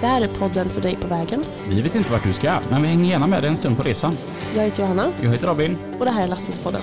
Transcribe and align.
Det 0.00 0.06
här 0.06 0.20
är 0.22 0.28
podden 0.28 0.68
för 0.68 0.80
dig 0.80 0.96
på 0.96 1.06
vägen. 1.08 1.44
Vi 1.68 1.80
vet 1.82 1.94
inte 1.94 2.12
vart 2.12 2.24
du 2.24 2.32
ska, 2.32 2.58
men 2.70 2.82
vi 2.82 2.88
hänger 2.88 3.10
gärna 3.10 3.26
med 3.26 3.42
dig 3.42 3.50
en 3.50 3.56
stund 3.56 3.76
på 3.76 3.82
resan. 3.82 4.16
Jag 4.56 4.62
heter 4.62 4.82
Johanna 4.82 5.06
Jag 5.22 5.30
heter 5.30 5.46
Robin. 5.46 5.76
och 5.98 6.04
det 6.04 6.10
här 6.10 6.22
är 6.22 6.28
Lastbilspodden. 6.28 6.82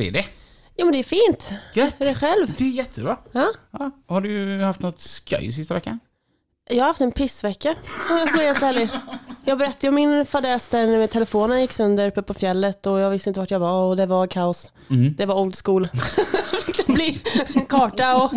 Hur 0.00 0.06
är 0.06 0.12
det? 0.12 0.24
Jo 0.76 0.86
men 0.86 0.92
det 0.92 0.98
är 0.98 1.02
fint. 1.02 1.50
Gött! 1.74 2.00
Är 2.00 2.04
det 2.06 2.14
själv? 2.14 2.54
Det 2.58 2.64
är 2.64 2.68
jättebra. 2.70 3.18
Ja? 3.32 3.46
Ja. 3.70 3.90
Har 4.06 4.20
du 4.20 4.60
haft 4.62 4.80
något 4.80 5.00
skoj 5.00 5.52
sista 5.52 5.74
veckan? 5.74 6.00
Jag 6.70 6.78
har 6.78 6.86
haft 6.86 7.00
en 7.00 7.12
pissvecka 7.12 7.74
om 8.10 8.16
jag 8.18 8.28
ska 8.28 8.36
vara 8.36 8.46
helt 8.46 8.62
ärlig. 8.62 8.88
Jag 9.44 9.58
berättade 9.58 9.88
om 9.88 9.94
min 9.94 10.26
fadäs 10.26 10.68
där 10.68 10.86
när 10.86 11.06
telefonen 11.06 11.60
gick 11.60 11.72
sönder 11.72 12.06
uppe 12.08 12.22
på 12.22 12.34
fjället 12.34 12.86
och 12.86 12.98
jag 13.00 13.10
visste 13.10 13.30
inte 13.30 13.40
vart 13.40 13.50
jag 13.50 13.60
var 13.60 13.84
och 13.88 13.96
det 13.96 14.06
var 14.06 14.26
kaos. 14.26 14.72
Mm. 14.90 15.14
Det 15.16 15.26
var 15.26 15.34
old 15.34 15.56
school. 15.64 15.88
Fick 16.66 16.76
det 16.86 16.92
bli 16.92 17.20
en 17.54 17.66
karta 17.66 18.16
och 18.22 18.32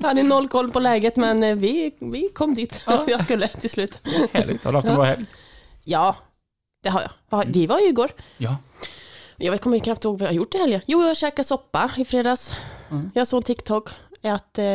jag 0.00 0.08
hade 0.08 0.22
noll 0.22 0.48
koll 0.48 0.70
på 0.72 0.80
läget 0.80 1.16
men 1.16 1.42
eh, 1.42 1.54
vi, 1.56 1.94
vi 2.00 2.28
kom 2.34 2.54
dit. 2.54 2.80
Jag 3.08 3.22
skulle 3.22 3.48
till 3.48 3.70
slut. 3.70 4.00
Härligt. 4.32 4.64
Har 4.64 4.72
du 4.72 4.78
haft 4.78 4.88
en 4.88 4.92
Ja. 4.92 4.96
bra 4.96 5.04
helg? 5.04 5.24
Ja, 5.84 6.16
det 6.82 6.88
har 6.88 7.00
jag. 7.00 7.10
Ja, 7.30 7.44
Det 7.46 7.66
var 7.66 7.78
ju 7.80 7.86
igår. 7.88 8.10
Ja. 8.36 8.56
Jag 9.42 9.60
kommer 9.60 9.78
knappt 9.78 10.04
ihåg 10.04 10.18
vad 10.18 10.22
jag 10.22 10.28
har 10.28 10.34
gjort 10.34 10.54
i 10.54 10.58
helgen. 10.58 10.80
Jo, 10.86 11.02
jag 11.02 11.16
käkade 11.16 11.44
soppa 11.44 11.90
i 11.96 12.04
fredags. 12.04 12.54
Mm. 12.90 13.10
Jag 13.14 13.26
såg 13.26 13.38
en 13.38 13.42
TikTok 13.42 13.90
att 14.22 14.58
eh, 14.58 14.66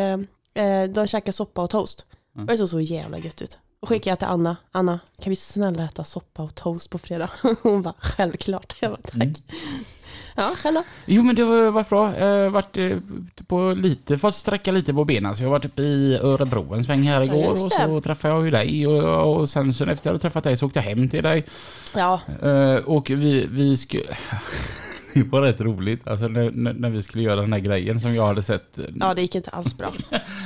eh, 0.54 0.90
de 0.90 1.08
käkar 1.08 1.32
soppa 1.32 1.62
och 1.62 1.70
toast. 1.70 2.06
Mm. 2.36 2.46
Och 2.46 2.52
det 2.52 2.58
såg 2.58 2.70
så 2.70 2.80
jävla 2.80 3.18
gött 3.18 3.42
ut. 3.42 3.58
Och 3.80 3.90
skickade 3.90 4.10
jag 4.10 4.20
till 4.20 4.28
Anna. 4.28 4.58
Anna, 4.72 5.00
kan 5.20 5.30
vi 5.30 5.36
snälla 5.36 5.84
äta 5.84 6.04
soppa 6.04 6.44
och 6.44 6.56
toast 6.56 6.90
på 6.90 6.98
fredag? 6.98 7.30
Hon 7.64 7.82
bara, 7.82 7.94
självklart. 8.00 8.76
Jag 8.80 8.92
bara, 8.92 9.02
tack. 9.02 9.16
Mm. 9.16 9.34
Ja, 10.36 10.52
själv? 10.58 10.78
Jo 11.06 11.24
men 11.24 11.36
det 11.36 11.42
har 11.42 11.72
varit 11.72 11.90
bra. 11.90 12.20
Jag 12.20 12.44
har 12.44 12.50
varit 12.50 12.78
eh, 12.78 12.98
på 13.48 13.74
lite, 13.78 14.18
fått 14.18 14.36
sträcka 14.36 14.72
lite 14.72 14.94
på 14.94 15.06
benen. 15.06 15.36
Så 15.36 15.44
jag 15.44 15.50
varit 15.50 15.66
uppe 15.66 15.82
i 15.82 16.18
Örebro 16.22 16.74
en 16.74 16.84
sväng 16.84 17.02
här 17.02 17.22
igår 17.22 17.46
just 17.46 17.66
och 17.66 17.72
så 17.72 18.02
träffade 18.02 18.34
jag 18.34 18.46
ju 18.46 18.52
dig 18.52 18.88
och, 18.88 19.36
och 19.40 19.50
sen, 19.50 19.74
sen 19.74 19.90
efter 19.90 20.08
jag 20.08 20.12
hade 20.14 20.22
träffat 20.22 20.44
dig 20.44 20.58
så 20.58 20.66
åkte 20.66 20.80
jag 20.80 20.84
hem 20.84 21.10
till 21.10 21.24
dig. 21.24 21.46
Ja, 21.96 22.22
Eh, 22.42 22.76
och 22.76 23.10
vi, 23.10 23.48
vi 23.50 23.78
skulle... 23.78 24.04
Det 25.14 25.24
var 25.24 25.42
rätt 25.42 25.62
roligt, 25.62 26.08
alltså 26.08 26.28
när, 26.28 26.52
när, 26.74 26.90
vi 26.90 27.04
skulle 27.04 27.24
göra 27.24 27.42
den 27.42 27.54
här 27.54 27.60
grejen 27.60 28.02
som 28.02 28.16
jag 28.16 28.28
hade 28.28 28.44
sett. 28.44 28.78
ja, 28.96 29.14
det 29.14 29.22
gick 29.22 29.36
inte 29.36 29.50
alls 29.50 29.78
bra. 29.78 29.92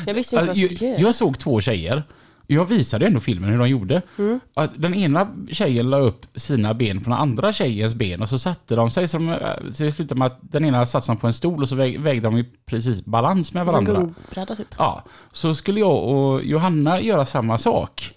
Jag 0.08 0.14
visste 0.14 0.36
inte 0.36 0.50
Alltså, 0.50 0.52
vad 0.52 0.58
jag 0.58 0.72
jag, 0.72 0.76
skulle 0.76 0.92
göra. 0.92 1.02
jag 1.02 1.16
såg 1.16 1.40
två 1.40 1.62
tjejer. 1.62 2.04
Jag 2.52 2.66
visade 2.66 3.06
ändå 3.08 3.20
filmen 3.20 3.50
hur 3.50 3.58
de 3.58 3.70
gjorde. 3.70 4.02
Mm. 4.18 4.40
Att 4.54 4.72
den 4.82 4.94
ena 4.94 5.28
tjejen 5.52 5.90
la 5.90 5.98
upp 5.98 6.26
sina 6.36 6.74
ben 6.74 6.98
på 7.02 7.10
den 7.10 7.20
andra 7.20 7.54
tjejens 7.54 7.94
ben 7.96 8.22
och 8.22 8.30
så 8.30 8.40
satte 8.40 8.76
de 8.76 8.92
sig 8.92 9.08
som... 9.08 9.30
eh, 9.30 9.38
Så 9.74 9.84
det 9.84 9.92
slutade 9.92 10.20
med 10.20 10.26
att 10.26 10.40
den 10.42 10.66
ena 10.66 10.86
satt 10.86 11.04
sig 11.06 11.18
på 11.18 11.28
en 11.28 11.34
stol 11.34 11.62
och 11.64 11.70
så 11.70 11.76
väg, 11.76 12.00
vägde 12.02 12.28
de 12.28 12.38
i 12.38 12.46
precis 12.66 13.06
balans 13.06 13.54
med 13.54 13.62
Som 13.66 13.74
varandra. 13.74 13.94
gungbräda 13.94 14.56
typ. 14.56 14.68
Ja, 14.78 15.04
så 15.32 15.56
skulle 15.56 15.80
jag 15.80 16.04
och 16.04 16.44
Johanna 16.44 17.02
göra 17.02 17.26
samma 17.26 17.58
sak. 17.58 18.12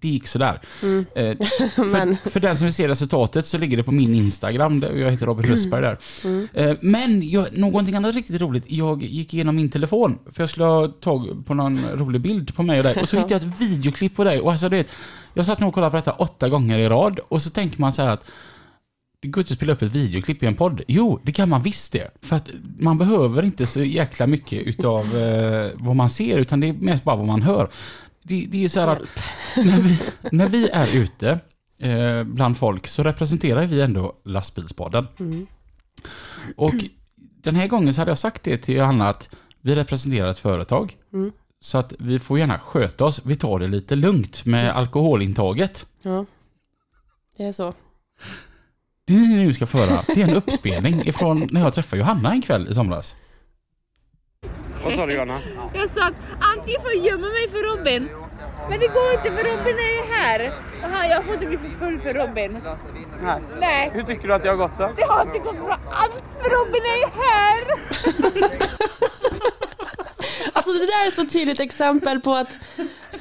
Det 0.00 0.08
gick 0.08 0.26
sådär. 0.26 0.60
Mm. 0.82 1.06
Eh, 1.14 1.36
för, 1.74 2.30
för 2.30 2.40
den 2.40 2.56
som 2.56 2.64
vill 2.64 2.74
se 2.74 2.88
resultatet 2.88 3.46
så 3.46 3.58
ligger 3.58 3.76
det 3.76 3.82
på 3.82 3.92
min 3.92 4.14
Instagram, 4.14 4.80
där 4.80 4.92
jag 4.92 5.10
heter 5.10 5.26
Robin 5.26 5.50
Husberg 5.50 5.82
där. 5.82 5.98
mm. 6.24 6.48
Eh, 6.52 6.76
Men 6.80 7.28
jag, 7.30 7.58
någonting 7.58 7.94
annat 7.94 8.14
riktigt 8.14 8.40
roligt, 8.40 8.64
jag 8.66 9.02
gick 9.02 9.34
igenom 9.34 9.56
min 9.56 9.70
telefon, 9.70 10.18
för 10.32 10.42
jag 10.42 10.50
skulle 10.50 10.66
ha 10.66 10.88
tag 10.88 11.46
på 11.46 11.54
någon 11.54 11.78
rolig 11.94 12.20
bild 12.20 12.54
på 12.54 12.62
mig 12.62 12.78
och 12.78 12.84
dig, 12.84 12.96
och 13.02 13.08
så 13.08 13.16
hittade 13.16 13.34
jag 13.34 13.42
ett 13.42 13.60
videoklipp 13.60 14.16
på 14.16 14.24
dig, 14.24 14.40
och 14.40 14.50
alltså 14.50 14.68
det, 14.68 14.90
jag 15.34 15.46
satt 15.46 15.60
nog 15.60 15.68
och 15.68 15.74
kollade 15.74 15.90
på 15.90 15.96
detta 15.96 16.12
åtta 16.12 16.48
gånger 16.48 16.78
i 16.78 16.88
rad, 16.88 17.20
och 17.28 17.42
så 17.42 17.50
tänker 17.50 17.80
man 17.80 17.92
så 17.92 18.02
här 18.02 18.10
att 18.10 18.30
det 19.20 19.28
går 19.28 19.40
inte 19.40 19.52
att 19.52 19.56
spela 19.58 19.72
upp 19.72 19.82
ett 19.82 19.92
videoklipp 19.92 20.42
i 20.42 20.46
en 20.46 20.54
podd. 20.54 20.80
Jo, 20.88 21.20
det 21.22 21.32
kan 21.32 21.48
man 21.48 21.62
visst 21.62 21.92
det. 21.92 22.10
För 22.22 22.36
att 22.36 22.50
man 22.78 22.98
behöver 22.98 23.42
inte 23.42 23.66
så 23.66 23.84
jäkla 23.84 24.26
mycket 24.26 24.62
utav 24.66 25.16
eh, 25.16 25.70
vad 25.74 25.96
man 25.96 26.10
ser, 26.10 26.38
utan 26.38 26.60
det 26.60 26.68
är 26.68 26.72
mest 26.72 27.04
bara 27.04 27.16
vad 27.16 27.26
man 27.26 27.42
hör. 27.42 27.68
Det, 28.28 28.46
det 28.46 28.56
är 28.56 28.62
ju 28.62 28.68
så 28.68 28.80
här 28.80 28.88
att 28.88 29.02
när 29.56 29.80
vi, 29.80 30.00
när 30.32 30.48
vi 30.48 30.68
är 30.68 30.96
ute 30.96 31.38
eh, 31.78 32.24
bland 32.24 32.58
folk 32.58 32.86
så 32.86 33.02
representerar 33.02 33.66
vi 33.66 33.80
ändå 33.80 34.14
lastbilspodden. 34.24 35.08
mm. 35.18 35.46
Och 36.56 36.74
den 37.42 37.54
här 37.54 37.68
gången 37.68 37.94
så 37.94 38.00
hade 38.00 38.10
jag 38.10 38.18
sagt 38.18 38.42
det 38.42 38.58
till 38.58 38.74
Johanna 38.74 39.08
att 39.08 39.36
vi 39.60 39.74
representerar 39.74 40.30
ett 40.30 40.38
företag. 40.38 40.96
Mm. 41.12 41.32
Så 41.60 41.78
att 41.78 41.92
vi 41.98 42.18
får 42.18 42.38
gärna 42.38 42.58
sköta 42.58 43.04
oss. 43.04 43.20
Vi 43.24 43.36
tar 43.36 43.58
det 43.58 43.68
lite 43.68 43.96
lugnt 43.96 44.44
med 44.44 44.76
alkoholintaget. 44.76 45.86
ja. 46.02 46.24
Det 47.36 47.44
är 47.44 47.52
så. 47.52 47.74
Det 49.04 49.14
ni 49.14 49.36
nu 49.36 49.54
ska 49.54 49.66
föra, 49.66 50.02
det 50.06 50.22
är 50.22 50.28
en 50.28 50.34
uppspelning 50.34 51.08
ifrån 51.08 51.48
när 51.50 51.60
jag 51.60 51.74
träffade 51.74 52.00
Johanna 52.00 52.32
en 52.32 52.42
kväll 52.42 52.68
i 52.70 52.74
somras. 52.74 53.16
Vad 54.88 54.96
sa 54.96 55.06
du 55.06 55.12
Johanna? 55.14 55.34
Jag 55.74 55.90
sa 55.90 56.04
att 56.06 56.14
antingen 56.40 56.82
får 56.82 56.92
jag 56.92 57.04
gömma 57.04 57.28
mig 57.28 57.48
för 57.50 57.62
Robin. 57.76 58.08
Men 58.70 58.80
det 58.80 58.86
går 58.86 59.12
inte 59.12 59.30
för 59.36 59.44
Robin 59.50 59.76
är 59.78 59.94
ju 59.96 60.12
här. 60.12 60.52
Aha, 60.84 61.04
jag 61.04 61.24
får 61.24 61.34
inte 61.34 61.46
bli 61.46 61.58
för 61.58 61.70
full 61.78 62.00
för 62.00 62.14
Robin. 62.14 62.58
Nej. 63.22 63.40
Nej, 63.60 63.90
Hur 63.94 64.02
tycker 64.02 64.28
du 64.28 64.34
att 64.34 64.44
jag 64.44 64.52
har 64.52 64.56
gått 64.56 64.78
då? 64.78 64.90
det 64.96 65.02
har 65.02 65.22
inte 65.22 65.38
gått 65.38 65.56
bra 65.64 65.78
alls 65.90 66.22
för 66.42 66.50
Robin 66.50 66.82
är 66.82 66.96
ju 66.96 67.06
här. 67.22 67.58
Alltså 70.52 70.72
det 70.72 70.86
där 70.86 71.06
är 71.06 71.10
så 71.10 71.26
tydligt 71.26 71.60
exempel 71.60 72.20
på 72.20 72.34
att 72.34 72.48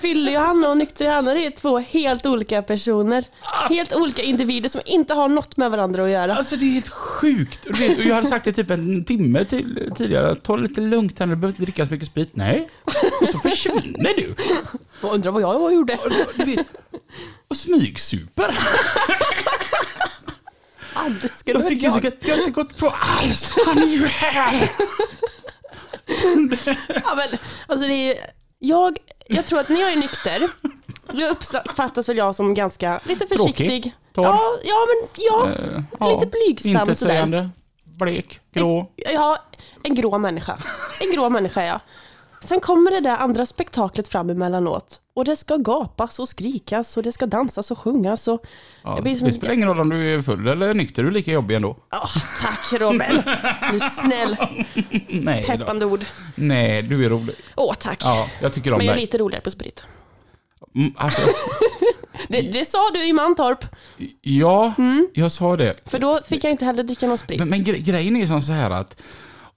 Fylle-Johanna 0.02 0.70
och 0.70 0.78
Nykter-Johanna 0.78 1.32
är 1.32 1.52
två 1.52 1.80
helt 1.80 2.26
olika 2.26 2.62
personer. 2.62 3.26
Helt 3.70 3.96
olika 3.96 4.22
individer 4.22 4.70
som 4.70 4.82
inte 4.86 5.14
har 5.14 5.30
något 5.30 5.58
med 5.58 5.72
varandra 5.72 6.04
att 6.04 6.10
göra. 6.10 6.36
Alltså 6.36 6.56
det 6.56 6.66
är 6.66 6.72
helt 6.72 6.90
sjukt. 6.90 7.66
Och 7.66 7.74
du 7.74 7.88
vet, 7.88 7.98
och 7.98 8.04
jag 8.04 8.16
hade 8.16 8.28
sagt 8.28 8.46
det 8.46 8.54
typ 8.54 8.70
en 8.70 9.04
timme 9.06 9.46
till, 9.46 9.92
tidigare. 9.96 10.36
Ta 10.36 10.56
det 10.56 10.62
lite 10.62 10.82
lugnt 10.82 11.20
här, 11.20 11.26
du 11.28 11.36
behöver 11.36 11.48
inte 11.48 11.62
dricka 11.62 11.86
så 11.86 11.94
mycket 11.94 12.08
sprit. 12.08 12.36
Nej. 12.36 12.70
Och 13.22 13.28
så 13.28 13.40
försvinner 13.40 14.14
du. 14.18 14.36
Jag 15.02 15.14
undrar 15.14 15.32
vad 15.32 15.42
jag 15.42 15.74
gjorde. 15.74 15.94
Och, 15.94 16.48
vet, 16.48 16.68
och 17.48 17.58
smygsuper. 17.58 18.58
Ah, 20.94 21.10
ska 21.38 21.52
Jag 21.52 21.68
tycker 21.68 21.86
jag. 21.88 22.06
att 22.06 22.22
det 22.22 22.32
har 22.32 22.38
inte 22.38 22.52
gått 22.52 22.78
bra 22.78 22.96
alls. 23.20 23.54
Han 23.66 23.78
är 23.78 23.88
ju 23.88 24.06
här. 24.06 24.72
Ja, 26.88 27.16
men, 27.16 27.40
alltså 27.68 27.88
det 27.88 27.94
är, 27.94 28.18
jag, 28.60 28.98
jag 29.30 29.46
tror 29.46 29.60
att 29.60 29.70
när 29.70 29.80
jag 29.82 29.92
är 29.92 29.96
nykter, 29.96 30.50
då 31.12 31.26
uppfattas 31.26 32.10
väl 32.10 32.18
jag 32.18 32.36
som 32.36 32.54
ganska, 32.54 33.00
lite 33.04 33.28
försiktig. 33.28 33.68
Tråkig, 33.68 33.96
torr. 34.14 34.24
Ja, 34.26 34.58
ja, 34.64 34.76
men 34.88 35.10
ja, 35.18 35.48
Eh, 35.50 35.82
ja, 36.00 36.14
lite 36.20 36.32
blygsam 36.32 36.72
sådär. 36.72 36.82
Intetsägande, 36.82 37.50
blek, 37.84 38.40
grå. 38.54 38.92
Ja, 38.96 39.38
en 39.84 39.96
grå 39.96 40.18
människa. 40.18 40.58
En 41.00 41.12
grå 41.12 41.30
människa 41.30 41.66
jag. 41.66 41.80
Sen 42.42 42.60
kommer 42.60 42.92
det 42.92 43.00
där 43.00 43.18
andra 43.18 43.46
spektaklet 43.46 44.08
fram 44.08 44.30
emellanåt. 44.30 45.00
Och 45.14 45.26
det 45.26 45.36
ska 45.36 45.58
gapas 45.58 46.20
och 46.20 46.30
skrikas 46.30 46.98
och 46.98 47.04
det 47.04 47.12
ska 47.12 47.26
dansas 47.26 47.72
och 47.72 47.78
sjungas 47.80 48.28
och... 48.28 48.44
Ja, 48.84 49.00
det 49.04 49.32
spelar 49.32 49.54
ingen 49.54 49.68
roll 49.68 49.80
om 49.80 49.90
du 49.90 50.14
är 50.16 50.22
full 50.22 50.48
eller 50.48 50.74
nykter, 50.74 51.04
du 51.04 51.10
är 51.10 51.14
lika 51.14 51.32
jobbig 51.32 51.56
ändå. 51.56 51.70
Åh, 51.92 52.24
tack 52.42 52.82
Robin! 52.82 53.22
Du 53.72 53.76
är 53.76 53.90
snäll, 53.90 54.38
Nej, 55.08 55.46
då. 55.48 55.58
peppande 55.58 55.86
ord. 55.86 56.06
Nej, 56.36 56.82
du 56.82 57.06
är 57.06 57.10
rolig. 57.10 57.36
Åh, 57.56 57.74
tack. 57.80 58.02
Ja, 58.04 58.28
jag 58.42 58.54
tycker 58.54 58.72
om 58.74 58.78
Men 58.78 58.86
jag 58.86 58.94
är 58.94 58.96
dig. 58.98 59.02
lite 59.06 59.18
roligare 59.18 59.44
på 59.44 59.52
sprit. 59.52 59.86
Mm, 60.76 60.94
alltså, 60.98 61.22
Det, 62.28 62.42
det 62.42 62.66
sa 62.66 62.90
du 62.94 63.06
i 63.08 63.14
Mantorp, 63.14 63.66
ja, 64.22 64.74
Mm. 64.78 65.08
jag 65.14 65.32
sa 65.32 65.58
det. 65.58 65.90
för 65.90 66.00
då 66.00 66.20
fick 66.30 66.44
jag 66.44 66.52
inte 66.52 66.66
heller 66.66 66.84
dricka 66.84 67.08
någon 67.08 67.18
sprit. 67.18 67.40
Men, 67.40 67.50
men 67.50 67.64
gre- 67.66 67.78
grejen 67.78 68.16
är 68.16 68.26
som 68.28 68.42
så 68.42 68.52
här 68.54 68.72
att 68.72 69.02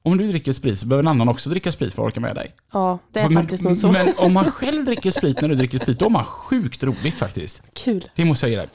om 0.03 0.19
du 0.19 0.29
dricker 0.29 0.53
sprit 0.53 0.81
så 0.81 0.87
behöver 0.87 1.03
en 1.03 1.09
annan 1.09 1.29
också 1.29 1.51
dricka 1.51 1.73
sprit 1.73 1.95
för 1.95 2.03
att 2.03 2.07
orka 2.07 2.21
med 2.21 2.35
dig. 2.35 2.55
Ja, 2.73 2.99
det 3.13 3.21
är 3.21 3.29
men, 3.29 3.43
faktiskt 3.43 3.65
nog 3.65 3.77
så. 3.77 3.93
Men 3.93 4.13
om 4.19 4.33
man 4.33 4.45
själv 4.45 4.85
dricker 4.85 5.11
sprit 5.11 5.41
när 5.41 5.49
du 5.49 5.55
dricker 5.55 5.79
sprit, 5.79 5.99
då 5.99 6.05
har 6.05 6.11
man 6.11 6.25
sjukt 6.25 6.85
roligt 6.85 7.19
faktiskt. 7.19 7.63
Kul. 7.75 8.05
Det 8.17 8.25
måste 8.25 8.47
jag 8.47 8.51
ge 8.51 8.57
dig. 8.57 8.69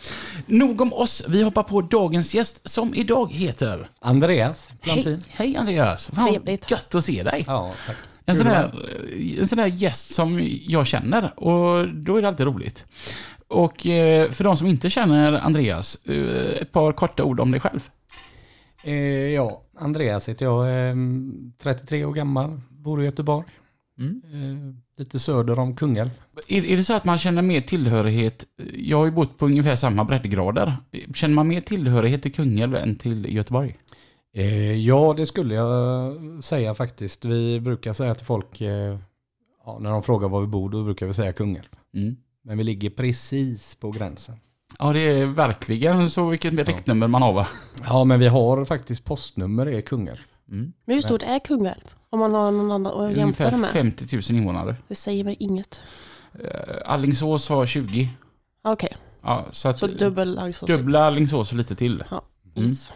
Nog 0.45 0.81
om 0.81 0.94
oss, 0.94 1.24
vi 1.27 1.44
hoppar 1.44 1.63
på 1.63 1.81
dagens 1.81 2.36
gäst 2.36 2.69
som 2.69 2.95
idag 2.95 3.31
heter... 3.31 3.89
Andreas 4.00 4.69
Hej, 4.69 4.77
Plantin. 4.81 5.24
hej 5.30 5.57
Andreas, 5.57 6.12
Fan, 6.13 6.27
Trevligt. 6.27 6.72
gött 6.72 6.95
att 6.95 7.06
se 7.06 7.24
dig. 7.24 7.44
Ja, 7.48 7.74
tack. 7.88 7.98
En 8.25 8.36
sån, 8.36 8.48
här, 8.48 8.89
en 9.39 9.48
sån 9.48 9.60
här 9.60 9.68
gäst 9.68 10.13
som 10.13 10.39
jag 10.62 10.88
känner 10.88 11.39
och 11.39 11.88
då 11.88 12.18
är 12.18 12.22
det 12.22 12.27
alltid 12.27 12.45
roligt. 12.45 12.86
Och 13.48 13.88
eh, 13.88 14.31
för 14.31 14.44
de 14.44 14.57
som 14.57 14.68
inte 14.68 14.89
känner 14.89 15.33
Andreas, 15.33 15.98
eh, 16.06 16.62
ett 16.62 16.72
par 16.72 16.92
korta 16.92 17.24
ord 17.24 17.39
om 17.39 17.51
dig 17.51 17.60
själv. 17.60 17.89
Eh, 18.83 18.94
ja, 19.33 19.62
Andreas 19.77 20.30
heter 20.30 20.45
jag, 20.45 20.89
eh, 20.89 20.95
33 21.57 22.06
år 22.06 22.13
gammal, 22.13 22.62
bor 22.69 23.01
i 23.01 23.06
Göteborg. 23.06 23.45
Mm. 24.00 24.22
Eh, 24.33 24.75
lite 24.98 25.19
söder 25.19 25.60
om 25.60 25.75
Kungälv. 25.75 26.10
Är, 26.48 26.66
är 26.66 26.77
det 26.77 26.83
så 26.83 26.94
att 26.94 27.06
man 27.06 27.18
känner 27.18 27.42
mer 27.42 27.62
tillhörighet? 27.62 28.45
Jag 28.74 28.98
har 28.98 29.06
ju 29.06 29.12
bott 29.12 29.38
på 29.38 29.45
ungefär 29.45 29.75
samma 29.75 30.04
breddgrader. 30.04 30.74
Känner 31.13 31.36
man 31.36 31.48
mer 31.48 31.62
tillhörighet 31.62 32.22
till 32.22 32.33
Kungälv 32.33 32.75
än 32.75 32.95
till 32.95 33.36
Göteborg? 33.36 33.77
Eh, 34.33 34.74
ja, 34.74 35.13
det 35.18 35.25
skulle 35.25 35.56
jag 35.56 36.44
säga 36.44 36.75
faktiskt. 36.75 37.25
Vi 37.25 37.60
brukar 37.60 37.94
säga 37.94 38.16
till 38.16 38.25
folk, 38.25 38.62
eh, 38.62 39.00
ja, 39.66 39.80
när 39.80 39.89
de 39.89 40.04
frågar 40.04 40.30
var 40.30 40.42
vi 40.42 40.48
bor, 40.48 40.69
då 40.69 40.83
brukar 40.83 41.06
vi 41.07 41.13
säga 41.13 41.33
Kungälv. 41.33 41.69
Mm. 41.94 42.16
Men 42.44 42.57
vi 42.57 42.63
ligger 42.63 42.89
precis 42.89 43.75
på 43.75 43.92
gränsen. 43.92 44.36
Ja, 44.79 44.94
det 44.94 45.00
är 45.00 45.25
verkligen 45.25 46.09
så 46.09 46.29
vilket 46.29 46.53
riktnummer 46.67 47.07
man 47.07 47.21
har 47.21 47.33
va? 47.33 47.47
Ja, 47.88 48.03
men 48.03 48.19
vi 48.19 48.27
har 48.27 48.65
faktiskt 48.65 49.03
postnummer 49.06 49.65
är 49.65 49.81
Kungälv. 49.81 50.17
Mm. 50.51 50.73
Men 50.85 50.95
hur 50.95 51.01
stort 51.01 51.23
är 51.23 51.39
Kungälv? 51.39 51.81
Om 52.09 52.19
man 52.19 52.33
har 52.33 52.51
någon 52.51 52.71
annan 52.71 52.88
att 52.88 52.94
jämföra 53.17 53.47
Ungefär 53.47 53.57
med. 53.57 53.69
50 53.69 54.15
000 54.15 54.23
invånare. 54.29 54.75
Det 54.88 54.95
säger 54.95 55.23
mig 55.23 55.35
inget. 55.39 55.81
Eh, 56.44 56.50
Allingsås 56.85 57.50
har 57.50 57.65
20. 57.65 58.09
Okej, 58.63 58.95
Ja, 59.21 59.45
så 59.51 59.69
att 59.69 59.79
så 59.79 59.88
dubbel 59.88 60.39
Alingsås. 60.39 60.67
typ. 60.67 60.77
dubbla 60.77 61.03
Allingsås 61.06 61.51
och 61.51 61.57
lite 61.57 61.75
till. 61.75 62.03
Mm. 62.56 62.69
Yes. 62.69 62.91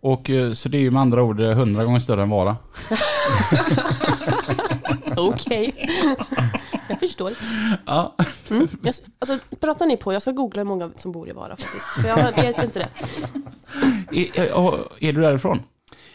Och 0.00 0.30
eh, 0.30 0.52
så 0.52 0.68
det 0.68 0.78
är 0.78 0.82
ju 0.82 0.90
med 0.90 1.02
andra 1.02 1.22
ord 1.22 1.40
eh, 1.40 1.50
100 1.50 1.84
gånger 1.84 2.00
större 2.00 2.22
än 2.22 2.30
Vara. 2.30 2.56
Okej. 5.16 5.74
jag 6.92 7.00
förstår. 7.00 7.32
Ja. 7.86 8.16
Mm. 8.50 8.68
Jag, 8.82 8.94
alltså, 9.18 9.38
pratar 9.60 9.86
ni 9.86 9.96
på? 9.96 10.12
Jag 10.12 10.22
ska 10.22 10.30
googla 10.32 10.60
hur 10.60 10.68
många 10.68 10.90
som 10.96 11.12
bor 11.12 11.28
i 11.28 11.32
Vara 11.32 11.56
faktiskt. 11.56 11.86
För 11.86 12.08
jag 12.08 12.32
vet 12.36 12.64
inte 12.64 12.78
det. 12.78 12.88
Är, 14.36 14.40
är, 14.40 14.88
är 15.04 15.12
du 15.12 15.20
därifrån? 15.20 15.58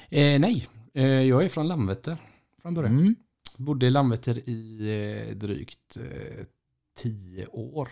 Eh, 0.09 0.39
nej, 0.39 0.67
eh, 0.93 1.05
jag 1.05 1.43
är 1.43 1.49
från 1.49 1.67
Landvetter 1.67 2.17
från 2.61 2.73
början. 2.73 2.99
Mm. 2.99 3.15
Bodde 3.57 3.85
i 3.85 3.89
Landvetter 3.89 4.49
i 4.49 4.79
eh, 5.29 5.35
drygt 5.35 5.97
eh, 5.97 6.45
tio 6.97 7.45
år. 7.47 7.89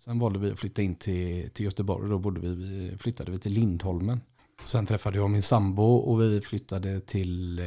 Sen 0.00 0.18
valde 0.18 0.38
vi 0.38 0.50
att 0.50 0.58
flytta 0.58 0.82
in 0.82 0.94
till, 0.94 1.50
till 1.50 1.64
Göteborg. 1.64 2.10
Då 2.10 2.18
bodde 2.18 2.40
vi, 2.40 2.54
vi, 2.54 2.98
flyttade 2.98 3.30
vi 3.30 3.38
till 3.38 3.52
Lindholmen. 3.52 4.20
Sen 4.64 4.86
träffade 4.86 5.18
jag 5.18 5.30
min 5.30 5.42
sambo 5.42 5.96
och 5.96 6.20
vi 6.20 6.40
flyttade 6.40 7.00
till 7.00 7.58
eh, 7.58 7.66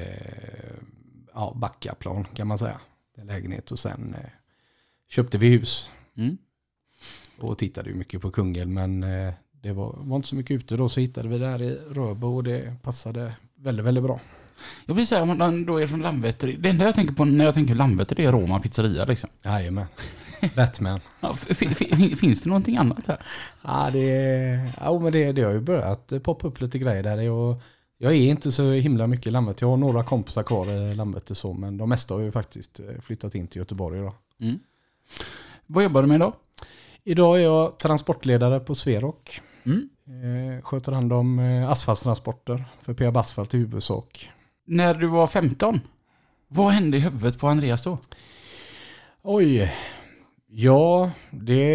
ja, 1.34 1.54
Backaplan 1.56 2.26
kan 2.34 2.48
man 2.48 2.58
säga. 2.58 2.82
En 3.18 3.28
lägenhet 3.28 3.72
och 3.72 3.80
sen 3.80 4.16
eh, 4.20 4.30
köpte 5.10 5.38
vi 5.38 5.48
hus. 5.48 5.90
Mm. 6.18 6.38
Och 7.40 7.58
tittade 7.58 7.90
ju 7.90 7.96
mycket 7.96 8.22
på 8.22 8.32
Kungälv 8.32 8.70
men 8.70 9.04
eh, 9.04 9.34
det 9.52 9.74
var, 9.74 9.96
var 9.98 10.16
inte 10.16 10.28
så 10.28 10.36
mycket 10.36 10.52
ute 10.52 10.78
då 10.78 10.90
så 10.90 11.00
hittade 11.00 11.28
vi 11.30 11.38
det 11.38 11.48
här 11.48 11.62
i 11.62 11.76
Röbo 11.76 12.36
och 12.36 12.44
det 12.44 12.84
passade 12.84 13.34
väldigt, 13.56 13.86
väldigt 13.86 14.04
bra. 14.04 14.20
Jag 14.86 14.96
vill 14.96 15.08
säga 15.08 15.22
om 15.22 15.38
man 15.38 15.66
då 15.66 15.78
är 15.78 15.88
från 15.88 16.02
Landvetter. 16.02 16.56
Det 16.60 16.70
enda 16.70 16.86
jag 16.86 16.96
tänker 16.96 17.14
på 17.14 17.26
när 17.26 17.46
jag 17.46 17.54
tänker 17.54 17.76
Landvetter 17.76 18.16
det 18.16 18.26
är 18.26 18.32
Roma 18.32 18.60
pizzeria 18.60 19.06
liksom. 19.06 19.30
Jajamän. 19.44 19.86
Batman. 20.56 21.00
Ja, 21.20 21.34
finns 22.18 22.42
det 22.42 22.50
någonting 22.50 22.78
annat 22.78 23.08
här? 23.08 23.22
Ja, 23.62 23.90
det, 23.94 24.06
ja, 24.82 25.00
men 25.00 25.12
det, 25.12 25.32
det 25.32 25.42
har 25.42 25.52
ju 25.52 25.60
börjat 25.60 26.14
poppa 26.24 26.48
upp 26.48 26.62
lite 26.62 26.80
grejer 26.80 27.04
där. 27.04 27.18
Jag, 27.18 27.62
jag 27.98 28.12
är 28.12 28.30
inte 28.30 28.52
så 28.52 28.72
himla 28.72 29.08
mycket 29.08 29.28
i 29.28 29.30
Landvetter. 29.30 29.64
Jag 29.64 29.70
har 29.70 29.78
några 29.78 30.04
kompisar 30.04 30.44
kvar 30.44 30.72
i 30.72 30.96
Landvetter 30.96 31.36
så, 31.36 31.54
men 31.54 31.78
de 31.78 31.90
mesta 31.90 32.14
har 32.14 32.22
ju 32.22 32.32
faktiskt 32.32 32.80
eh, 32.80 33.02
flyttat 33.02 33.36
in 33.36 33.48
till 33.48 33.60
Göteborg 33.60 34.00
idag. 34.00 34.14
Mm. 34.42 34.60
Vad 35.68 35.84
jobbar 35.84 36.02
du 36.02 36.08
med 36.08 36.16
idag? 36.16 36.34
Idag 37.04 37.38
är 37.38 37.44
jag 37.44 37.80
transportledare 37.80 38.60
på 38.60 38.76
Sverok. 38.76 39.42
Mm. 39.66 39.90
Eh, 40.08 40.62
sköter 40.64 40.92
hand 40.92 41.14
om 41.14 41.40
eh, 41.40 41.70
asfaltstransporter 41.70 42.66
för 42.82 42.94
Peab 42.94 43.18
Asfalt 43.18 43.54
i 43.54 43.58
huvudsak. 43.58 44.30
När 44.66 44.94
du 44.94 45.08
var 45.08 45.28
15, 45.28 45.80
vad 46.48 46.72
hände 46.72 46.98
i 46.98 47.00
huvudet 47.00 47.40
på 47.40 47.48
Andreas 47.48 47.84
då? 47.84 47.98
Oj, 49.22 49.74
ja 50.48 51.12
det, 51.32 51.66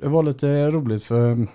det 0.00 0.08
var 0.08 0.22
lite 0.22 0.70
roligt 0.70 1.04
för 1.04 1.46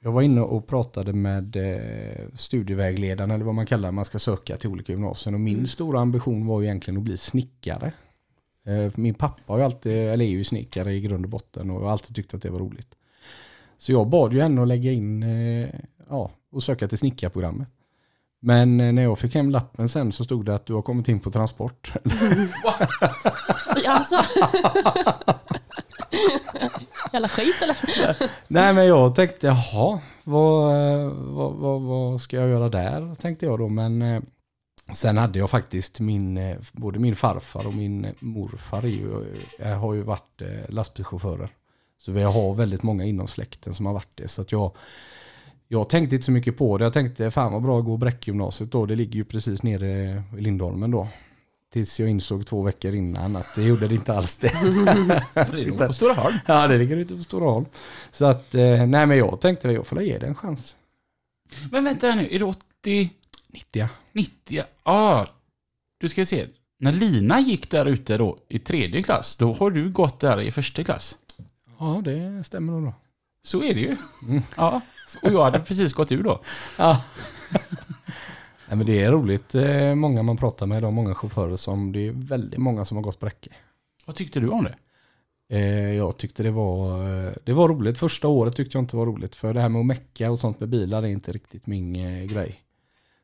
jag 0.00 0.12
var 0.12 0.22
inne 0.22 0.40
och 0.40 0.66
pratade 0.66 1.12
med 1.12 1.56
eh, 1.56 2.26
studievägledaren 2.34 3.30
eller 3.30 3.44
vad 3.44 3.54
man 3.54 3.66
kallar 3.66 3.88
det, 3.88 3.92
man 3.92 4.04
ska 4.04 4.18
söka 4.18 4.56
till 4.56 4.70
olika 4.70 4.92
gymnasier 4.92 5.34
och 5.34 5.40
min 5.40 5.66
stora 5.66 6.00
ambition 6.00 6.46
var 6.46 6.60
ju 6.60 6.66
egentligen 6.66 6.98
att 6.98 7.04
bli 7.04 7.16
snickare. 7.16 7.92
Eh, 8.68 8.92
Min 8.94 9.14
pappa 9.14 9.42
har 9.52 9.60
alltid, 9.60 9.92
eller 9.92 10.24
är 10.24 10.28
ju 10.28 10.44
snickare 10.44 10.94
i 10.94 11.00
grund 11.00 11.24
och 11.24 11.30
botten 11.30 11.70
och 11.70 11.80
har 11.80 11.92
alltid 11.92 12.16
tyckt 12.16 12.34
att 12.34 12.42
det 12.42 12.50
var 12.50 12.58
roligt. 12.58 12.94
Så 13.78 13.92
jag 13.92 14.08
bad 14.08 14.32
ju 14.32 14.40
henne 14.40 14.62
att 14.62 14.68
lägga 14.68 14.92
in 14.92 15.22
eh, 15.22 15.68
ja, 16.08 16.30
och 16.52 16.62
söka 16.62 16.88
till 16.88 16.98
snickarprogrammet. 16.98 17.68
Men 18.40 18.80
eh, 18.80 18.92
när 18.92 19.02
jag 19.02 19.18
fick 19.18 19.34
hem 19.34 19.50
lappen 19.50 19.88
sen 19.88 20.12
så 20.12 20.24
stod 20.24 20.44
det 20.46 20.54
att 20.54 20.66
du 20.66 20.74
har 20.74 20.82
kommit 20.82 21.08
in 21.08 21.20
på 21.20 21.30
transport. 21.30 21.92
Alltså. 23.86 24.24
Jävla 27.12 27.28
skit 27.28 27.62
eller? 27.62 27.76
Nej 28.48 28.72
men 28.72 28.86
jag 28.86 29.14
tänkte, 29.14 29.46
jaha, 29.46 30.00
vad, 30.24 30.74
vad, 31.14 31.52
vad, 31.54 31.80
vad 31.82 32.20
ska 32.20 32.36
jag 32.36 32.48
göra 32.48 32.68
där? 32.68 33.14
Tänkte 33.14 33.46
jag 33.46 33.58
då. 33.58 33.68
Men 33.68 34.02
sen 34.92 35.18
hade 35.18 35.38
jag 35.38 35.50
faktiskt 35.50 36.00
min, 36.00 36.36
eh, 36.36 36.56
både 36.72 36.98
min 36.98 37.16
farfar 37.16 37.66
och 37.66 37.74
min 37.74 38.06
morfar 38.20 38.82
ju, 38.82 39.34
eh, 39.58 39.78
har 39.78 39.94
ju 39.94 40.02
varit 40.02 40.42
eh, 40.42 40.48
lastbilschaufförer. 40.68 41.48
Så 41.98 42.12
vi 42.12 42.22
har 42.22 42.54
väldigt 42.54 42.82
många 42.82 43.04
inom 43.04 43.28
släkten 43.28 43.74
som 43.74 43.86
har 43.86 43.92
varit 43.92 44.12
det. 44.14 44.28
Så 44.28 44.42
att 44.42 44.52
jag, 44.52 44.72
jag 45.68 45.88
tänkte 45.88 46.16
inte 46.16 46.24
så 46.24 46.32
mycket 46.32 46.56
på 46.56 46.78
det. 46.78 46.84
Jag 46.84 46.92
tänkte, 46.92 47.30
fan 47.30 47.52
vad 47.52 47.62
bra 47.62 47.78
att 47.78 47.84
gå 47.84 47.96
Bräckgymnasiet 47.96 48.72
då. 48.72 48.86
Det 48.86 48.96
ligger 48.96 49.14
ju 49.14 49.24
precis 49.24 49.62
nere 49.62 50.22
i 50.38 50.40
Lindholmen 50.40 50.90
då. 50.90 51.08
Tills 51.72 52.00
jag 52.00 52.08
insåg 52.08 52.46
två 52.46 52.62
veckor 52.62 52.94
innan 52.94 53.36
att 53.36 53.54
det 53.54 53.62
gjorde 53.62 53.88
det 53.88 53.94
inte 53.94 54.14
alls 54.14 54.36
det. 54.36 54.48
Det 55.34 55.40
är 55.40 55.66
nog 55.66 55.78
på 55.78 55.92
Stora 55.92 56.14
Hörn. 56.14 56.34
Ja, 56.46 56.68
det 56.68 56.78
ligger 56.78 56.96
ute 56.96 57.14
på 57.14 57.22
Stora 57.22 57.50
Holm. 57.50 57.66
Så 58.10 58.26
att, 58.26 58.52
nej 58.52 59.06
men 59.06 59.16
jag 59.16 59.40
tänkte 59.40 59.68
jag 59.68 59.86
får 59.86 60.02
ge 60.02 60.18
det 60.18 60.26
en 60.26 60.34
chans. 60.34 60.76
Men 61.70 61.84
vänta 61.84 62.14
nu, 62.14 62.28
är 62.30 62.38
det 62.38 62.44
80, 62.44 63.10
90 63.52 63.88
90? 64.12 64.56
Ja, 64.56 64.64
ah, 64.82 65.26
du 65.98 66.08
ska 66.08 66.26
se. 66.26 66.46
När 66.80 66.92
Lina 66.92 67.40
gick 67.40 67.70
där 67.70 67.86
ute 67.86 68.16
då 68.18 68.38
i 68.48 68.58
tredje 68.58 69.02
klass, 69.02 69.36
då 69.36 69.52
har 69.52 69.70
du 69.70 69.90
gått 69.90 70.20
där 70.20 70.40
i 70.40 70.50
första 70.50 70.84
klass. 70.84 71.18
Ja, 71.78 72.00
det 72.04 72.44
stämmer 72.44 72.72
nog 72.72 72.82
då. 72.84 72.94
Så 73.42 73.62
är 73.62 73.74
det 73.74 73.80
ju. 73.80 73.96
Ja, 74.56 74.80
och 75.22 75.32
jag 75.32 75.44
hade 75.44 75.60
precis 75.60 75.92
gått 75.92 76.12
ur 76.12 76.22
då. 76.22 76.42
Ja. 76.78 77.04
nej, 78.68 78.76
men 78.76 78.86
det 78.86 79.00
är 79.04 79.12
roligt. 79.12 79.54
Eh, 79.54 79.94
Många 79.94 80.22
man 80.22 80.36
pratar 80.36 80.66
med, 80.66 80.82
de 80.82 80.94
många 80.94 81.14
chaufförer 81.14 81.56
som, 81.56 81.92
det 81.92 82.06
är 82.06 82.12
väldigt 82.12 82.60
många 82.60 82.84
som 82.84 82.96
har 82.96 83.02
gått 83.04 83.20
Bräcke. 83.20 83.50
Vad 84.06 84.16
tyckte 84.16 84.40
du 84.40 84.48
om 84.48 84.64
det? 84.64 84.74
Eh, 85.56 85.94
Jag 85.94 86.16
tyckte 86.16 86.42
det 86.42 86.50
var, 86.50 87.02
eh, 87.26 87.32
det 87.44 87.52
var 87.52 87.68
roligt. 87.68 87.98
Första 87.98 88.28
året 88.28 88.56
tyckte 88.56 88.76
jag 88.78 88.82
inte 88.82 88.96
var 88.96 89.06
roligt. 89.06 89.36
För 89.36 89.54
det 89.54 89.60
här 89.60 89.68
med 89.68 89.80
att 89.80 89.86
mecka 89.86 90.30
och 90.30 90.38
sånt 90.38 90.60
med 90.60 90.68
bilar 90.68 91.02
är 91.02 91.06
inte 91.06 91.32
riktigt 91.32 91.66
min 91.66 91.92
grej. 92.26 92.62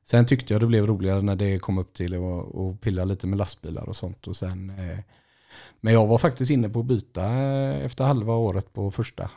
Sen 0.04 0.26
tyckte 0.26 0.54
jag 0.54 0.60
det 0.60 0.66
blev 0.66 0.86
roligare 0.86 1.22
när 1.22 1.36
det 1.36 1.58
kom 1.58 1.78
upp 1.78 1.94
till 1.94 2.14
att 2.14 2.80
pilla 2.80 3.04
lite 3.04 3.26
med 3.26 3.38
lastbilar 3.38 3.88
och 3.88 3.96
sånt. 3.96 4.26
Och 4.26 4.36
sen, 4.36 4.70
eh, 4.70 4.98
men 5.80 5.92
jag 5.92 6.06
var 6.06 6.18
faktiskt 6.18 6.50
inne 6.50 6.68
på 6.68 6.80
att 6.80 6.86
byta 6.86 7.24
eh, 7.24 7.84
efter 7.84 8.04
halva 8.04 8.34
året 8.34 8.72
på 8.72 8.90
första. 8.90 9.30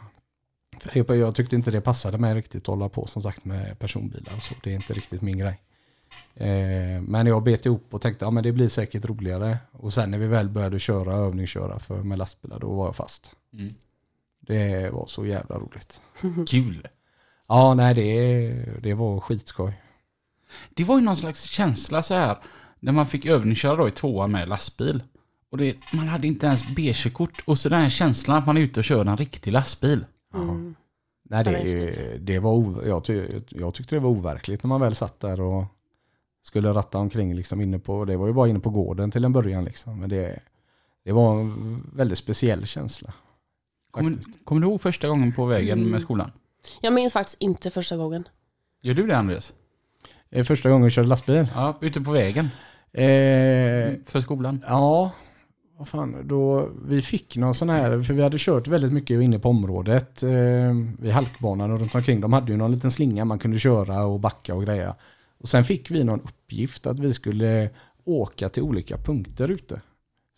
För 0.80 1.16
jag 1.16 1.36
tyckte 1.36 1.56
inte 1.56 1.72
det 1.72 1.82
passade 1.82 2.18
mig 2.18 2.36
riktigt 2.36 2.62
att 2.62 2.68
hålla 2.68 2.90
på 2.90 3.08
som 3.08 3.24
sagt 3.24 3.46
med 3.46 3.80
personbilar 3.80 4.40
så. 4.40 4.56
Det 4.64 4.72
är 4.72 4.76
inte 4.76 4.94
riktigt 4.94 5.22
min 5.22 5.38
grej. 5.38 5.62
Eh, 6.36 7.02
Men 7.02 7.28
jag 7.28 7.44
bet 7.44 7.66
ihop 7.66 7.94
och 7.94 8.02
tänkte 8.02 8.28
att 8.28 8.34
ja, 8.34 8.42
det 8.42 8.52
blir 8.52 8.70
säkert 8.70 9.06
roligare. 9.06 9.58
Och 9.72 9.94
sen 9.94 10.12
när 10.12 10.18
vi 10.18 10.28
väl 10.28 10.50
började 10.50 10.80
köra, 10.80 11.14
övningsköra 11.14 11.80
för, 11.80 12.04
med 12.04 12.18
lastbilar, 12.18 12.60
då 12.60 12.74
var 12.76 12.86
jag 12.86 12.96
fast. 12.96 13.32
Mm. 13.54 13.74
Det 14.40 14.90
var 14.94 15.06
så 15.08 15.26
jävla 15.26 15.56
roligt. 15.56 16.02
Kul. 16.48 16.88
Ja, 17.48 17.74
nej 17.74 17.94
det, 17.94 18.80
det 18.84 18.94
var 18.94 19.20
skitskoj. 19.20 19.74
Det 20.70 20.84
var 20.84 20.98
ju 20.98 21.04
någon 21.06 21.18
slags 21.18 21.44
känsla 21.44 22.04
så 22.04 22.13
här 22.13 22.38
när 22.80 22.92
man 22.92 23.06
fick 23.06 23.25
övningsköra 23.25 23.75
då 23.75 23.88
i 23.88 23.92
tvåa 23.92 24.27
med 24.27 24.50
lastbil. 24.50 25.04
Och 25.51 25.58
det, 25.58 25.75
man 25.94 26.08
hade 26.08 26.27
inte 26.27 26.46
ens 26.48 26.68
B-körkort 26.75 27.42
och 27.46 27.58
så 27.58 27.70
den 27.70 27.82
här 27.82 27.89
känslan 27.89 28.38
att 28.38 28.46
man 28.46 28.58
är 28.58 28.62
ute 28.62 28.80
och 28.80 28.84
kör 28.84 29.06
en 29.06 29.18
riktig 29.18 29.51
lastbil. 29.51 30.06
Mm. 30.34 30.75
Nej, 31.30 31.44
det, 31.44 32.18
det 32.18 32.39
var, 32.39 32.84
jag, 32.88 33.04
ty, 33.04 33.42
jag 33.50 33.74
tyckte 33.74 33.96
det 33.96 34.00
var 34.00 34.10
overkligt 34.10 34.63
när 34.63 34.68
man 34.68 34.82
väl 34.82 34.96
satt 34.96 35.20
där 35.20 35.42
och 35.42 35.66
skulle 36.44 36.74
ratta 36.74 36.98
omkring 36.98 37.36
liksom 37.36 37.62
inne 37.62 37.80
på, 37.80 38.06
det 38.06 38.18
var 38.18 38.27
ju 38.27 38.34
bara 38.34 38.48
inne 38.48 38.60
på 38.60 38.70
gården 38.70 39.12
till 39.12 39.25
en 39.25 39.32
början 39.34 39.66
liksom. 39.66 40.00
Men 40.00 40.10
det, 40.10 40.39
det 41.04 41.12
var 41.12 41.39
en 41.39 41.84
väldigt 41.94 42.18
speciell 42.18 42.66
känsla. 42.66 43.13
Kommer, 43.92 44.18
kommer 44.44 44.62
du 44.62 44.68
ihåg 44.68 44.82
första 44.82 45.08
gången 45.08 45.34
på 45.34 45.46
vägen 45.46 45.80
Mm. 45.80 45.92
med 45.92 46.01
skolan? 46.01 46.32
Jag 46.82 46.94
minns 46.94 47.13
faktiskt 47.13 47.42
inte 47.42 47.70
första 47.70 47.98
gången. 47.98 48.27
Gör 48.82 48.94
du 48.94 49.08
det 49.08 49.18
Andreas? 49.18 49.54
Eh, 50.29 50.43
Första 50.43 50.69
gången 50.69 50.84
jag 50.84 50.91
körde 50.91 51.07
lastbil. 51.07 51.48
Ja, 51.55 51.77
ute 51.81 52.01
på 52.01 52.12
vägen 52.12 52.50
Eh, 52.98 53.93
för 54.05 54.22
skolan. 54.22 54.63
Ja, 54.67 55.12
vad 55.77 55.88
fan, 55.88 56.27
då, 56.27 56.69
vi 56.88 57.01
fick 57.01 57.38
någon 57.38 57.53
sån 57.53 57.69
här, 57.69 58.03
för 58.03 58.13
vi 58.13 58.24
hade 58.24 58.38
kört 58.39 58.67
väldigt 58.67 58.93
mycket 58.93 59.22
inne 59.22 59.39
på 59.39 59.50
området 59.50 60.24
eh, 60.24 60.74
vid 61.00 61.12
halkbanan 61.12 61.72
och 61.72 61.79
runt 61.79 61.96
omkring. 61.96 62.22
De 62.22 62.34
hade 62.34 62.51
ju 62.51 62.57
någon 62.57 62.72
liten 62.72 62.91
slinga 62.91 63.25
man 63.25 63.39
kunde 63.39 63.60
köra 63.60 64.05
och 64.05 64.19
backa 64.19 64.55
och 64.55 64.63
greja. 64.63 64.96
Och 65.39 65.50
sen 65.50 65.65
fick 65.65 65.91
vi 65.91 66.03
någon 66.03 66.22
uppgift 66.22 66.88
att 66.88 67.00
vi 67.00 67.13
skulle 67.13 67.69
åka 68.05 68.50
till 68.50 68.63
olika 68.63 68.98
punkter 68.98 69.48
ute. 69.48 69.81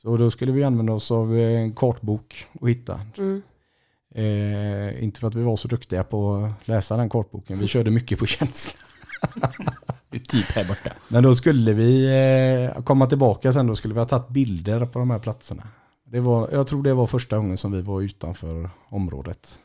Så 0.01 0.17
då 0.17 0.31
skulle 0.31 0.51
vi 0.51 0.63
använda 0.63 0.93
oss 0.93 1.12
av 1.12 1.38
en 1.38 1.74
kartbok 1.75 2.46
och 2.60 2.69
hitta. 2.69 3.01
Mm. 3.17 3.41
Eh, 4.15 5.03
inte 5.03 5.19
för 5.19 5.27
att 5.27 5.36
vi 5.36 5.43
var 5.43 5.58
så 5.58 5.67
duktiga 5.67 6.03
på 6.03 6.36
att 6.36 6.67
läsa 6.67 6.98
den 6.98 7.10
kartboken, 7.10 7.60
vi 7.60 7.67
körde 7.67 7.91
mycket 7.91 8.19
på 8.19 8.25
känsla. 8.25 8.74
Det 10.10 10.18
är 10.18 10.22
typ 10.22 10.46
här 10.46 10.66
borta. 10.66 10.92
Men 11.08 11.24
då 11.24 11.36
skulle 11.36 11.74
vi 11.74 12.06
eh, 12.75 12.82
komma 12.84 13.08
tillbaka 13.08 13.54
sen, 13.54 13.68
då 13.68 13.75
skulle 13.75 13.94
vi 13.94 14.00
ha 14.00 14.08
tagit 14.08 14.30
bilder 14.30 14.86
på 14.86 15.00
de 15.00 15.10
här 15.10 15.20
platserna. 15.20 15.63
Det 16.04 16.20
var, 16.20 16.50
jag 16.51 16.68
tror 16.68 16.84
det 16.84 16.94
var 16.94 17.08
första 17.08 17.38
gången 17.38 17.58
som 17.58 17.72
vi 17.72 17.82
var 17.82 18.01
utanför 18.01 18.70
området. 18.89 19.60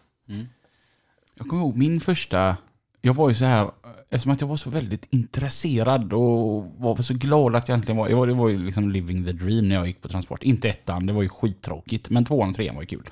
Jag 1.34 1.48
kommer 1.48 1.62
ihåg 1.62 1.76
min 1.76 2.00
första, 2.00 2.56
jag 3.00 3.14
var 3.14 3.28
ju 3.28 3.34
så 3.34 3.44
här, 3.44 3.70
eftersom 4.10 4.32
att 4.32 4.40
jag 4.40 4.48
var 4.48 4.56
så 4.56 4.70
väldigt 4.70 5.06
intresserad 5.10 6.12
och 6.12 6.72
var 6.78 7.02
så 7.02 7.14
glad 7.14 7.56
att 7.56 7.68
jag 7.68 7.76
äntligen 7.76 7.96
var, 7.96 8.08
jag 8.08 8.16
var 8.16 8.26
det 8.26 8.34
var 8.34 8.48
ju 8.48 8.58
liksom 8.58 8.90
living 8.90 9.24
the 9.24 9.32
dream 9.32 9.68
när 9.68 9.76
jag 9.76 9.86
gick 9.86 10.02
på 10.02 10.08
transport. 10.08 10.42
Inte 10.42 10.68
ettan, 10.68 11.06
det 11.06 11.12
var 11.12 11.22
ju 11.22 11.28
skittråkigt, 11.28 12.10
men 12.10 12.24
tvåan 12.24 12.48
och 12.48 12.56
trean 12.56 12.74
var 12.74 12.82
ju 12.82 12.86
kul. 12.86 13.10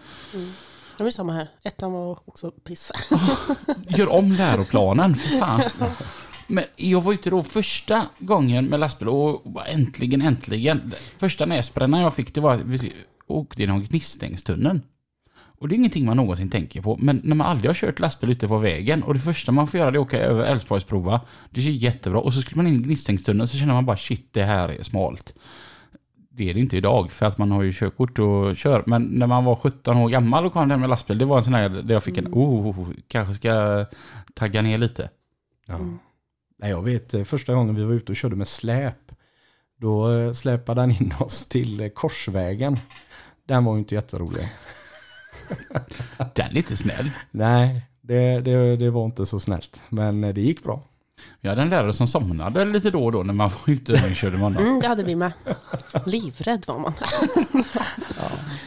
Det 0.98 1.04
var 1.04 1.10
samma 1.10 1.32
här. 1.32 1.48
Ettan 1.64 1.92
var 1.92 2.18
också 2.24 2.50
piss. 2.50 2.92
Gör 3.88 4.08
om 4.08 4.32
läroplanen, 4.32 5.14
för 5.14 5.38
fan. 5.38 5.62
Men 6.52 6.64
jag 6.76 7.00
var 7.00 7.12
ute 7.12 7.30
då 7.30 7.42
första 7.42 8.06
gången 8.18 8.64
med 8.64 8.80
lastbil 8.80 9.08
och 9.08 9.42
bara 9.44 9.64
äntligen, 9.64 10.22
äntligen. 10.22 10.92
Första 11.18 11.46
näsbrännan 11.46 12.00
jag 12.00 12.14
fick 12.14 12.34
det 12.34 12.40
var 12.40 12.54
att 12.54 12.60
vi 12.60 12.92
åkte 13.26 13.62
genom 13.62 13.82
Gnistängstunneln. 13.82 14.82
Och 15.34 15.68
det 15.68 15.74
är 15.74 15.76
ingenting 15.76 16.04
man 16.04 16.16
någonsin 16.16 16.50
tänker 16.50 16.82
på. 16.82 16.98
Men 17.00 17.20
när 17.24 17.36
man 17.36 17.46
aldrig 17.46 17.68
har 17.68 17.74
kört 17.74 18.00
lastbil 18.00 18.30
ute 18.30 18.48
på 18.48 18.58
vägen 18.58 19.02
och 19.02 19.14
det 19.14 19.20
första 19.20 19.52
man 19.52 19.66
får 19.66 19.80
göra 19.80 19.90
det 19.90 19.98
är 19.98 20.00
att 20.00 20.06
åka 20.06 20.18
över 20.18 20.44
Älvsborgsbrova. 20.44 21.20
Det 21.50 21.60
är 21.60 21.70
jättebra. 21.70 22.20
Och 22.20 22.34
så 22.34 22.40
skulle 22.40 22.62
man 22.62 22.72
in 22.72 22.80
i 22.80 22.82
Gnistängstunneln 22.82 23.48
så 23.48 23.56
känner 23.56 23.74
man 23.74 23.86
bara 23.86 23.96
shit 23.96 24.28
det 24.32 24.44
här 24.44 24.68
är 24.68 24.82
smalt. 24.82 25.34
Det 26.30 26.50
är 26.50 26.54
det 26.54 26.60
inte 26.60 26.76
idag 26.76 27.12
för 27.12 27.26
att 27.26 27.38
man 27.38 27.50
har 27.50 27.62
ju 27.62 27.72
körkort 27.72 28.18
och 28.18 28.56
kör. 28.56 28.82
Men 28.86 29.02
när 29.02 29.26
man 29.26 29.44
var 29.44 29.56
17 29.56 29.96
år 29.96 30.08
gammal 30.08 30.46
och 30.46 30.52
kom 30.52 30.70
hem 30.70 30.80
med 30.80 30.90
lastbil. 30.90 31.18
Det 31.18 31.24
var 31.24 31.38
en 31.38 31.44
sån 31.44 31.54
här 31.54 31.68
där 31.68 31.94
jag 31.94 32.02
fick 32.02 32.18
en 32.18 32.28
oh, 32.32 32.88
kanske 33.08 33.34
ska 33.34 33.86
tagga 34.34 34.62
ner 34.62 34.78
lite. 34.78 35.10
Ja. 35.66 35.78
Nej, 36.62 36.70
jag 36.70 36.82
vet 36.82 37.14
eh, 37.14 37.24
första 37.24 37.54
gången 37.54 37.74
vi 37.74 37.84
var 37.84 37.92
ute 37.92 38.12
och 38.12 38.16
körde 38.16 38.36
med 38.36 38.48
släp. 38.48 39.12
Då 39.80 40.12
eh, 40.12 40.32
släpade 40.32 40.80
han 40.80 40.90
in 40.90 41.14
oss 41.20 41.46
till 41.46 41.80
eh, 41.80 41.88
Korsvägen. 41.88 42.78
Den 43.48 43.64
var 43.64 43.72
ju 43.74 43.78
inte 43.78 43.94
jätterolig. 43.94 44.48
Den 46.34 46.46
är 46.46 46.52
lite 46.52 46.76
snäll. 46.76 47.10
Nej, 47.30 47.82
det, 48.00 48.40
det, 48.40 48.76
det 48.76 48.90
var 48.90 49.04
inte 49.04 49.26
så 49.26 49.40
snällt. 49.40 49.80
Men 49.88 50.20
det 50.20 50.40
gick 50.40 50.62
bra. 50.62 50.84
Jag 51.40 51.50
hade 51.50 51.62
en 51.62 51.70
lärare 51.70 51.92
som 51.92 52.06
somnade 52.06 52.64
lite 52.64 52.90
då 52.90 53.04
och 53.04 53.12
då 53.12 53.22
när 53.22 53.34
man 53.34 53.48
var 53.48 53.74
ute 53.74 53.92
och 53.92 53.98
körde 54.16 54.38
honom. 54.38 54.62
Mm, 54.62 54.80
det 54.80 54.88
hade 54.88 55.04
vi 55.04 55.14
med. 55.14 55.32
Livrädd 56.06 56.64
var 56.66 56.78
man. 56.78 56.92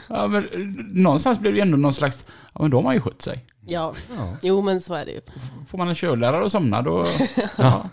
Ja, 0.07 0.27
men 0.27 0.49
eh, 0.49 0.59
någonstans 0.93 1.39
blev 1.39 1.53
det 1.53 1.61
ändå 1.61 1.77
någon 1.77 1.93
slags, 1.93 2.25
ja 2.53 2.61
men 2.61 2.71
då 2.71 2.77
har 2.77 2.83
man 2.83 2.93
ju 2.93 2.99
skött 2.99 3.21
sig. 3.21 3.45
Ja, 3.67 3.93
Ja. 4.17 4.37
jo 4.41 4.61
men 4.61 4.81
så 4.81 4.93
är 4.93 5.05
det 5.05 5.11
ju. 5.11 5.21
Får 5.67 5.77
man 5.77 5.87
en 5.87 5.95
körlärare 5.95 6.45
att 6.45 6.51
somna 6.51 6.81
då... 6.81 7.05
Ja. 7.57 7.89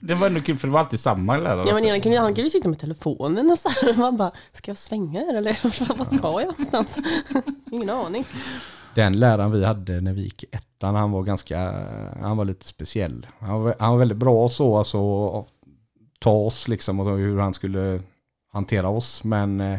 Det 0.00 0.14
var 0.14 0.26
ändå 0.26 0.40
kul 0.40 0.56
för 0.56 0.68
det 0.68 0.72
var 0.72 0.80
alltid 0.80 1.00
samma 1.00 1.36
lärare. 1.36 1.64
Ja 1.66 1.74
men 1.74 1.84
ena 1.84 2.20
han 2.20 2.34
kan 2.34 2.44
ju 2.44 2.50
sitta 2.50 2.68
med 2.68 2.78
telefonen 2.78 3.50
och 3.50 3.58
så 3.58 3.68
här. 3.68 3.94
Man 3.94 4.16
bara, 4.16 4.32
ska 4.52 4.70
jag 4.70 4.78
svänga 4.78 5.20
här 5.20 5.34
eller 5.34 5.58
vad 5.98 6.06
ska 6.06 6.16
jag 6.16 6.46
någonstans? 6.46 6.96
Ingen 7.70 7.90
aning. 7.90 8.24
Den 8.94 9.18
läraren 9.18 9.50
vi 9.50 9.64
hade 9.64 10.00
när 10.00 10.12
vi 10.12 10.22
gick 10.22 10.42
i 10.44 10.46
ettan, 10.52 10.94
han 10.94 11.10
var 11.10 11.22
ganska, 11.22 11.58
han 12.20 12.36
var 12.36 12.44
lite 12.44 12.66
speciell. 12.66 13.26
Han 13.38 13.62
var, 13.62 13.74
han 13.78 13.90
var 13.92 13.98
väldigt 13.98 14.18
bra 14.18 14.48
så, 14.48 14.78
alltså 14.78 15.28
att 15.38 15.46
ta 16.18 16.32
oss 16.32 16.68
liksom 16.68 17.00
och 17.00 17.18
hur 17.18 17.38
han 17.38 17.54
skulle 17.54 18.00
hantera 18.52 18.88
oss. 18.88 19.24
Men 19.24 19.60
eh, 19.60 19.78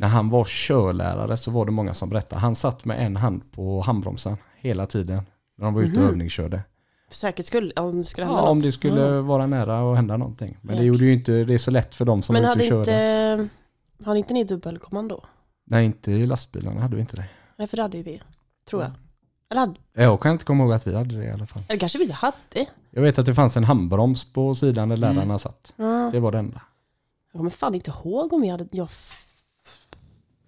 när 0.00 0.08
han 0.08 0.30
var 0.30 0.44
körlärare 0.44 1.36
så 1.36 1.50
var 1.50 1.66
det 1.66 1.72
många 1.72 1.94
som 1.94 2.08
berättade. 2.08 2.40
Han 2.40 2.54
satt 2.54 2.84
med 2.84 3.06
en 3.06 3.16
hand 3.16 3.52
på 3.52 3.80
handbromsen 3.80 4.36
hela 4.56 4.86
tiden. 4.86 5.22
När 5.58 5.64
de 5.64 5.74
var 5.74 5.82
ute 5.82 6.00
och 6.00 6.06
övningskörde. 6.08 6.62
För 7.08 7.14
säkerhets 7.14 7.48
skull, 7.48 7.72
om 7.76 7.98
det 7.98 8.04
skulle 8.04 8.26
hända 8.26 8.40
Ja, 8.40 8.48
om 8.48 8.58
något. 8.58 8.64
det 8.64 8.72
skulle 8.72 9.00
Ja. 9.00 9.22
vara 9.22 9.46
nära 9.46 9.90
att 9.90 9.96
hända 9.96 10.16
någonting. 10.16 10.56
Men 10.62 10.76
det 10.76 10.84
gjorde 10.84 11.04
ju 11.04 11.12
inte 11.12 11.44
det 11.44 11.54
är 11.54 11.58
så 11.58 11.70
lätt 11.70 11.94
för 11.94 12.04
dem 12.04 12.22
som 12.22 12.32
Men 12.34 12.42
var 12.42 12.50
ute 12.56 12.74
och 12.74 12.86
körde. 12.86 13.42
inte, 13.42 14.04
hade 14.04 14.18
inte 14.18 14.34
ni 14.34 14.44
dubbelkommando? 14.44 15.20
Nej, 15.66 15.84
inte 15.86 16.12
i 16.12 16.26
lastbilarna 16.26 16.80
hade 16.80 16.94
vi 16.96 17.00
inte 17.00 17.16
det. 17.16 17.24
Nej 17.56 17.68
för 17.68 17.76
det 17.76 17.82
hade 17.82 17.96
ju 17.96 18.02
vi, 18.02 18.22
tror 18.70 18.82
jag. 18.82 18.90
Eller, 19.50 19.60
hade, 19.60 19.74
Jag 19.92 20.20
kan 20.20 20.32
inte 20.32 20.44
komma 20.44 20.64
ihåg 20.64 20.72
att 20.72 20.86
vi 20.86 20.94
hade 20.96 21.16
det 21.18 21.24
i 21.24 21.30
alla 21.30 21.46
fall. 21.46 21.62
eller 21.68 21.78
kanske 21.80 21.98
vi 21.98 22.04
inte 22.04 22.14
hade. 22.16 22.66
Jag 22.90 23.02
vet 23.02 23.18
att 23.18 23.26
det 23.26 23.34
fanns 23.34 23.56
en 23.56 23.64
handbroms 23.64 24.32
på 24.32 24.54
sidan 24.54 24.88
där 24.88 24.96
lärarna 24.96 25.22
Mm. 25.22 25.38
satt. 25.38 25.72
Det 26.12 26.20
var 26.20 26.32
det 26.32 26.38
enda. 26.38 26.60
Jag 27.32 27.38
kommer 27.38 27.50
fan 27.50 27.74
inte 27.74 27.90
ihåg 27.90 28.32
om 28.32 28.40
vi 28.40 28.48
hade, 28.48 28.66
jag, 28.70 28.88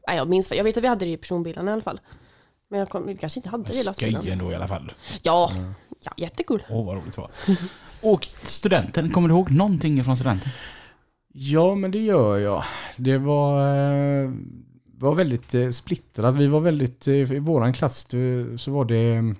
nej, 0.06 0.16
jag 0.16 0.28
minns 0.28 0.50
jag 0.50 0.64
vet 0.64 0.76
att 0.76 0.82
vi 0.82 0.88
hade 0.88 1.04
det 1.04 1.10
i 1.10 1.16
personbilarna 1.16 1.70
i 1.70 1.72
alla 1.72 1.82
fall. 1.82 2.00
Men 2.68 2.78
jag 2.78 2.88
kom, 2.88 3.06
vi 3.06 3.16
kanske 3.16 3.38
inte 3.38 3.48
hade 3.48 3.64
det 3.64 3.80
i 3.80 3.82
lastbilarna. 3.82 4.22
Skoj 4.22 4.32
ändå 4.32 4.52
i 4.52 4.54
alla 4.54 4.68
fall. 4.68 4.92
Ja, 5.22 5.52
ja 6.00 6.12
jättekul. 6.16 6.62
Åh 6.70 6.86
vad 6.86 6.96
roligt 6.96 7.14
det 7.14 7.20
var. 7.20 7.30
Och 8.00 8.28
studenten, 8.42 9.10
kommer 9.10 9.28
du 9.28 9.34
ihåg 9.34 9.50
någonting 9.50 10.04
från 10.04 10.16
studenten? 10.16 10.50
Ja, 11.32 11.74
men 11.74 11.90
det 11.90 11.98
gör 11.98 12.38
jag. 12.38 12.64
Det 12.96 13.18
var, 13.18 13.76
eh, 14.24 14.30
var 14.84 15.14
väldigt 15.14 15.54
eh, 15.54 15.70
splittrat. 15.70 16.34
Vi 16.34 16.46
var 16.46 16.60
väldigt, 16.60 17.08
eh, 17.08 17.14
i 17.14 17.38
våran 17.38 17.72
klass 17.72 18.06
så 18.56 18.70
var 18.70 18.84
det, 18.84 19.34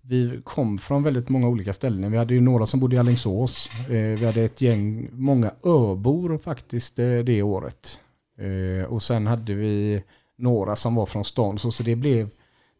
vi 0.00 0.40
kom 0.44 0.78
från 0.78 1.02
väldigt 1.02 1.28
många 1.28 1.48
olika 1.48 1.72
ställen. 1.72 2.12
Vi 2.12 2.18
hade 2.18 2.34
ju 2.34 2.40
några 2.40 2.66
som 2.66 2.80
bodde 2.80 2.96
i 2.96 2.98
Alingsås. 2.98 3.68
Vi 3.88 4.26
hade 4.26 4.42
ett 4.42 4.60
gäng, 4.60 5.08
många 5.12 5.50
öbor 5.64 6.38
faktiskt 6.38 6.96
det 6.96 7.42
året. 7.42 8.00
Eh, 8.38 8.84
Och 8.84 9.02
sen 9.02 9.26
hade 9.26 9.54
vi 9.54 10.02
några 10.36 10.76
som 10.76 10.94
var 10.94 11.06
från 11.06 11.24
stan. 11.24 11.58
Så, 11.58 11.70
så 11.70 11.82
det 11.82 11.96
blev, 11.96 12.28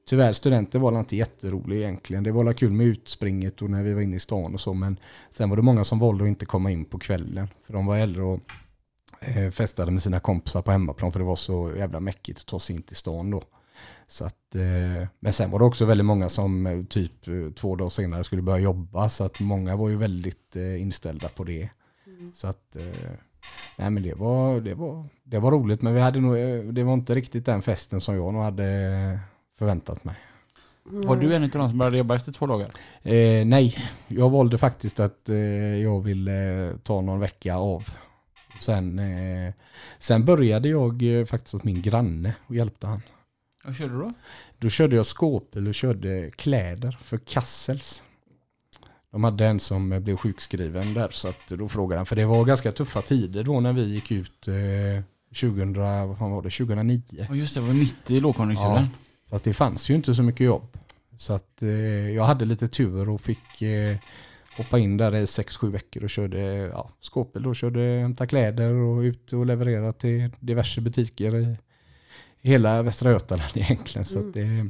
tyvärr 0.08 0.32
studenter 0.32 0.78
var 0.78 1.00
inte 1.00 1.16
jätteroliga 1.16 1.80
egentligen. 1.80 2.24
Det 2.24 2.32
var 2.32 2.52
kul 2.52 2.72
med 2.72 2.86
utspringet 2.86 3.62
och 3.62 3.70
när 3.70 3.82
vi 3.82 3.92
var 3.92 4.00
inne 4.00 4.16
i 4.16 4.20
stan 4.20 4.54
och 4.54 4.60
så. 4.60 4.74
Men 4.74 4.96
sen 5.30 5.50
var 5.50 5.56
det 5.56 5.62
många 5.62 5.84
som 5.84 5.98
valde 5.98 6.24
att 6.24 6.28
inte 6.28 6.46
komma 6.46 6.70
in 6.70 6.84
på 6.84 6.98
kvällen. 6.98 7.48
För 7.66 7.72
de 7.72 7.86
var 7.86 7.96
äldre 7.96 8.22
och 8.22 8.40
eh, 9.20 9.50
festade 9.50 9.90
med 9.90 10.02
sina 10.02 10.20
kompisar 10.20 10.62
på 10.62 10.72
hemmaplan. 10.72 11.12
För 11.12 11.18
det 11.18 11.26
var 11.26 11.36
så 11.36 11.72
jävla 11.76 12.00
mäckigt 12.00 12.40
att 12.40 12.46
ta 12.46 12.58
sig 12.58 12.76
in 12.76 12.82
till 12.82 12.96
stan 12.96 13.30
då. 13.30 13.42
Så 14.08 14.24
att, 14.24 14.54
eh, 14.54 15.08
men 15.20 15.32
sen 15.32 15.50
var 15.50 15.58
det 15.58 15.64
också 15.64 15.84
väldigt 15.84 16.04
många 16.04 16.28
som 16.28 16.66
eh, 16.66 16.84
typ 16.84 17.12
två 17.56 17.76
dagar 17.76 17.88
senare 17.88 18.24
skulle 18.24 18.42
börja 18.42 18.58
jobba. 18.58 19.08
Så 19.08 19.24
att 19.24 19.40
många 19.40 19.76
var 19.76 19.88
ju 19.88 19.96
väldigt 19.96 20.56
eh, 20.56 20.82
inställda 20.82 21.28
på 21.28 21.44
det. 21.44 21.68
Så 22.34 22.46
att, 22.48 22.76
eh, 22.76 23.12
nej 23.76 23.90
men 23.90 24.02
det 24.02 24.14
var, 24.14 24.60
det, 24.60 24.74
var, 24.74 25.08
det 25.24 25.38
var 25.38 25.50
roligt. 25.50 25.82
Men 25.82 25.94
vi 25.94 26.00
hade 26.00 26.20
nog, 26.20 26.34
det 26.74 26.82
var 26.82 26.94
inte 26.94 27.14
riktigt 27.14 27.46
den 27.46 27.62
festen 27.62 28.00
som 28.00 28.14
jag 28.14 28.34
nog 28.34 28.42
hade 28.42 29.20
förväntat 29.58 30.04
mig. 30.04 30.16
Var 30.88 31.16
du 31.16 31.34
en 31.34 31.42
av 31.42 31.48
de 31.48 31.68
som 31.68 31.78
började 31.78 31.98
jobba 31.98 32.16
efter 32.16 32.32
två 32.32 32.46
dagar? 32.46 32.68
Eh, 33.02 33.46
nej, 33.46 33.76
jag 34.08 34.30
valde 34.30 34.58
faktiskt 34.58 35.00
att 35.00 35.28
eh, 35.28 35.36
jag 35.82 36.00
ville 36.00 36.68
eh, 36.68 36.76
ta 36.76 37.00
någon 37.00 37.20
vecka 37.20 37.56
av. 37.56 37.88
Sen, 38.60 38.98
eh, 38.98 39.52
sen 39.98 40.24
började 40.24 40.68
jag 40.68 41.02
eh, 41.02 41.24
faktiskt 41.24 41.54
åt 41.54 41.64
min 41.64 41.82
granne 41.82 42.34
och 42.46 42.54
hjälpte 42.54 42.86
han. 42.86 43.02
Vad 43.64 43.76
körde 43.76 43.92
du 43.92 44.00
då? 44.00 44.12
Då 44.58 44.68
körde 44.68 44.96
jag 44.96 45.06
skåpbil 45.06 45.68
och 45.68 45.74
körde 45.74 46.30
kläder 46.30 46.98
för 47.00 47.18
Kassels. 47.18 48.02
De 49.16 49.24
hade 49.24 49.46
en 49.46 49.60
som 49.60 49.92
eh, 49.92 50.00
blev 50.00 50.16
sjukskriven 50.16 50.94
där 50.94 51.08
så 51.10 51.28
att 51.28 51.48
då 51.48 51.68
frågade 51.68 51.98
han, 51.98 52.06
för 52.06 52.16
det 52.16 52.24
var 52.24 52.44
ganska 52.44 52.72
tuffa 52.72 53.02
tider 53.02 53.44
då 53.44 53.60
när 53.60 53.72
vi 53.72 53.84
gick 53.84 54.10
ut 54.10 54.48
eh, 54.48 54.54
2000, 55.40 55.72
vad 56.08 56.18
fan 56.18 56.30
var 56.30 56.42
det, 56.42 56.50
2009. 56.50 57.02
Ja 57.28 57.34
just 57.34 57.54
det, 57.54 57.60
det 57.60 57.66
var 57.66 57.74
mitt 57.74 58.10
i 58.10 58.20
lågkonjunkturen. 58.20 58.74
Ja. 58.74 58.88
Så 59.30 59.36
att 59.36 59.44
det 59.44 59.54
fanns 59.54 59.90
ju 59.90 59.94
inte 59.94 60.14
så 60.14 60.22
mycket 60.22 60.46
jobb. 60.46 60.78
Så 61.16 61.32
att 61.32 61.62
eh, 61.62 62.10
jag 62.10 62.24
hade 62.24 62.44
lite 62.44 62.68
tur 62.68 63.08
och 63.08 63.20
fick 63.20 63.62
eh, 63.62 63.96
hoppa 64.56 64.78
in 64.78 64.96
där 64.96 65.14
i 65.14 65.24
6-7 65.24 65.70
veckor 65.70 66.04
och 66.04 66.10
körde 66.10 66.40
ja, 66.72 66.90
skåpbil 67.00 67.42
då, 67.42 67.54
körde 67.54 67.80
hämta 67.80 68.26
kläder 68.26 68.72
och 68.72 69.00
ut 69.00 69.32
och 69.32 69.46
leverera 69.46 69.92
till 69.92 70.30
diverse 70.40 70.80
butiker 70.80 71.36
i 71.36 71.56
hela 72.42 72.82
Västra 72.82 73.10
Götaland 73.10 73.50
egentligen. 73.54 74.04
Så 74.04 74.18
att 74.18 74.34
det, 74.34 74.68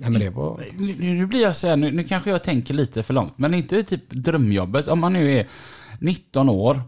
nej 0.00 0.10
men 0.10 0.20
det 0.20 0.30
var, 0.30 0.60
Nu, 0.78 1.14
nu 1.14 1.26
blir 1.26 1.42
jag 1.42 1.56
så 1.56 1.68
här, 1.68 1.76
nu, 1.76 1.90
nu 1.90 2.04
kanske 2.04 2.30
jag 2.30 2.44
tänker 2.44 2.74
lite 2.74 3.02
för 3.02 3.14
långt, 3.14 3.38
men 3.38 3.54
inte 3.54 3.82
typ 3.82 4.10
drömjobbet. 4.10 4.88
Om 4.88 5.00
man 5.00 5.12
nu 5.12 5.32
är 5.32 5.46
19 5.98 6.48
år 6.48 6.82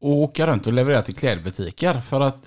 och 0.00 0.10
åker 0.10 0.46
runt 0.46 0.66
och 0.66 0.72
levererar 0.72 1.02
till 1.02 1.14
klädbutiker 1.14 2.00
för 2.00 2.20
att 2.20 2.46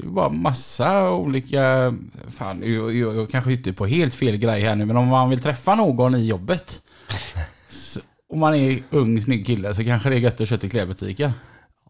det 0.00 0.06
bara 0.06 0.28
massa 0.28 1.12
olika, 1.12 1.94
fan 2.28 2.62
jag, 2.64 2.94
jag, 2.94 3.16
jag 3.16 3.30
kanske 3.30 3.52
ute 3.52 3.72
på 3.72 3.86
helt 3.86 4.14
fel 4.14 4.36
grej 4.36 4.60
här 4.60 4.74
nu, 4.74 4.84
men 4.84 4.96
om 4.96 5.08
man 5.08 5.30
vill 5.30 5.40
träffa 5.40 5.74
någon 5.74 6.14
i 6.14 6.26
jobbet, 6.26 6.80
så, 7.68 8.00
om 8.28 8.38
man 8.38 8.54
är 8.54 8.82
ung, 8.90 9.20
snygg 9.20 9.46
kille 9.46 9.74
så 9.74 9.84
kanske 9.84 10.08
det 10.08 10.16
är 10.16 10.20
gött 10.20 10.40
att 10.40 10.48
köra 10.48 10.58
till 10.58 10.70
klädbutiker. 10.70 11.32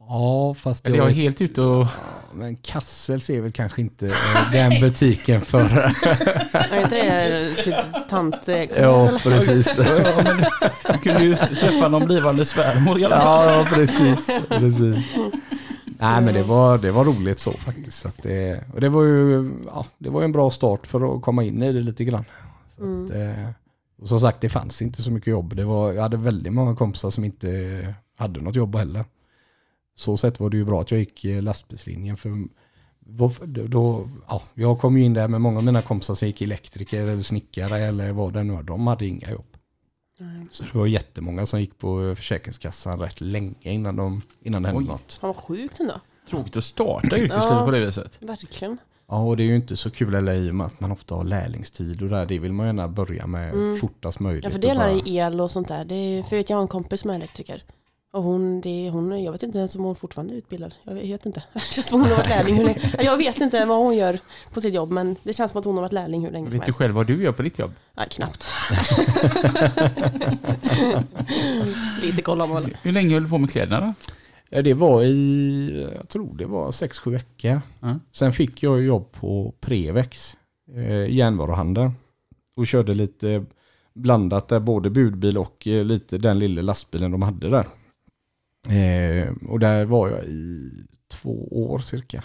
Ja, 0.09 0.55
fast 0.55 0.87
Eller 0.87 0.97
jag 0.97 1.07
är 1.07 1.12
helt 1.12 1.41
ute 1.41 1.62
och... 1.62 1.87
men 2.35 2.57
Kassels 2.57 3.31
är 3.31 3.41
väl 3.41 3.53
kanske 3.53 3.81
inte 3.81 4.07
eh, 4.07 4.53
den 4.53 4.81
butiken 4.81 5.41
för... 5.41 5.61
Är 6.53 6.83
inte 6.83 6.97
det 6.97 7.55
typ 7.65 8.09
tant... 8.09 8.49
eh, 8.49 8.62
ja, 8.62 9.19
precis. 9.23 9.79
Ja, 9.79 10.23
men 10.25 10.37
du 10.93 10.99
kunde 10.99 11.25
ju 11.25 11.37
träffa 11.37 11.88
någon 11.88 12.07
blivande 12.07 12.45
svärmor 12.45 12.99
i 12.99 13.05
alla 13.05 13.21
fall. 13.21 13.47
Ja, 13.47 13.59
ja 13.59 13.67
precis. 13.75 14.31
precis. 14.49 14.97
Nej 16.00 16.21
men 16.21 16.35
det 16.35 16.43
var, 16.43 16.79
det 16.79 16.91
var 16.91 17.05
roligt 17.05 17.38
så 17.38 17.53
faktiskt. 17.53 17.99
Så 17.99 18.09
att 18.09 18.23
det, 18.23 18.65
och 18.75 18.81
det 18.81 18.88
var 18.88 19.03
ju 19.03 19.50
ja, 19.67 19.87
det 19.99 20.11
var 20.11 20.23
en 20.23 20.33
bra 20.33 20.50
start 20.50 20.87
för 20.87 21.17
att 21.17 21.23
komma 21.23 21.45
in 21.45 21.62
i 21.62 21.73
det 21.73 21.81
lite 21.81 22.05
grann. 22.05 22.25
Så 22.77 22.83
att, 22.83 23.11
eh, 23.11 23.50
och 24.03 24.09
som 24.09 24.21
sagt 24.21 24.41
det 24.41 24.49
fanns 24.49 24.83
inte 24.83 25.03
så 25.03 25.11
mycket 25.11 25.31
jobb. 25.31 25.57
Det 25.57 25.65
var, 25.65 25.93
jag 25.93 26.03
hade 26.03 26.17
väldigt 26.17 26.53
många 26.53 26.77
kompisar 26.77 27.11
som 27.11 27.25
inte 27.25 27.95
hade 28.19 28.41
något 28.41 28.57
jobb 28.57 28.77
heller. 28.77 29.05
Så 29.99 30.17
sett 30.17 30.40
var 30.40 30.50
det 30.50 30.57
ju 30.57 30.64
bra 30.64 30.81
att 30.81 30.90
jag 30.90 31.00
gick 31.00 31.25
eh, 31.25 31.43
lastbilslinjen. 31.43 32.17
För 32.17 32.47
då, 33.69 34.09
ja, 34.28 34.43
jag 34.55 34.78
kom 34.78 34.99
ju 34.99 35.05
in 35.05 35.14
där 35.14 35.28
med 35.28 35.40
många 35.40 35.59
av 35.59 35.64
mina 35.64 35.83
kompisar 35.83 36.14
som 36.14 36.28
gick 36.28 36.43
elektriker 36.43 37.02
eller 37.02 37.23
snickare 37.23 37.78
eller 37.78 38.12
vad 38.12 38.33
det 38.33 38.43
nu 38.45 38.52
var. 38.52 38.62
De 38.62 38.87
hade 38.87 39.07
inga 39.07 39.31
jobb. 39.31 39.45
Så 40.50 40.64
det 40.64 40.78
var 40.78 40.87
jättemånga 40.87 41.47
som 41.47 41.61
gick 41.61 41.78
på 41.78 42.14
Försäkringskassan 42.17 43.00
rätt 43.00 43.21
länge 43.21 43.55
innan, 43.73 43.97
de, 43.97 44.23
innan 44.43 44.62
det 44.62 44.69
hände 44.69 44.83
Oj. 44.83 44.88
något. 44.88 45.12
Fan 45.12 45.28
vad 45.28 45.37
sjukt 45.45 45.81
ändå. 45.81 46.00
Tråkigt 46.31 46.57
att 46.57 46.64
starta 46.64 47.07
yrkeslivet 47.17 47.45
Ja. 47.50 47.64
på 47.64 47.71
det 47.71 47.87
viset. 47.87 48.19
Verkligen. 48.23 48.78
Ja, 49.09 49.23
och 49.23 49.37
det 49.37 49.43
är 49.43 49.47
ju 49.47 49.57
inte 49.57 49.76
så 49.76 49.90
kul 49.90 50.14
heller 50.14 50.33
i 50.35 50.50
och 50.50 50.55
med 50.55 50.67
att 50.67 50.81
man 50.81 50.93
ofta 50.93 51.14
har 51.14 51.25
lärlingstid 51.25 52.02
och 52.02 52.09
där. 52.09 52.26
Det 52.26 52.38
vill 52.38 52.52
man 52.52 52.67
gärna 52.67 52.88
börja 52.88 53.26
med 53.26 53.78
fortast 53.81 54.21
möjligt. 54.21 54.45
Mm. 54.45 54.50
Ja 54.50 54.55
för 54.55 54.62
det 54.62 54.69
är 54.71 55.00
bara- 55.00 55.09
el 55.33 55.40
och 55.40 55.50
sånt 55.50 55.69
där. 55.69 55.85
Det 55.85 55.95
är, 55.95 56.23
för 56.23 56.37
jag 56.37 56.38
vet 56.43 56.50
jag 56.50 56.57
har 56.57 56.62
en 56.62 56.69
kompis 56.69 57.00
som 57.00 57.11
är 57.11 57.14
elektriker. 57.14 57.62
Och 58.12 58.23
hon, 58.23 58.61
det 58.61 58.91
hon, 58.91 59.23
jag 59.23 59.33
vet 59.33 59.43
inte 59.43 59.59
ens 59.59 59.75
om 59.75 59.83
hon 59.83 59.97
fortfarande 59.97 60.35
är 60.35 60.37
utbildad. 60.37 60.75
Jag 60.85 60.95
vet 60.95 61.27
inte. 61.27 61.43
Det 61.55 61.61
känns 61.61 61.87
som 61.87 62.00
hon 62.00 62.11
har 62.11 62.17
varit 62.17 62.29
lärling 62.29 62.57
hur 62.57 62.65
länge. 62.65 62.81
Jag 63.03 63.17
vet 63.17 63.41
inte 63.41 63.65
vad 63.65 63.79
hon 63.79 63.97
gör 63.97 64.19
på 64.55 64.61
sitt 64.61 64.75
jobb 64.75 64.91
men 64.91 65.17
det 65.23 65.33
känns 65.33 65.50
som 65.53 65.59
att 65.59 65.65
hon 65.65 65.75
har 65.75 65.83
varit 65.83 65.93
lärling 65.93 66.25
hur 66.25 66.31
länge 66.31 66.47
som 66.47 66.53
Vet 66.53 66.61
du 66.61 66.65
helst. 66.65 66.79
själv 66.79 66.95
vad 66.95 67.07
du 67.07 67.23
gör 67.23 67.33
på 67.33 67.43
ditt 67.43 67.59
jobb? 67.59 67.73
Nej, 67.97 68.07
knappt. 68.11 68.49
Lite 72.03 72.23
koll 72.23 72.41
om 72.41 72.53
alla. 72.53 72.69
Hur 72.83 72.93
länge 72.93 73.15
höll 73.15 73.23
du 73.23 73.29
på 73.29 73.38
med 73.38 73.50
kläderna 73.50 73.87
då? 73.87 73.95
Ja, 74.50 74.62
det 74.62 74.75
var 74.75 75.03
i, 75.05 75.88
jag 75.97 76.09
tror 76.09 76.37
det 76.37 76.47
var 76.47 76.71
6-7 76.71 77.11
veckor. 77.11 77.61
Ja. 77.81 77.99
Sen 78.12 78.33
fick 78.33 78.62
jag 78.62 78.83
jobb 78.83 79.12
på 79.12 79.55
Prevex, 79.61 80.37
eh, 80.75 81.15
järnvaruhandel. 81.15 81.91
Och 82.57 82.67
körde 82.67 82.95
lite 82.95 83.45
blandat 83.95 84.49
där, 84.49 84.61
både 84.61 84.91
budbil 84.91 85.38
och 85.38 85.67
eh, 85.67 85.85
lite 85.85 86.19
den 86.19 86.38
lilla 86.38 86.62
lastbilen 86.62 87.11
de 87.11 87.23
hade 87.23 87.50
där. 87.50 87.67
Eh, 88.67 89.33
och 89.49 89.59
där 89.59 89.85
var 89.85 90.09
jag 90.09 90.25
i 90.25 90.71
två 91.09 91.49
år 91.50 91.79
cirka. 91.79 92.25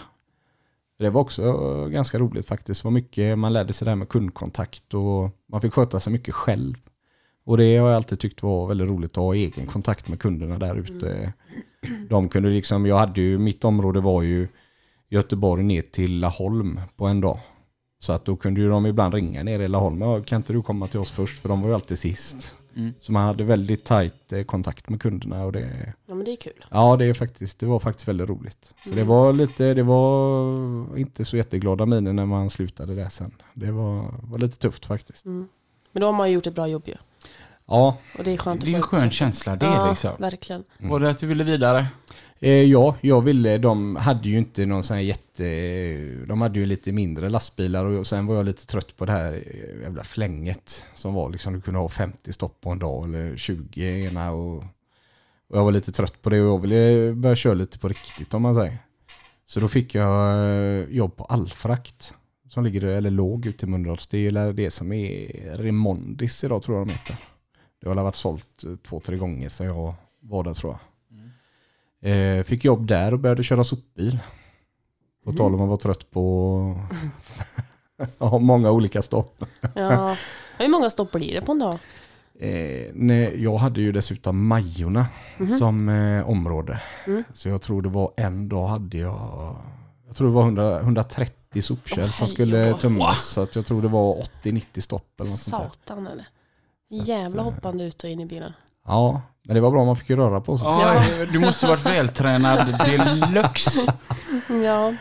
Det 0.98 1.10
var 1.10 1.20
också 1.20 1.86
ganska 1.86 2.18
roligt 2.18 2.46
faktiskt. 2.46 2.82
Det 2.82 2.86
var 2.86 2.92
mycket, 2.92 3.38
man 3.38 3.52
lärde 3.52 3.72
sig 3.72 3.84
det 3.84 3.90
här 3.90 3.96
med 3.96 4.08
kundkontakt 4.08 4.94
och 4.94 5.30
man 5.46 5.60
fick 5.60 5.72
sköta 5.72 6.00
sig 6.00 6.12
mycket 6.12 6.34
själv. 6.34 6.74
Och 7.44 7.56
det 7.56 7.76
har 7.76 7.88
jag 7.88 7.96
alltid 7.96 8.18
tyckt 8.18 8.42
var 8.42 8.66
väldigt 8.66 8.88
roligt 8.88 9.10
att 9.10 9.16
ha 9.16 9.34
egen 9.34 9.66
kontakt 9.66 10.08
med 10.08 10.20
kunderna 10.20 10.58
där 10.58 10.76
ute. 10.76 11.32
De 12.08 12.28
kunde 12.28 12.48
liksom, 12.48 12.86
jag 12.86 12.98
hade 12.98 13.20
ju, 13.20 13.38
mitt 13.38 13.64
område 13.64 14.00
var 14.00 14.22
ju 14.22 14.48
Göteborg 15.08 15.62
ner 15.62 15.82
till 15.82 16.20
Laholm 16.20 16.80
på 16.96 17.06
en 17.06 17.20
dag. 17.20 17.40
Så 17.98 18.12
att 18.12 18.24
då 18.24 18.36
kunde 18.36 18.60
ju 18.60 18.68
de 18.68 18.86
ibland 18.86 19.14
ringa 19.14 19.42
ner 19.42 19.60
i 19.60 19.68
Laholm. 19.68 20.24
Kan 20.24 20.36
inte 20.36 20.52
du 20.52 20.62
komma 20.62 20.86
till 20.86 21.00
oss 21.00 21.10
först? 21.10 21.42
För 21.42 21.48
de 21.48 21.60
var 21.60 21.68
ju 21.68 21.74
alltid 21.74 21.98
sist. 21.98 22.56
Mm. 22.76 22.94
Så 23.00 23.12
man 23.12 23.26
hade 23.26 23.44
väldigt 23.44 23.84
tajt 23.84 24.32
eh, 24.32 24.42
kontakt 24.42 24.88
med 24.88 25.00
kunderna 25.00 25.44
och 25.44 25.52
det, 25.52 25.92
Ja 26.06 26.14
men 26.14 26.24
det 26.24 26.32
är 26.32 26.36
kul. 26.36 26.64
ja 26.70 26.96
det 26.96 27.04
är 27.04 27.14
faktiskt, 27.14 27.58
det 27.58 27.66
var 27.66 27.78
faktiskt 27.78 28.08
väldigt 28.08 28.28
roligt. 28.28 28.74
Så 28.84 28.90
det 28.90 29.04
var 29.04 29.32
lite, 29.32 29.74
det 29.74 29.82
var 29.82 30.98
inte 30.98 31.24
så 31.24 31.36
jätteglada 31.36 31.86
miner 31.86 32.12
när 32.12 32.26
man 32.26 32.50
slutade 32.50 32.94
där 32.94 33.08
sen. 33.08 33.34
Det 33.54 33.70
var, 33.70 34.14
var 34.22 34.38
lite 34.38 34.58
tufft 34.58 34.86
faktiskt. 34.86 35.24
Mm. 35.24 35.48
Men 35.92 36.00
då 36.00 36.06
har 36.06 36.12
man 36.12 36.32
gjort 36.32 36.46
ett 36.46 36.54
bra 36.54 36.66
jobb 36.68 36.82
ju. 36.86 36.94
Ja, 37.66 37.96
Och 38.18 38.24
det 38.24 38.30
är 38.30 38.36
skönt 38.36 38.60
Det 38.60 38.72
är 38.72 38.76
en 38.76 38.82
skön 38.82 39.10
känsla 39.10 39.56
det 39.56 39.66
ja, 39.66 39.90
liksom. 39.90 40.10
verkligen. 40.18 40.64
Var 40.78 41.00
det 41.00 41.10
att 41.10 41.18
du 41.18 41.26
ville 41.26 41.44
vidare? 41.44 41.86
Eh, 42.44 42.62
ja, 42.62 42.96
jag 43.00 43.20
ville, 43.20 43.58
de 43.58 43.96
hade 43.96 44.28
ju 44.28 44.38
inte 44.38 44.66
någon 44.66 44.82
sån 44.82 44.96
här 44.96 45.04
jätte, 45.04 45.44
de 46.26 46.40
hade 46.40 46.58
ju 46.58 46.66
lite 46.66 46.92
mindre 46.92 47.28
lastbilar 47.28 47.84
och 47.84 48.06
sen 48.06 48.26
var 48.26 48.36
jag 48.36 48.46
lite 48.46 48.66
trött 48.66 48.96
på 48.96 49.04
det 49.04 49.12
här 49.12 49.32
eh, 49.32 49.82
jävla 49.82 50.04
flänget 50.04 50.84
som 50.94 51.14
var 51.14 51.30
liksom, 51.30 51.52
du 51.52 51.60
kunde 51.60 51.80
ha 51.80 51.88
50 51.88 52.32
stopp 52.32 52.60
på 52.60 52.70
en 52.70 52.78
dag 52.78 53.04
eller 53.04 53.36
20 53.36 54.06
ena 54.06 54.32
och, 54.32 54.56
och 55.48 55.58
jag 55.58 55.64
var 55.64 55.72
lite 55.72 55.92
trött 55.92 56.22
på 56.22 56.30
det 56.30 56.40
och 56.40 56.48
jag 56.48 56.58
ville 56.58 57.12
börja 57.12 57.36
köra 57.36 57.54
lite 57.54 57.78
på 57.78 57.88
riktigt 57.88 58.34
om 58.34 58.42
man 58.42 58.54
säger. 58.54 58.78
Så 59.46 59.60
då 59.60 59.68
fick 59.68 59.94
jag 59.94 60.38
eh, 60.38 60.88
jobb 60.88 61.16
på 61.16 61.24
Allfrakt 61.24 62.14
som 62.48 62.64
ligger, 62.64 62.84
eller 62.84 63.10
låg 63.10 63.46
ute 63.46 63.66
i 63.66 63.68
Mölndals. 63.68 64.06
Det 64.06 64.18
är 64.18 64.52
det 64.52 64.70
som 64.70 64.92
är 64.92 65.56
Remondis 65.56 66.44
idag 66.44 66.62
tror 66.62 66.78
jag 66.78 66.86
de 66.86 66.92
heter. 66.92 67.16
Det 67.80 67.88
har 67.88 67.94
väl 67.94 68.04
varit 68.04 68.16
sålt 68.16 68.64
eh, 68.64 68.76
två, 68.76 69.00
tre 69.00 69.16
gånger 69.16 69.48
sedan 69.48 69.66
jag 69.66 69.94
var 70.20 70.44
där 70.44 70.54
tror 70.54 70.72
jag. 70.72 70.93
Eh, 72.04 72.44
fick 72.44 72.64
jobb 72.64 72.86
där 72.86 73.12
och 73.12 73.18
började 73.18 73.42
köra 73.42 73.64
sopbil. 73.64 74.18
På 75.24 75.32
tal 75.32 75.54
om 75.54 75.60
att 75.60 75.68
vara 75.68 75.78
trött 75.78 76.10
på 76.10 76.80
ja, 78.18 78.38
många 78.38 78.70
olika 78.70 79.02
stopp. 79.02 79.44
Ja. 79.74 80.16
Hur 80.58 80.68
många 80.68 80.90
stopp 80.90 81.12
blir 81.12 81.34
det 81.34 81.40
på 81.40 81.52
en 81.52 81.58
dag? 81.58 81.78
Eh, 82.38 82.90
nej, 82.94 83.42
jag 83.42 83.56
hade 83.56 83.80
ju 83.80 83.92
dessutom 83.92 84.46
Majorna 84.46 85.06
som 85.58 85.88
eh, 85.88 86.30
område. 86.30 86.80
Mm. 87.06 87.24
Så 87.34 87.48
jag 87.48 87.62
tror 87.62 87.82
det 87.82 87.88
var 87.88 88.12
en 88.16 88.48
dag 88.48 88.66
hade 88.66 88.98
jag, 88.98 89.56
jag 90.06 90.16
tror 90.16 90.28
det 90.28 90.34
var 90.34 90.42
100, 90.42 90.80
130 90.80 91.62
sopkärl 91.62 92.10
som 92.10 92.28
skulle 92.28 92.74
tömmas. 92.74 93.24
Så 93.24 93.40
att 93.40 93.56
jag 93.56 93.66
tror 93.66 93.82
det 93.82 93.88
var 93.88 94.26
80-90 94.42 94.80
stopp 94.80 95.20
eller 95.20 95.30
något 95.30 95.40
sånt 95.40 95.62
där. 95.62 95.70
Satan 95.70 96.06
eller? 96.06 96.28
Jävla 96.90 97.42
eh, 97.42 97.44
hoppande 97.44 97.84
ut 97.84 98.04
och 98.04 98.10
in 98.10 98.20
i 98.20 98.26
bilen. 98.26 98.52
Ja, 98.86 99.22
men 99.44 99.54
det 99.54 99.60
var 99.60 99.70
bra 99.70 99.84
man 99.84 99.96
fick 99.96 100.10
ju 100.10 100.16
röra 100.16 100.40
på 100.40 100.58
sig. 100.58 100.68
Ja, 100.68 101.02
du 101.32 101.38
måste 101.38 101.66
varit 101.66 101.86
vältränad 101.86 102.78
deluxe. 102.86 103.94
Ja. 104.64 104.94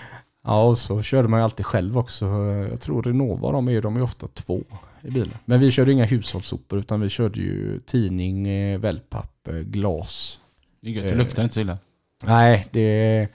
Ja, 0.46 0.64
och 0.64 0.78
så 0.78 1.02
körde 1.02 1.28
man 1.28 1.40
ju 1.40 1.44
alltid 1.44 1.66
själv 1.66 1.98
också. 1.98 2.26
Jag 2.72 2.82
tror 2.82 3.04
Renova, 3.04 3.52
de 3.52 3.70
är 3.70 3.82
de 3.82 3.96
är 3.98 4.02
ofta 4.04 4.28
två 4.28 4.64
i 5.02 5.12
bilen. 5.12 5.34
Men 5.46 5.60
vi 5.60 5.72
körde 5.72 5.92
inga 5.92 6.06
hushållssopor 6.06 6.80
utan 6.80 7.02
vi 7.02 7.10
körde 7.10 7.40
ju 7.40 7.80
tidning, 7.80 8.48
eh, 8.48 8.80
wellpapp, 8.80 9.48
glas. 9.64 10.40
Det 10.82 10.88
är 10.90 10.92
gött, 10.92 11.04
det 11.04 11.16
luktar 11.16 11.44
inte 11.44 11.54
så 11.54 11.60
illa. 11.62 11.78
Nej, 12.24 12.68
det... 12.72 13.28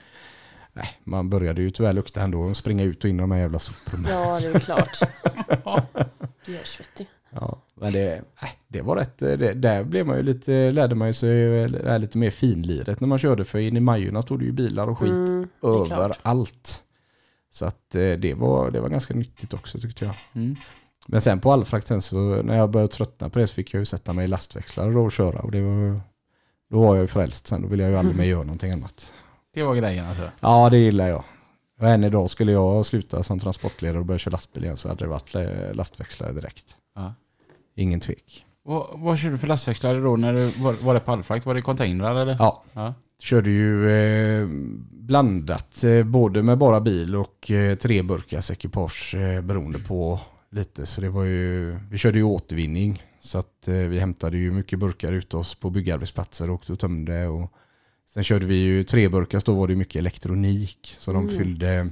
Nej, 0.73 0.99
man 1.03 1.29
började 1.29 1.61
ju 1.61 1.71
tyvärr 1.71 1.93
lukta 1.93 2.21
ändå 2.21 2.39
och 2.41 2.57
springa 2.57 2.83
ut 2.83 3.03
och 3.03 3.09
in 3.09 3.15
i 3.15 3.21
de 3.21 3.31
här 3.31 3.39
jävla 3.39 3.59
soprummen. 3.59 4.11
ja, 4.11 4.39
det 4.39 4.47
är 4.47 4.59
klart. 4.59 4.99
Du 6.45 6.55
är 6.55 6.63
svettig. 6.63 7.07
Ja, 7.31 7.57
men 7.75 7.93
det, 7.93 8.21
det 8.67 8.81
var 8.81 8.95
rätt. 8.95 9.21
eh, 9.21 9.31
Det, 9.31 9.53
där 9.53 9.83
blev 9.83 10.07
man 10.07 10.17
ju 10.17 10.23
lite, 10.23 10.71
lärde 10.71 10.95
man 10.95 11.07
ju 11.07 11.13
sig 11.13 11.61
här 11.85 11.99
lite 11.99 12.17
mer 12.17 12.29
finliret 12.29 12.99
när 12.99 13.07
man 13.07 13.19
körde. 13.19 13.45
För 13.45 13.59
in 13.59 13.77
i 13.77 13.79
Majorna 13.79 14.21
stod 14.21 14.39
det 14.39 14.45
ju 14.45 14.51
bilar 14.51 14.87
och 14.87 14.99
skit 14.99 15.17
Mm, 15.29 15.47
överallt. 15.63 16.83
Så 17.51 17.65
att 17.65 17.95
eh, 17.95 18.11
det 18.11 18.33
var, 18.33 18.71
det 18.71 18.81
var 18.81 18.89
ganska 18.89 19.13
nyttigt 19.13 19.53
också 19.53 19.79
tyckte 19.79 20.05
jag. 20.05 20.15
Mm. 20.33 20.55
Men 21.07 21.21
sen 21.21 21.39
på 21.39 21.51
allfrakt 21.51 21.87
sen 21.87 22.01
så 22.01 22.17
när 22.19 22.57
jag 22.57 22.69
började 22.69 22.93
tröttna 22.93 23.29
på 23.29 23.39
det 23.39 23.47
så 23.47 23.53
fick 23.53 23.73
jag 23.73 23.79
ju 23.79 23.85
sätta 23.85 24.13
mig 24.13 24.23
i 24.25 24.27
lastväxlare 24.27 24.99
och 24.99 25.11
köra. 25.11 25.39
Och 25.39 25.51
det 25.51 25.61
var, 25.61 26.01
då 26.69 26.79
var 26.81 26.95
jag 26.95 27.01
ju 27.03 27.07
frälst 27.07 27.47
sen. 27.47 27.61
Då 27.61 27.67
ville 27.67 27.83
jag 27.83 27.91
ju 27.91 27.97
aldrig 27.97 28.17
mer 28.17 28.25
göra 28.25 28.43
någonting 28.43 28.71
annat. 28.71 29.13
Det 29.53 29.63
var 29.63 29.75
grejen 29.75 30.05
alltså. 30.05 30.23
Ja, 30.39 30.69
det 30.69 30.77
gillar 30.77 31.09
jag. 31.09 31.23
Och 31.79 31.87
än 31.87 32.03
idag 32.03 32.29
skulle 32.29 32.51
jag 32.51 32.85
sluta 32.85 33.23
som 33.23 33.39
transportledare 33.39 33.99
och 33.99 34.05
börja 34.05 34.17
köra 34.19 34.31
lastbil 34.31 34.63
igen 34.63 34.77
så 34.77 34.87
hade 34.87 35.03
det 35.05 35.09
varit 35.09 35.35
eh, 35.35 35.73
lastväxlare 35.73 36.31
direkt. 36.31 36.77
Ja. 37.01 37.13
Ingen 37.75 37.99
tvek. 37.99 38.45
Och, 38.63 38.99
vad 38.99 39.19
körde 39.19 39.33
du 39.33 39.37
för 39.37 39.47
lastväxlare 39.47 39.99
då? 39.99 40.15
När 40.15 40.33
du, 40.33 40.47
var, 40.63 40.73
var 40.73 40.93
det 40.93 40.99
på 40.99 41.11
allfrakt? 41.11 41.45
Var 41.45 41.53
det 41.55 41.61
containrar 41.61 42.15
eller? 42.15 42.35
Ja, 42.39 42.63
Ja. 42.73 42.93
körde 43.19 43.49
ju 43.49 43.89
eh, 43.91 44.47
blandat 44.91 45.83
eh, 45.83 46.03
både 46.03 46.43
med 46.43 46.57
bara 46.57 46.81
bil 46.81 47.15
och 47.15 47.51
eh, 47.51 47.75
tre 47.75 48.01
burkars 48.03 48.51
ekipage 48.51 49.15
eh, 49.15 49.41
beroende 49.41 49.79
på 49.79 50.19
lite. 50.51 50.85
Så 50.85 51.01
det 51.01 51.09
var 51.09 51.23
ju, 51.23 51.79
vi 51.89 51.97
körde 51.97 52.17
ju 52.17 52.23
återvinning 52.23 53.03
så 53.19 53.37
att 53.39 53.67
eh, 53.67 53.73
vi 53.75 53.99
hämtade 53.99 54.37
ju 54.37 54.51
mycket 54.51 54.79
burkar 54.79 55.11
ut 55.11 55.33
oss 55.33 55.55
på 55.55 55.69
byggarbetsplatser 55.69 56.49
och, 56.49 56.69
och 56.69 56.79
tömde. 56.79 57.27
Och 57.27 57.53
sen 58.13 58.23
körde 58.23 58.45
vi 58.45 58.55
ju 58.55 58.83
tre 58.83 59.09
burkar, 59.09 59.41
då 59.45 59.53
var 59.53 59.67
det 59.67 59.75
mycket 59.75 59.95
elektronik. 59.95 60.95
Så 60.99 61.13
de 61.13 61.29
fyllde, 61.29 61.89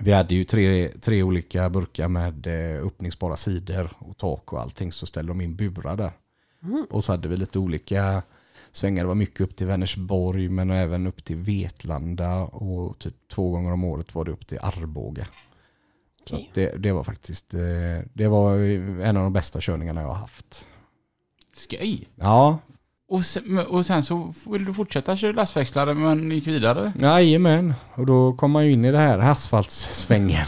vi 0.00 0.12
hade 0.12 0.34
ju 0.34 0.44
tre, 0.44 0.88
tre 0.88 1.22
olika 1.22 1.70
burkar 1.70 2.08
med 2.08 2.46
eh, 2.46 2.86
öppningsbara 2.86 3.36
sidor 3.36 3.90
och 3.98 4.16
tak 4.16 4.52
och 4.52 4.60
allting. 4.60 4.92
Så 4.92 5.06
ställde 5.06 5.30
de 5.30 5.40
in 5.40 5.56
burar 5.56 5.96
där. 5.96 6.12
Och 6.90 7.04
så 7.04 7.12
hade 7.12 7.28
vi 7.28 7.36
lite 7.36 7.58
olika 7.58 8.22
svängar. 8.72 9.02
Det 9.02 9.08
var 9.08 9.14
mycket 9.14 9.40
upp 9.40 9.56
till 9.56 9.66
Vänersborg 9.66 10.48
men 10.48 10.70
även 10.70 11.06
upp 11.06 11.24
till 11.24 11.36
Vetlanda 11.36 12.42
och 12.42 12.98
typ 12.98 13.14
två 13.28 13.50
gånger 13.50 13.72
om 13.72 13.84
året 13.84 14.14
var 14.14 14.24
det 14.24 14.30
upp 14.30 14.46
till 14.46 14.58
Arboga. 14.62 15.26
Att 16.30 16.54
det, 16.54 16.76
det 16.76 16.92
var 16.92 17.04
faktiskt 17.04 17.50
det 18.12 18.28
var 18.28 18.58
en 19.02 19.16
av 19.16 19.22
de 19.22 19.32
bästa 19.32 19.60
körningarna 19.60 20.00
jag 20.00 20.08
har 20.08 20.14
haft. 20.14 20.68
Skoj. 21.54 22.08
Ja, 22.14 22.58
Och 23.12 23.24
sen, 23.24 23.58
och 23.58 23.86
sen 23.86 24.02
så 24.02 24.34
vill 24.46 24.64
du 24.64 24.74
fortsätta 24.74 25.16
köra 25.16 25.32
lastväxlare 25.32 25.94
men 25.94 26.30
gick 26.30 26.46
vidare? 26.46 26.92
Jajamän, 27.00 27.74
och 27.94 28.06
då 28.06 28.32
kom 28.32 28.50
man 28.50 28.66
ju 28.66 28.72
in 28.72 28.84
i 28.84 28.92
det 28.92 28.98
här 28.98 29.18
asfaltssvängen. 29.18 30.46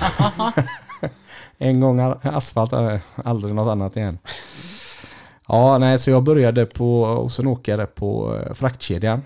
en 1.58 1.80
gång 1.80 2.00
asfalt, 2.22 2.72
aldrig 3.14 3.54
något 3.54 3.72
annat 3.72 3.96
igen. 3.96 4.18
Ja, 5.48 5.78
nej, 5.78 5.98
så 5.98 6.10
jag 6.10 6.22
började 6.22 6.66
på, 6.66 7.02
och 7.02 7.32
sen 7.32 7.46
åkade 7.46 7.86
på 7.86 8.36
eh, 8.36 8.54
fraktkedjan. 8.54 9.22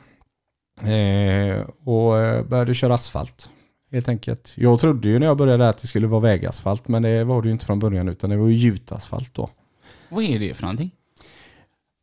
Eh, 0.83 1.66
och 1.85 2.18
eh, 2.18 2.44
började 2.44 2.74
köra 2.74 2.94
asfalt. 2.94 3.51
Helt 3.92 4.09
enkelt. 4.09 4.53
Jag 4.55 4.81
trodde 4.81 5.09
ju 5.09 5.18
när 5.18 5.27
jag 5.27 5.37
började 5.37 5.68
att 5.68 5.79
det 5.79 5.87
skulle 5.87 6.07
vara 6.07 6.20
vägasfalt, 6.20 6.88
men 6.88 7.03
det 7.03 7.24
var 7.24 7.42
det 7.42 7.48
ju 7.48 7.53
inte 7.53 7.66
från 7.66 7.79
början, 7.79 8.09
utan 8.09 8.31
det 8.31 8.37
var 8.37 8.48
ju 8.48 8.55
gjutasfalt 8.55 9.35
då. 9.35 9.51
Vad 10.09 10.24
är 10.24 10.38
det 10.38 10.55
för 10.55 10.62
någonting? 10.62 10.90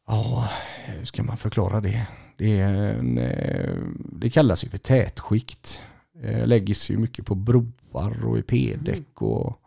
Ja, 0.08 0.50
hur 0.86 1.06
ska 1.06 1.24
man 1.24 1.38
förklara 1.38 1.82
det? 1.82 2.08
Det, 2.38 2.60
är 2.60 2.70
en, 2.70 3.18
eh, 3.18 3.76
det 3.98 4.30
kallas 4.30 4.64
ju 4.64 4.70
för 4.70 4.78
tätskikt. 4.78 5.82
Eh, 6.24 6.48
Läggs 6.48 6.90
ju 6.90 6.98
mycket 6.98 7.26
på 7.26 7.36
broar 7.36 8.26
och 8.26 8.38
i 8.38 8.42
p-däck 8.42 9.22
och 9.22 9.60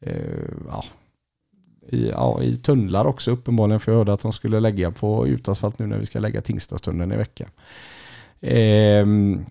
eh, 0.00 0.48
ja, 0.68 0.84
i, 1.88 2.08
ja, 2.08 2.42
i 2.42 2.56
tunnlar 2.56 3.04
också 3.04 3.30
uppenbarligen. 3.30 3.80
För 3.80 3.92
jag 3.92 3.98
hörde 3.98 4.12
att 4.12 4.22
de 4.22 4.32
skulle 4.32 4.60
lägga 4.60 4.90
på 4.90 5.26
utasfalt 5.26 5.78
nu 5.78 5.86
när 5.86 5.98
vi 5.98 6.06
ska 6.06 6.20
lägga 6.20 6.40
Tingstadstunneln 6.40 7.12
i 7.12 7.16
veckan. 7.16 7.48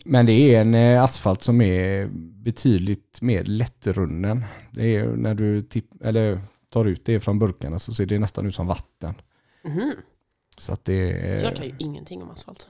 Men 0.05 0.25
det 0.25 0.55
är 0.55 0.61
en 0.61 0.99
asfalt 0.99 1.41
som 1.43 1.61
är 1.61 2.09
betydligt 2.43 3.21
mer 3.21 3.43
lättrunnen. 3.43 4.43
Det 4.71 4.95
är 4.95 5.07
när 5.07 5.33
du 5.33 5.61
tipp, 5.61 5.85
eller 6.01 6.41
tar 6.69 6.85
ut 6.85 7.05
det 7.05 7.19
från 7.19 7.39
burkarna 7.39 7.79
så 7.79 7.93
ser 7.93 8.05
det 8.05 8.19
nästan 8.19 8.45
ut 8.47 8.55
som 8.55 8.67
vatten. 8.67 9.13
Mhm. 9.63 9.93
Så 10.61 10.73
att 10.73 10.85
det. 10.85 11.39
Så 11.39 11.45
jag 11.45 11.55
kan 11.55 11.65
ju 11.65 11.71
ingenting 11.77 12.23
om 12.23 12.29
asfalt. 12.31 12.67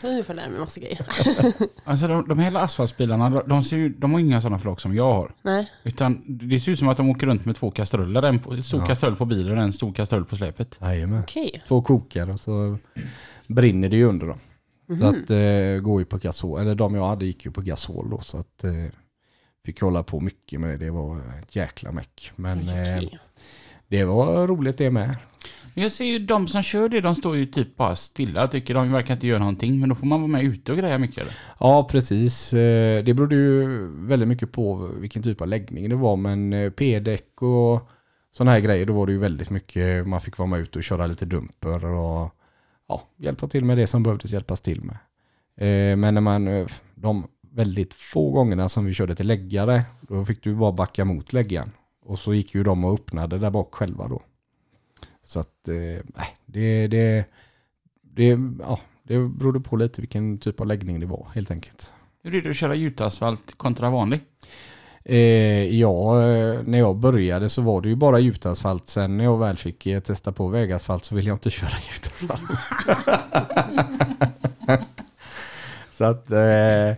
Så 0.00 0.12
nu 0.12 0.22
får 0.22 0.34
jag 0.36 0.42
lära 0.42 0.50
mig 0.50 0.60
massa 0.60 0.80
grejer. 0.80 1.06
Alltså 1.84 2.08
de, 2.08 2.28
de 2.28 2.38
hela 2.38 2.60
asfaltbilarna, 2.60 3.42
de, 3.42 3.64
ser 3.64 3.76
ju, 3.76 3.88
de 3.88 4.12
har 4.12 4.20
inga 4.20 4.40
sådana 4.40 4.58
flak 4.58 4.80
som 4.80 4.94
jag 4.94 5.12
har. 5.14 5.34
Nej, 5.42 5.70
Utan 5.84 6.22
det 6.26 6.60
ser 6.60 6.72
ut 6.72 6.78
som 6.78 6.88
att 6.88 6.96
de 6.96 7.10
åker 7.10 7.26
runt 7.26 7.44
med 7.44 7.56
två 7.56 7.70
kastruller. 7.70 8.22
En 8.22 8.62
stor 8.62 8.80
Ja. 8.80 8.86
kastrull 8.86 9.16
på 9.16 9.24
bilen 9.24 9.58
och 9.58 9.64
en 9.64 9.72
stor 9.72 9.92
kastrull 9.92 10.24
på 10.24 10.36
släpet. 10.36 10.78
Jajamän. 10.80 11.20
okej. 11.22 11.62
Två 11.68 11.82
kokar 11.82 12.30
och 12.30 12.40
så 12.40 12.78
brinner 13.46 13.88
det 13.88 13.96
ju 13.96 14.04
under 14.04 14.26
dem. 14.26 14.38
Så 14.86 14.92
Mhm. 14.92 15.22
att 15.22 15.30
eh, 15.30 15.82
går 15.84 16.00
ju 16.00 16.04
på 16.04 16.16
gasol, 16.16 16.60
eller 16.60 16.74
de 16.74 16.94
jag 16.94 17.08
hade 17.08 17.24
gick 17.24 17.44
ju 17.44 17.50
på 17.50 17.60
gasol 17.60 18.10
då 18.10 18.20
så 18.20 18.38
att 18.38 18.64
eh, 18.64 18.70
fick 19.66 19.80
hålla 19.80 20.02
på 20.02 20.20
mycket 20.20 20.60
med 20.60 20.70
det. 20.70 20.76
Det 20.84 20.90
var 20.90 21.16
ett 21.42 21.56
jäkla 21.56 21.92
meck. 21.92 22.32
Men 22.36 22.58
eh, 22.58 22.64
Okej. 22.96 23.18
det 23.88 24.04
var 24.04 24.46
roligt 24.46 24.78
det 24.78 24.90
med. 24.90 25.16
Men 25.74 25.82
jag 25.82 25.92
ser 25.92 26.04
ju 26.04 26.18
de 26.18 26.48
som 26.48 26.62
kör 26.62 26.88
det, 26.88 27.00
de 27.00 27.14
står 27.14 27.36
ju 27.36 27.46
typ 27.46 27.76
bara 27.76 27.96
stilla. 27.96 28.40
Jag 28.40 28.50
tycker 28.50 28.74
de 28.74 28.92
verkar 28.92 29.14
inte 29.14 29.26
göra 29.26 29.38
någonting. 29.38 29.80
Men 29.80 29.88
då 29.88 29.94
får 29.94 30.06
man 30.06 30.20
vara 30.20 30.28
med 30.28 30.44
ute 30.44 30.72
och 30.72 30.78
greja 30.78 30.98
mycket. 30.98 31.18
Eller? 31.18 31.32
Ja, 31.60 31.88
precis. 31.90 32.52
Eh, 32.52 33.04
det 33.04 33.14
berodde 33.14 33.34
ju 33.34 33.88
väldigt 34.06 34.28
mycket 34.28 34.52
på 34.52 34.76
vilken 34.76 35.22
typ 35.22 35.40
av 35.40 35.48
läggning 35.48 35.88
det 35.88 35.96
var. 35.96 36.16
Men 36.16 36.52
eh, 36.52 36.70
P-däck 36.70 37.42
och 37.42 37.88
sådana 38.32 38.50
här 38.50 38.60
grejer, 38.60 38.86
då 38.86 38.92
var 38.92 39.06
det 39.06 39.12
ju 39.12 39.18
väldigt 39.18 39.50
mycket. 39.50 40.06
Man 40.06 40.20
fick 40.20 40.38
vara 40.38 40.48
med 40.48 40.60
ute 40.60 40.78
och 40.78 40.84
köra 40.84 41.06
lite 41.06 41.26
dumper 41.26 41.84
och 41.84 42.30
ja, 42.88 43.02
hjälpa 43.16 43.48
till 43.48 43.64
med 43.64 43.78
det 43.78 43.86
som 43.86 44.02
behövdes 44.02 44.30
hjälpas 44.30 44.60
till 44.60 44.82
med. 44.82 44.96
Eh, 45.56 45.96
men 45.96 46.14
när 46.14 46.20
man, 46.20 46.68
de 46.94 47.26
väldigt 47.50 47.94
få 47.94 48.30
gångerna 48.30 48.68
som 48.68 48.84
vi 48.84 48.94
körde 48.94 49.14
till 49.14 49.26
läggare, 49.26 49.82
då 50.00 50.24
fick 50.24 50.42
du 50.42 50.54
bara 50.54 50.72
backa 50.72 51.04
mot 51.04 51.32
läggaren. 51.32 51.70
Och 52.04 52.18
så 52.18 52.34
gick 52.34 52.54
ju 52.54 52.62
de 52.62 52.84
och 52.84 52.94
öppnade 52.94 53.38
där 53.38 53.50
bak 53.50 53.74
själva 53.74 54.08
då. 54.08 54.22
Så 55.28 55.40
att, 55.40 55.68
eh, 55.68 56.04
nej, 56.04 56.36
det, 56.46 56.86
det, 56.86 57.24
det, 58.02 58.38
ja, 58.60 58.80
det 59.02 59.18
berodde 59.18 59.60
på 59.60 59.76
lite 59.76 60.00
vilken 60.00 60.38
typ 60.38 60.60
av 60.60 60.66
läggning 60.66 61.00
det 61.00 61.06
var 61.06 61.26
helt 61.34 61.50
enkelt. 61.50 61.92
Hur 62.22 62.34
är 62.34 62.42
det 62.42 62.50
att 62.50 62.56
köra 62.56 62.74
gjutasfalt 62.74 63.54
kontra 63.56 63.90
vanlig? 63.90 64.20
Eh, 65.04 65.78
ja, 65.78 66.22
eh, 66.22 66.62
när 66.64 66.78
jag 66.78 66.96
började 66.96 67.48
så 67.48 67.62
var 67.62 67.80
det 67.80 67.88
ju 67.88 67.96
bara 67.96 68.18
gjutasfalt. 68.18 68.88
Sen 68.88 69.16
när 69.16 69.24
jag 69.24 69.38
väl 69.38 69.56
fick 69.56 69.86
eh, 69.86 70.00
testa 70.00 70.32
på 70.32 70.48
vägasfalt 70.48 71.04
så 71.04 71.14
ville 71.14 71.28
jag 71.28 71.34
inte 71.34 71.50
köra 71.60 71.70
gjutasfalt. 71.90 72.42
så 75.90 76.04
att, 76.04 76.30
eh, 76.30 76.94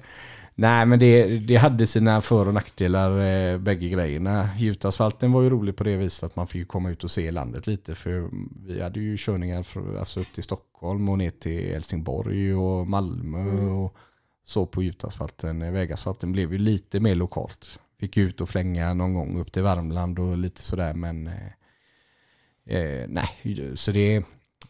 nej 0.60 0.86
men 0.86 0.98
det, 0.98 1.38
det 1.38 1.56
hade 1.56 1.86
sina 1.86 2.20
för 2.20 2.48
och 2.48 2.54
nackdelar 2.54 3.20
eh, 3.20 3.58
bägge 3.58 3.88
grejerna. 3.88 4.48
Gjutasfalten 4.58 5.32
var 5.32 5.42
ju 5.42 5.50
rolig 5.50 5.76
på 5.76 5.84
det 5.84 5.96
viset 5.96 6.24
att 6.24 6.36
man 6.36 6.46
fick 6.46 6.68
komma 6.68 6.90
ut 6.90 7.04
och 7.04 7.10
se 7.10 7.30
landet 7.30 7.66
lite. 7.66 7.94
För 7.94 8.30
vi 8.66 8.82
hade 8.82 9.00
ju 9.00 9.16
körningar 9.18 9.62
för, 9.62 9.96
alltså 9.96 10.20
upp 10.20 10.32
till 10.34 10.42
Stockholm 10.42 11.08
och 11.08 11.18
ner 11.18 11.30
till 11.30 11.72
Helsingborg 11.72 12.54
och 12.54 12.86
Malmö 12.86 13.70
och 13.70 13.96
så 14.44 14.66
på 14.66 14.82
gjutasfalten. 14.82 15.72
Vägasfalten 15.72 16.32
blev 16.32 16.52
ju 16.52 16.58
lite 16.58 17.00
mer 17.00 17.14
lokalt. 17.14 17.80
Fick 18.00 18.16
ut 18.16 18.40
och 18.40 18.48
flänga 18.48 18.94
någon 18.94 19.14
gång 19.14 19.40
upp 19.40 19.52
till 19.52 19.62
Värmland 19.62 20.18
och 20.18 20.38
lite 20.38 20.62
sådär 20.62 20.94
men 20.94 21.26
eh, 21.26 22.76
eh, 22.76 23.08
nej, 23.08 23.28
så 23.74 23.92
det 23.92 24.24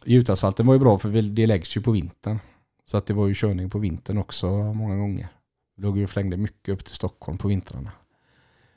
gjutasfalten 0.05 0.67
var 0.67 0.75
ju 0.75 0.81
bra 0.81 0.99
för 0.99 1.23
det 1.23 1.47
läggs 1.47 1.77
ju 1.77 1.81
på 1.81 1.91
vintern. 1.91 2.39
Så 2.87 2.97
att 2.97 3.07
det 3.07 3.15
var 3.15 3.27
ju 3.27 3.35
körning 3.37 3.71
på 3.71 3.79
vintern 3.79 4.19
också 4.19 4.49
många 4.51 4.97
gånger. 4.97 5.29
Vi 5.81 5.87
låg 5.87 5.99
ju 5.99 6.05
och 6.05 6.11
flängde 6.11 6.37
mycket 6.37 6.73
upp 6.73 6.85
till 6.85 6.95
Stockholm 6.95 7.39
på 7.39 7.49
vintrarna. 7.49 7.93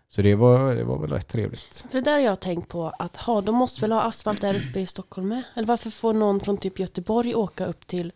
Så 0.09 0.21
det 0.21 0.35
var, 0.35 0.75
det 0.75 0.83
var 0.83 0.97
väl 0.97 1.09
rätt 1.09 1.27
trevligt. 1.27 1.85
För 1.91 1.97
det 1.97 2.01
där 2.01 2.11
har 2.11 2.19
jag 2.19 2.39
tänkt 2.39 2.69
på 2.69 2.89
att 2.99 3.17
ha, 3.17 3.41
de 3.41 3.55
måste 3.55 3.81
väl 3.81 3.91
ha 3.91 4.01
asfalt 4.01 4.41
där 4.41 4.55
uppe 4.55 4.79
i 4.79 4.85
Stockholm 4.85 5.27
med? 5.27 5.43
Eller 5.55 5.67
varför 5.67 5.89
får 5.89 6.13
någon 6.13 6.39
från 6.39 6.57
typ 6.57 6.79
Göteborg 6.79 7.35
åka 7.35 7.65
upp 7.65 7.87
till 7.87 8.11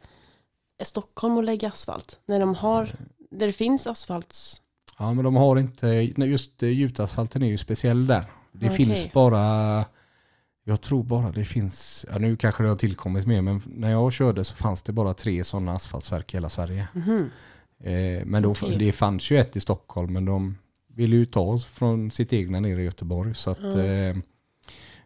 Stockholm 0.84 1.38
och 1.38 1.44
lägga 1.44 1.68
asfalt? 1.68 2.20
När 2.26 2.40
de 2.40 2.56
har, 2.56 2.90
där 3.32 3.48
det 3.48 3.54
finns 3.54 3.88
asfalts... 3.88 4.62
Ja 5.00 5.14
men 5.14 5.24
de 5.24 5.36
har 5.36 5.60
inte, 5.60 5.88
just 6.18 6.64
eh, 6.64 6.70
gjutasfalten 6.70 7.44
är 7.44 7.48
ju 7.48 7.58
speciell 7.58 8.08
där. 8.08 8.26
Det 8.52 8.66
Okej. 8.66 8.86
finns 8.86 9.14
bara, 9.14 9.86
jag 10.64 10.82
tror 10.82 11.04
bara 11.04 11.32
det 11.32 11.46
finns, 11.46 12.06
ja, 12.12 12.18
nu 12.18 12.38
kanske 12.38 12.64
det 12.64 12.70
har 12.70 12.76
tillkommit 12.76 13.28
mer 13.28 13.42
men 13.42 13.62
när 13.66 13.92
jag 13.92 14.14
körde 14.14 14.44
så 14.44 14.56
fanns 14.56 14.82
det 14.82 14.92
bara 14.92 15.14
tre 15.14 15.44
sådana 15.44 15.74
asfaltsverk 15.74 16.34
i 16.34 16.38
hela 16.38 16.50
Sverige. 16.50 16.88
Mhm. 16.94 17.30
Eh, 17.84 18.26
men 18.26 18.44
då, 18.44 18.52
Okej. 18.52 18.76
det 18.78 18.92
fanns 18.92 19.32
ju 19.32 19.38
ett 19.38 19.56
i 19.56 19.60
Stockholm 19.60 20.14
men 20.14 20.26
de 20.26 20.58
ville 20.88 21.16
ju 21.16 21.26
ta 21.26 21.40
oss 21.42 21.66
från 21.66 22.12
sitt 22.12 22.34
egna 22.34 22.60
nere 22.60 22.82
i 22.82 22.86
Göteborg 22.86 23.36
så 23.36 23.52
att 23.52 23.60
Mm. 23.60 23.80
eh, 24.12 24.18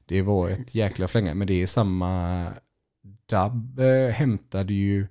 det 0.05 0.21
var 0.21 0.49
ett 0.49 0.75
jäkla 0.75 1.07
flänga. 1.07 1.33
Men 1.33 1.47
det 1.47 1.53
är 1.61 1.67
samma, 1.67 2.47
DAB 3.25 3.79
eh, 3.79 4.07
hämtade 4.13 4.73
ju 4.73 5.07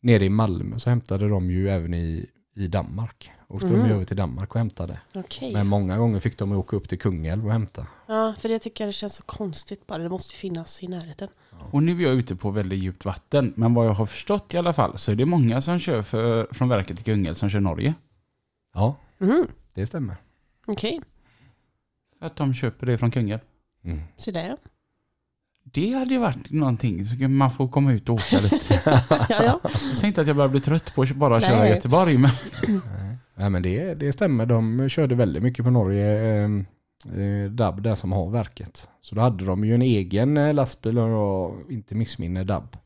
nere 0.00 0.24
i 0.24 0.28
Malmö 0.30 0.78
så 0.78 0.90
hämtade 0.90 1.28
de 1.28 1.50
ju 1.50 1.68
även 1.70 1.94
i, 1.94 2.26
i 2.56 2.66
Danmark. 2.66 3.30
Åkte 3.48 3.66
de 3.66 3.74
Mhm. 3.78 3.90
över 3.90 4.04
till 4.04 4.16
Danmark 4.16 4.50
och 4.54 4.58
hämtade. 4.58 5.00
Okej. 5.14 5.52
Men 5.52 5.66
många 5.66 5.98
gånger 5.98 6.20
fick 6.20 6.38
de 6.38 6.52
åka 6.52 6.76
upp 6.76 6.88
till 6.88 6.98
Kungälv 6.98 7.46
och 7.46 7.52
hämta. 7.52 7.86
Ja, 8.08 8.34
för 8.38 8.48
det 8.48 8.58
tycker 8.58 8.84
jag 8.84 8.88
det 8.88 8.92
känns 8.92 9.14
så 9.14 9.22
konstigt 9.22 9.86
bara. 9.86 10.02
Det 10.02 10.08
måste 10.08 10.32
ju 10.34 10.36
finnas 10.36 10.82
i 10.82 10.88
närheten. 10.88 11.28
Och 11.70 11.82
nu 11.82 11.98
är 11.98 12.02
jag 12.08 12.14
ute 12.14 12.36
på 12.36 12.50
väldigt 12.50 12.78
djupt 12.78 13.04
vatten. 13.04 13.52
Men 13.56 13.74
vad 13.74 13.86
jag 13.86 13.92
har 13.92 14.06
förstått 14.06 14.54
i 14.54 14.56
alla 14.58 14.72
fall 14.72 14.98
så 14.98 15.12
är 15.12 15.16
det 15.16 15.26
många 15.26 15.60
som 15.60 15.78
kör 15.78 16.02
för, 16.02 16.48
från 16.52 16.68
verket 16.68 16.96
till 16.96 17.04
Kungälv 17.04 17.34
som 17.34 17.50
kör 17.50 17.60
Norge. 17.60 17.94
Ja, 18.74 18.96
Mhm. 19.18 19.46
det 19.74 19.86
stämmer. 19.86 20.16
Okej, 20.66 21.00
För 22.18 22.26
att 22.26 22.36
de 22.36 22.54
köper 22.54 22.86
det 22.86 22.98
från 22.98 23.10
Kungälv. 23.10 23.40
Mm. 23.84 24.00
så 24.16 24.30
där 24.30 24.56
Det 25.64 25.92
hade 25.92 26.14
ju 26.14 26.20
varit 26.20 26.50
någonting 26.50 27.06
så 27.06 27.16
kan 27.18 27.34
man 27.36 27.50
får 27.52 27.68
komma 27.68 27.92
ut 27.92 28.08
och 28.08 28.14
åka 28.14 28.40
lite. 28.42 28.80
ja. 28.86 29.04
ja. 29.28 29.60
Jag 29.62 29.72
säger 29.72 30.06
inte 30.06 30.20
att 30.20 30.26
jag 30.26 30.36
börjar 30.36 30.48
bli 30.48 30.60
trött 30.60 30.94
på 30.94 31.02
att 31.02 31.10
bara 31.16 31.40
köra 31.40 31.58
Nej. 31.58 31.70
Göteborg 31.70 32.18
men 32.18 32.30
Nej 33.34 33.50
men 33.50 33.62
det, 33.62 33.94
det 33.94 34.12
stämmer. 34.12 34.46
De 34.46 34.88
körde 34.88 35.14
väldigt 35.14 35.42
mycket 35.42 35.64
på 35.64 35.70
Norge. 35.70 36.34
Eh, 36.36 36.44
eh, 36.44 36.48
DAB 37.50 37.82
där 37.82 37.94
som 37.94 38.12
har 38.12 38.30
verket. 38.30 38.88
Så 39.00 39.14
då 39.14 39.20
hade 39.20 39.44
de 39.44 39.64
ju 39.64 39.74
en 39.74 39.82
egen 39.82 40.36
eh, 40.36 40.54
lastbil 40.54 40.98
och 40.98 41.70
inte 41.70 41.94
missminner 41.94 42.44
DAB. 42.44 42.76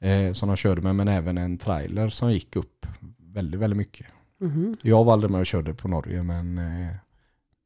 Eh, 0.00 0.32
som 0.32 0.48
de 0.48 0.56
körde 0.56 0.82
med 0.82 0.94
men 0.96 1.08
även 1.08 1.38
en 1.38 1.58
trailer 1.58 2.08
som 2.08 2.32
gick 2.32 2.56
upp 2.56 2.86
väldigt, 3.18 3.60
väldigt 3.60 3.76
mycket. 3.76 4.06
Mhm. 4.40 4.76
Jag 4.82 5.08
aldrig 5.08 5.30
med 5.30 5.40
och 5.40 5.46
körde 5.46 5.74
på 5.74 5.88
Norge 5.88 6.22
men 6.22 6.58
eh, 6.58 6.94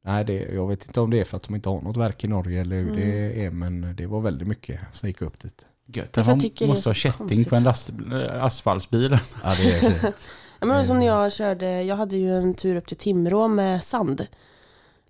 nej, 0.04 0.24
det, 0.24 0.48
jag 0.54 0.68
vet 0.68 0.86
inte 0.86 1.00
om 1.00 1.10
det 1.10 1.20
är 1.20 1.24
för 1.24 1.36
att 1.36 1.42
de 1.42 1.54
inte 1.54 1.68
har 1.68 1.80
något 1.80 1.96
verk 1.96 2.24
i 2.24 2.28
Norge 2.28 2.60
eller 2.60 2.76
hur 2.76 2.88
Mm. 2.88 2.96
det 3.00 3.44
är 3.44 3.50
men 3.50 3.96
det 3.96 4.06
var 4.06 4.20
väldigt 4.20 4.48
mycket 4.48 4.80
som 4.92 5.08
gick 5.08 5.22
upp 5.22 5.38
dit. 5.38 5.66
gött. 5.86 6.16
Jag 6.16 6.26
det 6.58 6.66
måste 6.66 6.88
ha 6.88 6.94
så 6.94 6.94
kätting 6.94 7.18
konstigt. 7.18 7.48
på 7.48 7.56
en 7.56 7.62
last, 7.62 7.90
äh, 8.12 8.44
asfaltsbil. 8.44 9.10
Ja 9.44 9.54
det 9.56 9.70
är 9.70 9.80
fint. 9.80 10.30
Ja, 10.60 10.66
men 10.66 10.86
som 10.86 10.98
när 10.98 11.06
jag 11.06 11.32
körde, 11.32 11.82
jag 11.82 11.96
hade 11.96 12.16
ju 12.16 12.36
en 12.36 12.54
tur 12.54 12.76
upp 12.76 12.86
till 12.86 12.96
Timrå 12.96 13.48
med 13.48 13.84
sand. 13.84 14.26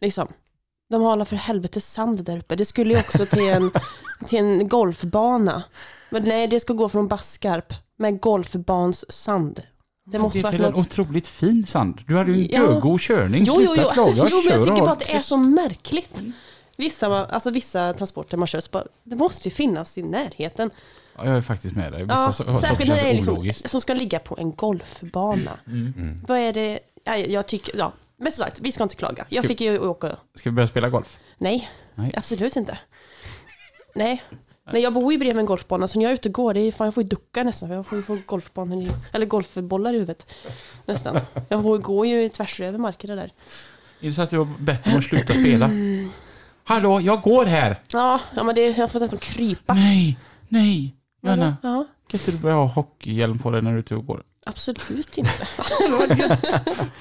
Liksom. 0.01 0.29
De 0.91 1.03
har 1.03 1.13
alla 1.13 1.25
för 1.25 1.37
helvete 1.37 1.81
sand 1.81 2.25
där 2.25 2.39
uppe. 2.39 2.57
Det 2.57 2.65
skulle 2.65 2.95
ju 2.95 3.01
också 3.01 3.27
till 3.27 3.49
en, 3.49 3.71
till 4.27 4.39
en 4.39 4.69
golfbana. 4.69 5.63
Men 6.11 6.23
nej, 6.23 6.47
det 6.49 6.61
ska 6.61 6.73
gå 6.73 6.89
från 6.89 7.09
Baskarp 7.09 7.75
med 7.97 8.21
golfbans 8.21 9.13
sand. 9.13 9.61
Det 10.07 10.19
måste 10.19 10.39
det 10.39 10.41
är 10.41 10.43
varit 10.43 10.61
väl 10.61 10.67
en 10.67 10.73
något... 10.73 10.87
otroligt 10.87 11.27
fin 11.27 11.67
sand. 11.67 12.01
Du 12.07 12.17
hade 12.17 12.33
ju 12.33 12.43
en 12.45 12.49
Ja. 12.51 12.73
görgod 12.73 13.01
körning. 13.01 13.45
Jo, 13.47 13.61
jo, 13.63 13.75
jo. 13.77 13.89
klaga. 13.93 14.13
jo, 14.17 14.23
men 14.45 14.55
jag 14.57 14.65
tycker 14.65 14.81
bara 14.81 14.91
att 14.93 14.99
det 15.01 15.13
är 15.15 15.21
så 15.21 15.37
märkligt. 15.37 16.23
Vissa, 16.77 17.27
alltså 17.27 17.51
vissa 17.51 17.95
transporter 17.95 18.37
man 18.37 18.47
kör, 18.47 18.63
bara, 18.73 18.85
det 19.05 19.17
måste 19.17 19.49
ju 19.49 19.55
finnas 19.55 19.99
i 19.99 20.03
närheten. 20.03 20.71
Ja, 21.17 21.25
Jag 21.27 21.37
är 21.37 21.43
faktiskt 21.43 21.77
med 21.77 21.93
dig. 21.93 22.03
Vissa 22.03 22.15
Ja, 22.15 22.33
saker 22.33 22.55
särskilt 22.55 22.89
när 22.91 22.97
det 22.97 23.11
är 23.11 23.15
liksom, 23.15 23.69
som 23.69 23.81
ska 23.81 23.95
ligga 23.95 24.19
på 24.19 24.37
en 24.39 24.53
golfbana. 24.55 25.51
Mm. 25.67 26.21
Vad 26.29 26.39
är 26.39 26.53
det? 26.53 26.79
Ja, 27.05 27.17
jag 27.17 27.47
tycker, 27.47 27.79
ja. 27.79 27.93
Men 28.19 28.33
som 28.33 28.45
sagt, 28.45 28.61
vi 28.61 28.73
ska 28.73 28.83
inte 28.83 28.95
klaga. 28.95 29.27
Jag 29.29 29.45
Ska- 29.45 29.49
fick 29.49 29.61
ju 29.61 29.79
åka, 29.79 30.17
Ska 30.35 30.51
vi 30.51 30.55
börja 30.55 30.67
spela 30.69 30.89
golf? 30.89 31.19
nej, 31.39 31.69
Nej. 31.95 32.13
absolut 32.17 32.57
inte. 32.57 32.79
Nej. 33.95 34.23
Nej, 34.73 34.83
jag 34.83 34.93
bor 34.93 35.13
ju 35.13 35.19
bredvid 35.19 35.39
en 35.41 35.47
golfbana 35.47 35.89
så 35.89 35.99
när 35.99 36.05
jag 36.05 36.11
är 36.11 36.15
ute 36.15 36.29
och 36.29 36.35
går, 36.35 36.55
det 36.55 36.61
är, 36.61 36.73
fan, 36.73 36.85
jag 36.87 36.95
får 36.95 37.03
ju 37.03 37.09
ducka 37.09 37.43
nästan. 37.45 37.69
för 37.69 37.77
Jag 37.77 37.87
får 37.87 37.99
ju 37.99 38.05
få 38.05 38.19
golfbanan 38.27 38.83
i, 38.83 38.91
eller 39.13 39.27
golfbollar 39.27 39.91
i 39.91 39.93
huvudet. 39.95 40.35
Nästan. 40.87 41.21
Jag 41.49 41.63
får, 41.63 41.79
går 41.79 42.07
ju 42.07 42.29
tvärs 42.29 42.61
över 42.61 42.79
marken 42.79 43.11
det 43.11 43.17
där. 43.17 43.33
Är 44.01 44.07
det 44.09 44.15
så 44.15 44.23
att 44.23 44.31
du 44.31 44.39
har 44.39 44.49
bett 44.61 44.85
dem 44.85 44.97
att 44.99 45.05
sluta 45.05 45.33
spela? 45.33 45.71
Hallå, 46.65 47.01
jag 47.01 47.21
går 47.23 47.45
här! 47.47 47.83
Ja, 47.93 48.21
ja 48.37 48.43
men 48.45 48.55
det, 48.55 48.79
jag 48.79 48.91
får 48.91 49.01
nästan 49.01 49.19
krypa. 49.19 49.75
Nej, 49.75 50.19
nej. 50.49 50.95
Johanna, 51.23 51.57
Ja, 51.63 51.85
kan 52.09 52.21
inte 52.21 52.31
du 52.31 52.39
börja 52.39 52.55
ha 52.57 52.67
hockeyhjälm 52.67 53.39
på 53.39 53.51
dig 53.51 53.63
när 53.63 53.71
du 53.71 53.77
är 53.77 53.81
ute 53.81 53.95
och 53.95 54.07
går? 54.07 54.23
Absolut 54.49 55.19
inte. 55.19 55.31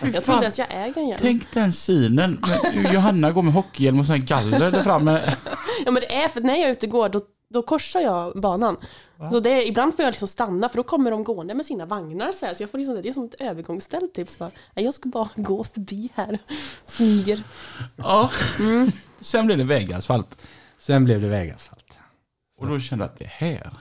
Jag 0.02 0.24
tror 0.24 0.36
inte 0.36 0.44
ens 0.46 0.60
jag 0.60 0.68
äger 0.72 1.02
en 1.02 1.08
hjälm. 1.08 1.20
Tänk 1.22 1.52
den 1.54 1.74
synen. 1.74 2.44
Men 2.76 2.94
Johanna 2.94 3.32
går 3.32 3.42
med 3.42 3.54
hockeyhjälm 3.54 4.00
och 4.00 4.06
sån 4.06 4.16
här 4.16 4.24
galler 4.28 4.72
där 4.72 4.84
framme. 4.84 5.34
Ja 5.86 5.92
men 5.92 6.02
det 6.02 6.16
är 6.16 6.28
för 6.28 6.42
när 6.42 6.56
jag 6.56 6.64
är 6.68 6.72
ute 6.72 6.86
och 6.86 6.92
går 6.92 7.10
då, 7.10 7.22
då 7.54 7.62
korsar 7.62 8.00
jag 8.00 8.42
banan. 8.42 8.78
Så 9.32 9.40
det 9.40 9.50
är, 9.50 9.68
ibland 9.68 9.96
får 9.96 10.06
jag 10.06 10.12
liksom 10.12 10.28
stanna 10.28 10.70
för 10.70 10.78
då 10.78 10.84
kommer 10.84 11.12
de 11.12 11.24
gående 11.24 11.54
med 11.54 11.66
sina 11.66 11.86
vagnar 11.86 12.32
så, 12.32 12.46
här, 12.46 12.54
så 12.56 12.64
jag 12.64 12.70
får 12.72 12.78
liksom, 12.78 13.02
det 13.02 13.10
är 13.10 13.14
som 13.14 13.26
ett 13.26 13.42
övergångsställ 13.42 14.08
typ. 14.14 14.30
Så 14.30 14.38
bara, 14.38 14.52
"Nej, 14.76 14.86
jag 14.86 14.94
ska 14.94 15.10
bara 15.10 15.30
gå 15.36 15.64
förbi 15.64 16.10
här. 16.16 16.40
Smyger. 16.86 17.44
Ja. 17.96 18.32
Mm. 18.60 18.92
Sen 19.20 19.46
blev 19.46 19.58
det 19.58 19.64
vägasfalt. 19.64 20.48
Sen 20.80 21.06
blev 21.06 21.22
det 21.22 21.28
vägasfalt. 21.28 21.84
Och 22.60 22.68
då 22.68 22.80
kände 22.80 23.04
jag 23.06 23.10
att 23.12 23.20
det 23.20 23.30
här. 23.32 23.72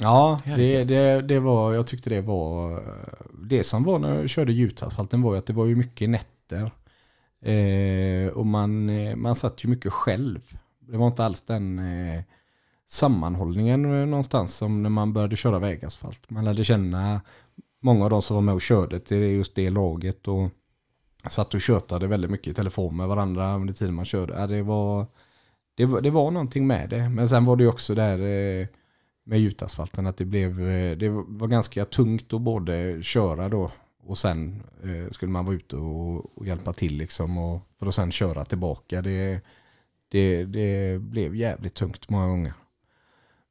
Ja, 0.00 0.40
Det 0.44 0.84
det, 0.84 1.22
det, 1.22 1.40
var, 1.40 1.74
jag 1.74 1.86
tyckte 1.86 2.10
det 2.10 2.20
var, 2.20 2.82
det 3.44 3.64
som 3.64 3.84
var 3.84 3.98
när 3.98 4.14
jag 4.14 4.30
körde 4.30 4.52
gjutasfalten 4.52 5.22
var 5.22 5.32
ju 5.32 5.38
att 5.38 5.46
det 5.46 5.52
var 5.52 5.66
ju 5.66 5.76
mycket 5.76 6.10
nätter. 6.10 6.70
Eh, 7.40 8.28
och 8.28 8.46
man, 8.46 8.88
eh, 8.88 9.16
man 9.16 9.34
satt 9.34 9.64
ju 9.64 9.68
mycket 9.68 9.92
själv. 9.92 10.58
Det 10.80 10.96
var 10.96 11.06
inte 11.06 11.24
alls 11.24 11.40
den 11.40 11.78
eh, 11.78 12.22
sammanhållningen 12.88 13.84
eh, 13.84 14.06
någonstans 14.06 14.56
som 14.56 14.82
när 14.82 14.90
man 14.90 15.12
började 15.12 15.36
köra 15.36 15.58
vägasfalt. 15.58 16.30
Man 16.30 16.44
lärde 16.44 16.64
känna 16.64 17.20
många 17.80 18.04
av 18.04 18.10
de 18.10 18.22
som 18.22 18.34
var 18.34 18.42
med 18.42 18.54
och 18.54 18.62
körde 18.62 19.00
till 19.00 19.18
just 19.18 19.54
det 19.54 19.70
laget 19.70 20.28
och 20.28 20.50
satt 21.28 21.54
och 21.54 21.60
tjötade 21.60 22.06
väldigt 22.06 22.30
mycket 22.30 22.46
i 22.46 22.54
telefon 22.54 22.96
med 22.96 23.08
varandra 23.08 23.54
under 23.54 23.74
tiden 23.74 23.94
man 23.94 24.04
körde. 24.04 24.34
Ja, 24.34 24.46
det, 24.46 24.62
var, 24.62 25.06
det, 25.74 25.86
var, 25.86 26.00
det 26.00 26.10
var 26.10 26.30
någonting 26.30 26.66
med 26.66 26.90
det. 26.90 27.08
Men 27.08 27.28
sen 27.28 27.44
var 27.44 27.56
det 27.56 27.62
ju 27.62 27.68
också 27.68 27.94
där 27.94 28.18
eh, 28.18 28.66
med 29.26 29.40
gjutasfalten 29.40 30.06
att 30.06 30.16
det 30.16 30.24
blev, 30.24 30.68
eh, 30.68 30.96
det 30.96 31.08
var 31.08 31.48
ganska 31.48 31.84
tungt 31.84 32.32
att 32.32 32.40
både 32.40 33.02
köra 33.02 33.48
då 33.48 33.72
och 34.02 34.18
sen 34.18 34.62
eh, 34.82 35.10
skulle 35.10 35.32
man 35.32 35.44
vara 35.44 35.56
ute 35.56 35.76
och, 35.76 36.38
och 36.38 36.46
hjälpa 36.46 36.72
till 36.72 36.96
liksom 36.96 37.38
och 37.38 37.60
för 37.78 37.86
att 37.86 37.94
sen 37.94 38.12
köra 38.12 38.44
tillbaka. 38.44 39.02
Det, 39.02 39.40
det, 40.08 40.44
det 40.44 40.98
blev 41.00 41.36
jävligt 41.36 41.74
tungt 41.74 42.08
många 42.10 42.26
gånger. 42.26 42.52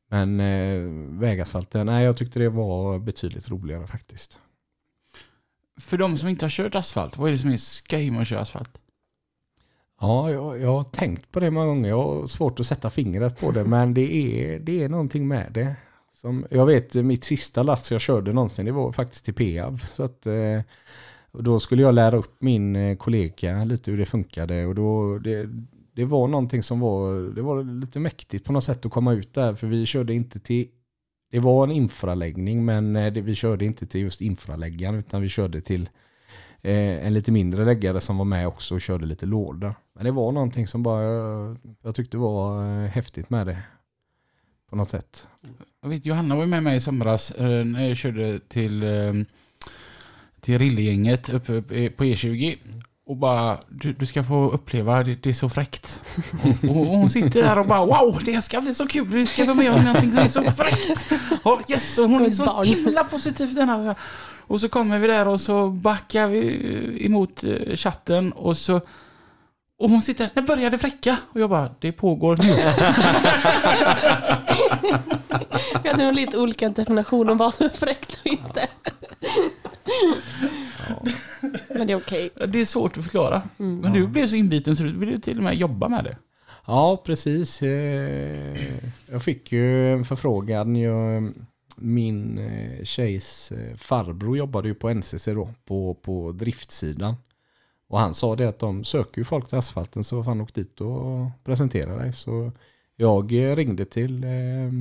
Men 0.07 0.39
eh, 0.39 1.19
vägasfalten, 1.19 1.85
nej 1.85 2.05
jag 2.05 2.17
tyckte 2.17 2.39
det 2.39 2.49
var 2.49 2.99
betydligt 2.99 3.49
roligare 3.49 3.87
faktiskt. 3.87 4.39
För 5.77 5.97
de 5.97 6.17
som 6.17 6.29
inte 6.29 6.45
har 6.45 6.49
kört 6.49 6.75
asfalt, 6.75 7.17
vad 7.17 7.27
är 7.27 7.31
det 7.31 7.37
som 7.37 7.51
är 7.51 7.57
skoj 7.57 8.11
med 8.11 8.21
att 8.21 8.27
köra 8.27 8.39
asfalt? 8.39 8.81
Ja, 10.07 10.31
jag, 10.31 10.61
jag 10.61 10.71
har 10.71 10.83
tänkt 10.83 11.31
på 11.31 11.39
det 11.39 11.51
många 11.51 11.65
gånger. 11.65 11.89
Jag 11.89 12.03
har 12.03 12.27
svårt 12.27 12.59
att 12.59 12.65
sätta 12.65 12.89
fingret 12.89 13.39
på 13.39 13.51
det, 13.51 13.63
men 13.63 13.93
det 13.93 14.13
är, 14.13 14.59
det 14.59 14.83
är 14.83 14.89
någonting 14.89 15.27
med 15.27 15.51
det. 15.53 15.75
Som, 16.13 16.45
jag 16.49 16.65
vet 16.65 16.93
mitt 16.93 17.23
sista 17.23 17.63
lass 17.63 17.91
jag 17.91 18.01
körde 18.01 18.33
någonsin, 18.33 18.65
det 18.65 18.71
var 18.71 18.91
faktiskt 18.91 19.25
till 19.25 19.33
Peab. 19.33 19.81
Så 19.81 20.03
att, 20.03 20.25
eh, 20.25 20.61
då 21.31 21.59
skulle 21.59 21.81
jag 21.81 21.95
lära 21.95 22.17
upp 22.17 22.35
min 22.39 22.75
eh, 22.75 22.97
kollega 22.97 23.63
lite 23.63 23.91
hur 23.91 23.97
det 23.97 24.05
funkade 24.05 24.65
och 24.65 24.75
då, 24.75 25.19
det, 25.19 25.49
det 25.95 26.05
var 26.05 26.27
någonting 26.27 26.63
som 26.63 26.79
var, 26.79 27.35
det 27.35 27.41
var 27.41 27.63
lite 27.63 27.99
mäktigt 27.99 28.45
på 28.45 28.53
något 28.53 28.63
sätt 28.63 28.85
att 28.85 28.91
komma 28.91 29.13
ut 29.13 29.33
där, 29.33 29.53
för 29.53 29.67
vi 29.67 29.85
körde 29.85 30.13
inte 30.13 30.39
till 30.39 30.67
det 31.31 31.39
var 31.39 31.63
en 31.63 31.71
infraläggning 31.71 32.65
men 32.65 32.95
eh, 32.95 33.13
det, 33.13 33.21
vi 33.21 33.35
körde 33.35 33.65
inte 33.65 33.85
till 33.85 34.01
just 34.01 34.21
infraläggaren 34.21 34.95
utan 34.95 35.21
vi 35.21 35.29
körde 35.29 35.61
till 35.61 35.81
eh, 35.81 35.87
en 36.71 37.13
lite 37.13 37.31
mindre 37.31 37.65
läggare 37.65 38.01
som 38.01 38.17
var 38.17 38.25
med 38.25 38.47
också 38.47 38.75
och 38.75 38.81
körde 38.81 39.05
lite 39.05 39.25
låda. 39.25 39.75
Men 39.95 40.05
det 40.05 40.11
var 40.11 40.31
någonting 40.31 40.67
som 40.67 40.83
bara 40.83 41.03
jag, 41.03 41.57
jag 41.81 41.95
tyckte 41.95 42.17
var 42.17 42.63
eh, 42.83 42.89
häftigt 42.89 43.29
med 43.29 43.47
det. 43.47 43.57
På 44.69 44.75
något 44.75 44.89
sätt. 44.89 45.27
Jag 45.81 45.89
vet, 45.89 46.05
Johanna 46.05 46.35
var 46.35 46.45
med 46.45 46.63
mig 46.63 46.75
i 46.75 46.79
somras 46.79 47.31
eh, 47.31 47.65
när 47.65 47.87
jag 47.87 47.97
körde 47.97 48.39
till, 48.39 48.83
eh, 48.83 49.13
till 50.41 50.59
Rillegänget 50.59 51.29
uppe 51.29 51.61
på 51.89 52.03
E20. 52.03 52.57
Och 53.07 53.17
bara, 53.17 53.59
du, 53.69 53.93
du 53.93 54.05
ska 54.05 54.23
få 54.23 54.49
uppleva, 54.51 55.03
det, 55.03 55.15
det 55.15 55.29
är 55.29 55.33
så 55.33 55.49
fräckt. 55.49 56.01
Och, 56.43 56.69
och, 56.69 56.77
och 56.77 56.85
hon 56.85 57.09
sitter 57.09 57.41
där 57.41 57.59
och 57.59 57.67
bara, 57.67 57.85
wow, 57.85 58.21
det 58.25 58.41
ska 58.41 58.61
bli 58.61 58.75
så 58.75 58.87
kul, 58.87 59.09
du 59.09 59.25
ska 59.25 59.45
vara 59.45 59.55
med 59.55 59.71
om 59.71 59.83
någonting 59.83 60.11
som 60.11 60.23
är 60.23 60.27
så 60.27 60.43
fräckt. 60.43 61.11
Och 61.43 61.71
yes, 61.71 61.97
och 61.97 62.09
hon 62.09 62.25
är 62.25 62.29
så 62.29 62.63
himla 62.63 63.03
positiv 63.03 63.53
den 63.53 63.69
här. 63.69 63.95
Och 64.47 64.61
så 64.61 64.69
kommer 64.69 64.99
vi 64.99 65.07
där 65.07 65.27
och 65.27 65.41
så 65.41 65.69
backar 65.69 66.27
vi 66.27 67.05
emot 67.05 67.43
eh, 67.43 67.75
chatten 67.75 68.31
och 68.31 68.57
så 68.57 68.81
och 69.77 69.89
hon 69.89 70.01
sitter, 70.01 70.29
när 70.33 70.43
börjar 70.43 70.69
det 70.69 70.77
fräcka? 70.77 71.17
Och 71.31 71.39
jag 71.39 71.49
bara, 71.49 71.75
det 71.79 71.91
pågår 71.91 72.37
nu. 72.37 72.53
Vi 75.83 75.89
hade 75.89 76.03
nog 76.05 76.13
lite 76.13 76.37
olika 76.37 76.69
definitioner 76.69 77.31
om 77.31 77.37
vad 77.37 77.53
som 77.53 77.65
är 77.65 77.69
fräckt 77.69 78.19
och 78.19 78.25
inte. 78.27 78.67
Men 81.69 81.87
det 81.87 81.93
är 81.93 81.97
okej. 81.97 82.29
Det 82.47 82.61
är 82.61 82.65
svårt 82.65 82.97
att 82.97 83.03
förklara. 83.03 83.41
Mm. 83.59 83.79
Men 83.79 83.93
du 83.93 84.07
blev 84.07 84.27
så 84.27 84.35
inbiten 84.35 84.75
så 84.75 84.83
du 84.83 84.97
ville 84.97 85.17
till 85.17 85.37
och 85.37 85.43
med 85.43 85.55
jobba 85.55 85.87
med 85.87 86.03
det. 86.03 86.17
Ja, 86.67 87.01
precis. 87.05 87.61
Eh, 87.61 88.57
Jag 89.11 89.23
fick 89.23 89.51
ju 89.51 89.93
en 89.93 90.05
förfrågan. 90.05 90.75
Jag, 90.75 91.33
min 91.77 92.37
eh, 92.37 92.83
tjejs 92.83 93.51
eh, 93.51 93.75
farbror 93.75 94.37
jobbade 94.37 94.67
ju 94.67 94.75
på 94.75 94.89
NCC 94.93 95.25
då, 95.25 95.49
på, 95.65 95.93
på 95.93 96.31
driftsidan. 96.31 97.15
Och 97.87 97.99
han 97.99 98.13
sa 98.13 98.35
det 98.35 98.49
att 98.49 98.59
de 98.59 98.83
söker 98.83 99.17
ju 99.21 99.25
folk 99.25 99.47
till 99.49 99.57
asfalten 99.57 100.03
så 100.03 100.23
fan 100.23 100.41
åk 100.41 100.53
dit 100.53 100.81
och 100.81 101.29
presentera 101.43 101.95
dig. 101.97 102.13
Så 102.13 102.51
jag 102.95 103.33
eh, 103.33 103.55
ringde 103.55 103.85
till 103.85 104.23
eh, 104.23 104.71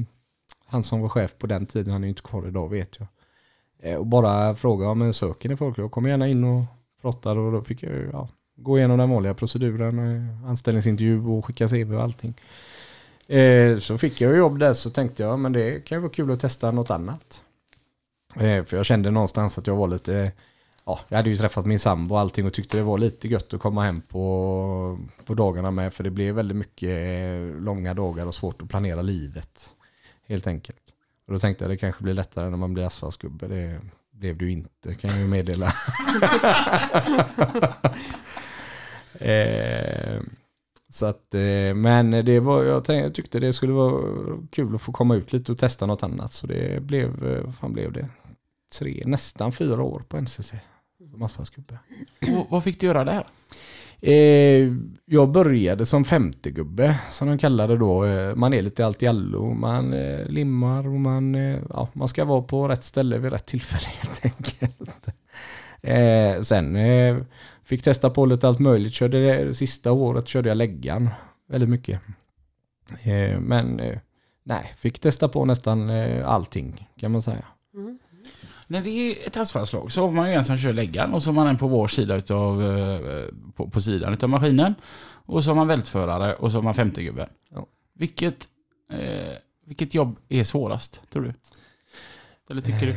han 0.67 0.83
som 0.83 1.01
var 1.01 1.09
chef 1.09 1.39
på 1.39 1.47
den 1.47 1.67
tiden, 1.67 1.93
han 1.93 2.03
är 2.03 2.07
ju 2.07 2.11
inte 2.11 2.23
kvar 2.23 2.49
idag 2.49 2.69
vet 2.69 2.99
jag. 2.99 3.09
Eh, 3.79 3.97
Och 3.99 4.07
bara 4.07 4.55
frågade 4.57 4.91
om 4.91 4.99
men 4.99 5.15
söker 5.15 5.49
ni 5.49 5.57
folk? 5.57 5.79
Jag 5.79 5.91
kommer 5.91 6.09
gärna 6.09 6.29
in 6.29 6.45
och 6.45 6.65
pratar 7.03 7.37
och 7.37 7.53
då 7.53 7.63
fick 7.63 7.83
jag 7.83 7.93
ja, 8.13 8.29
gå 8.57 8.79
igenom 8.79 8.99
den 8.99 9.11
vanliga 9.11 9.35
proceduren, 9.35 9.99
eh, 9.99 10.49
anställningsintervju 10.51 11.27
och 11.27 11.45
skicka 11.47 11.69
CV 11.69 11.95
och 11.95 12.03
allting. 12.03 12.35
Eh, 13.29 13.79
så 13.79 13.99
fick 13.99 14.21
jag 14.21 14.37
jobb 14.37 14.59
där 14.59 14.73
så 14.73 14.91
tänkte 14.91 15.23
jag 15.23 15.39
men 15.39 15.53
det 15.53 15.85
kan 15.85 15.97
ju 15.97 16.03
vara 16.03 16.13
kul 16.13 16.31
att 16.31 16.41
testa 16.41 16.71
något 16.71 16.91
annat. 16.91 17.43
Eh, 18.37 18.65
för 18.65 18.77
jag 18.77 18.87
kände 18.87 19.11
någonstans 19.11 19.59
att 19.59 19.67
jag 19.67 19.77
var 19.77 19.89
lite, 19.89 20.33
ja 20.85 21.01
jag 21.09 21.17
hade 21.17 21.31
ju 21.31 21.37
träffat 21.37 21.67
min 21.67 21.79
sambo 21.79 22.15
och 22.15 22.21
allting 22.21 22.47
och 22.47 22.53
tyckte 22.53 22.77
det 22.77 22.83
var 22.83 22.99
lite 22.99 23.29
gött 23.29 23.55
att 23.55 23.61
komma 23.61 23.85
hem 23.85 24.01
på, 24.01 24.99
på 25.25 25.35
dagarna 25.35 25.71
med 25.71 25.95
för 25.95 26.05
det 26.05 26.11
blev 26.11 26.35
väldigt 26.35 26.57
mycket 26.57 26.89
eh, 26.89 27.63
långa 27.63 27.95
dagar 27.95 28.27
och 28.27 28.35
svårt 28.35 28.63
att 28.63 28.69
planera 28.69 29.03
livet. 29.03 29.75
Helt 30.27 30.47
enkelt. 30.47 30.79
Och 31.27 31.33
då 31.33 31.39
tänkte 31.39 31.65
jag 31.65 31.71
det 31.71 31.77
kanske 31.77 32.03
blir 32.03 32.15
lättare 32.15 32.51
när 32.51 32.57
man 32.57 32.75
blir 32.75 32.85
asfaltsgubbe. 32.85 33.47
Det 33.47 33.81
blev 34.11 34.37
det 34.39 34.45
ju 34.45 34.53
inte 34.53 34.95
kan 34.95 35.11
jag 35.11 35.19
ju 35.19 35.27
meddela. 35.27 35.73
Eh, 39.21 40.21
så 40.95 41.07
att, 41.07 41.35
eh, 41.35 41.75
men 41.75 42.11
det 42.11 42.41
var, 42.41 42.65
jag, 42.65 42.85
tänkte, 42.85 43.05
jag 43.05 43.15
tyckte 43.15 43.41
det 43.41 43.53
skulle 43.53 43.73
vara 43.73 44.03
kul 44.51 44.75
att 44.75 44.83
få 44.83 44.93
komma 44.93 45.15
ut 45.15 45.33
lite 45.33 45.53
och 45.53 45.59
testa 45.59 45.87
något 45.87 46.03
annat. 46.03 46.33
Så 46.33 46.47
det 46.47 46.83
blev, 46.83 47.27
eh, 47.27 47.45
vad 47.45 47.55
fan 47.55 47.73
blev 47.73 47.93
det? 47.93 48.09
Tre, 48.79 49.03
nästan 49.07 49.53
fyra 49.53 49.83
år 49.83 50.03
på 50.09 50.17
NCC. 50.17 50.53
Och 52.37 52.47
vad 52.51 52.65
fick 52.65 52.81
du 52.81 52.87
göra 52.87 53.05
där? 53.05 53.27
Eh, 54.01 54.73
jag 55.05 55.31
började 55.31 55.87
som 55.87 56.05
50-gubbe 56.05 56.95
som 57.11 57.29
de 57.29 57.39
kallar 57.39 57.69
det 57.69 57.77
då. 57.77 58.05
Man 58.37 58.55
är 58.55 58.63
lite 58.63 58.87
allt 58.87 59.03
i 59.03 59.07
allo. 59.07 59.55
Man 59.55 59.93
eh, 59.93 60.27
limmar 60.27 60.89
och 60.89 61.01
man, 61.01 61.35
eh, 61.35 61.61
ja, 61.71 61.89
man 61.93 62.09
ska 62.09 62.25
vara 62.25 62.43
på 62.43 62.69
rätt 62.69 62.85
ställe 62.85 63.19
vid 63.19 63.33
rätt 63.33 63.47
tillfälle 63.47 63.87
helt 64.03 64.25
enkelt. 64.25 65.09
Sen 66.47 66.77
fick 67.65 67.83
testa 67.83 68.11
på 68.11 68.27
lite 68.27 68.49
allt 68.49 68.59
möjligt. 68.59 68.93
Körde 68.93 69.45
det, 69.45 69.55
sista 69.55 69.93
året 69.93 70.29
körde 70.29 70.49
jag 70.49 70.57
läggan 70.57 71.09
väldigt 71.49 71.71
mycket. 71.71 72.01
Eh, 73.05 73.41
men 73.41 73.81
eh, 73.81 73.99
nej, 74.43 74.75
fick 74.79 74.99
testa 74.99 75.29
på 75.29 75.45
nästan 75.45 75.91
eh, 75.91 76.29
allting 76.29 76.89
kan 77.01 77.13
man 77.13 77.23
säga. 77.23 77.45
Mm. 77.75 77.99
När 78.67 78.81
det 78.81 78.91
är 78.91 79.27
ett 79.27 79.37
asfaltslag 79.37 79.93
så 79.93 80.01
har 80.01 80.13
man 80.13 80.29
ju 80.29 80.35
en 80.35 80.45
som 80.45 80.59
kör 80.59 80.73
läggan 80.73 81.15
och 81.15 81.23
så 81.23 81.29
har 81.29 81.35
man 81.35 81.47
en 81.47 81.59
på 81.59 81.69
vår 81.69 81.89
sida 81.89 82.17
utav, 82.17 82.63
eh, 82.63 83.25
på, 83.55 83.71
på 83.71 83.81
sidan 83.81 84.15
utav 84.15 84.29
maskinen. 84.29 84.75
Och 85.27 85.45
så 85.45 85.51
har 85.51 85.55
man 85.55 85.69
vältförare 85.69 86.35
och 86.35 86.51
så 86.51 86.57
har 86.59 86.63
man 86.63 86.75
50-gubben. 86.75 87.29
Ja. 87.51 87.67
Vilket, 87.95 88.49
eh, 88.93 89.35
vilket 89.67 89.95
jobb 89.95 90.19
är 90.29 90.45
svårast, 90.45 91.03
tror 91.13 91.23
du? 91.23 91.35
Eller 92.51 92.63
tycker 92.63 92.87
du? 92.87 92.97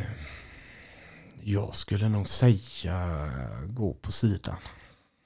Jag 1.50 1.74
skulle 1.74 2.08
nog 2.08 2.28
säga 2.28 3.28
gå 3.66 3.94
på 3.94 4.12
sidan. 4.12 4.56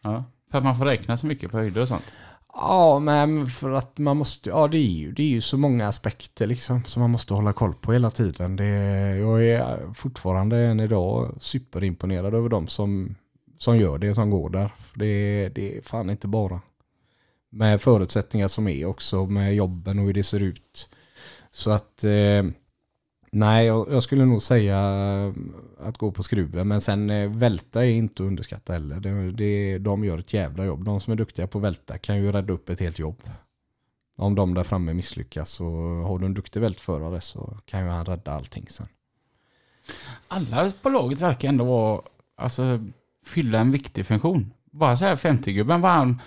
Ja. 0.03 0.25
För 0.51 0.59
att 0.59 0.65
man 0.65 0.77
får 0.77 0.85
räkna 0.85 1.17
så 1.17 1.27
mycket 1.27 1.51
på 1.51 1.57
höjder 1.59 1.83
och 1.83 1.89
sånt. 1.89 2.13
Ja, 2.53 2.99
men 2.99 3.47
för 3.47 3.71
att 3.71 3.99
man 3.99 4.17
måste, 4.17 4.51
ja 4.51 4.69
det 4.69 4.79
är 4.79 4.91
ju, 4.91 5.13
det 5.13 5.23
är 5.23 5.29
ju 5.29 5.41
så 5.41 5.57
många 5.59 5.89
aspekter 5.89 6.47
liksom 6.47 6.85
som 6.85 7.01
man 7.01 7.11
måste 7.11 7.35
hålla 7.35 7.53
koll 7.53 7.75
på 7.75 7.93
hela 7.93 8.11
tiden. 8.11 8.57
Det, 8.57 8.67
jag 9.19 9.45
är 9.45 9.95
fortfarande 9.95 10.59
än 10.59 10.81
idag 10.81 11.37
superimponerad 11.41 12.35
över 12.35 12.49
de 12.49 12.67
som, 12.69 13.15
som 13.59 13.77
gör 13.77 13.99
det, 13.99 14.15
som 14.15 14.31
går 14.31 14.51
där. 14.51 14.73
Det, 14.95 15.49
det 15.49 15.77
är 15.79 15.83
fan 15.83 16.11
inte 16.11 16.29
bara. 16.29 16.61
Med 17.51 17.81
förutsättningar 17.81 18.49
som 18.49 18.69
är 18.69 18.85
också, 18.85 19.27
med 19.27 19.55
jobben 19.55 19.99
och 19.99 20.05
hur 20.05 20.15
det 20.15 20.25
ser 20.25 20.41
ut. 20.41 20.89
Så 21.51 21.71
att, 21.71 22.05
eh, 22.05 22.43
nej 23.33 23.67
jag, 23.67 23.89
jag 23.91 24.03
skulle 24.03 24.25
nog 24.25 24.43
säga 24.43 24.79
eh, 24.79 25.33
att 25.89 25.99
gå 25.99 26.13
på 26.13 26.23
skruven. 26.23 26.69
Men 26.69 26.81
sen 26.81 27.11
eh, 27.11 27.31
välta 27.31 27.85
är 27.87 27.91
inte 27.91 28.23
att 28.23 28.27
underskatta 28.27 28.73
heller. 28.73 29.01
Det, 29.01 29.31
det, 29.31 29.79
de 29.79 30.05
gör 30.05 30.19
ett 30.19 30.33
jävla 30.33 30.65
jobb. 30.65 30.85
De 30.85 31.01
som 31.01 31.13
är 31.13 31.17
duktiga 31.17 31.47
på 31.47 31.59
välta 31.59 31.99
kan 31.99 32.19
ju 32.19 32.33
rädda 32.33 32.53
upp 32.53 32.69
ett 32.69 32.81
helt 32.81 32.99
jobb. 32.99 33.23
Om 34.17 34.35
de 34.35 34.55
där 34.55 34.65
framme 34.65 34.95
misslyckas 34.95 35.51
så 35.51 35.65
har 36.07 36.19
du 36.19 36.27
en 36.27 36.35
duktig 36.35 36.61
vältförare 36.61 37.21
så 37.21 37.57
kan 37.65 37.85
ju 37.85 37.87
han 37.87 38.05
rädda 38.05 38.33
allting 38.33 38.67
sen. 38.69 38.87
Alla 40.29 40.73
på 40.83 40.89
laget 40.89 41.21
verkar 41.21 41.49
ändå 41.49 41.65
vara, 41.65 42.01
alltså, 42.37 42.81
fylla 43.25 43.59
en 43.59 43.71
viktig 43.71 44.07
funktion. 44.07 44.53
Bara 44.71 44.97
så 44.97 45.05
här 45.05 45.17
50-gubben 45.17 45.81
var 45.81 45.91
han, 45.91 46.21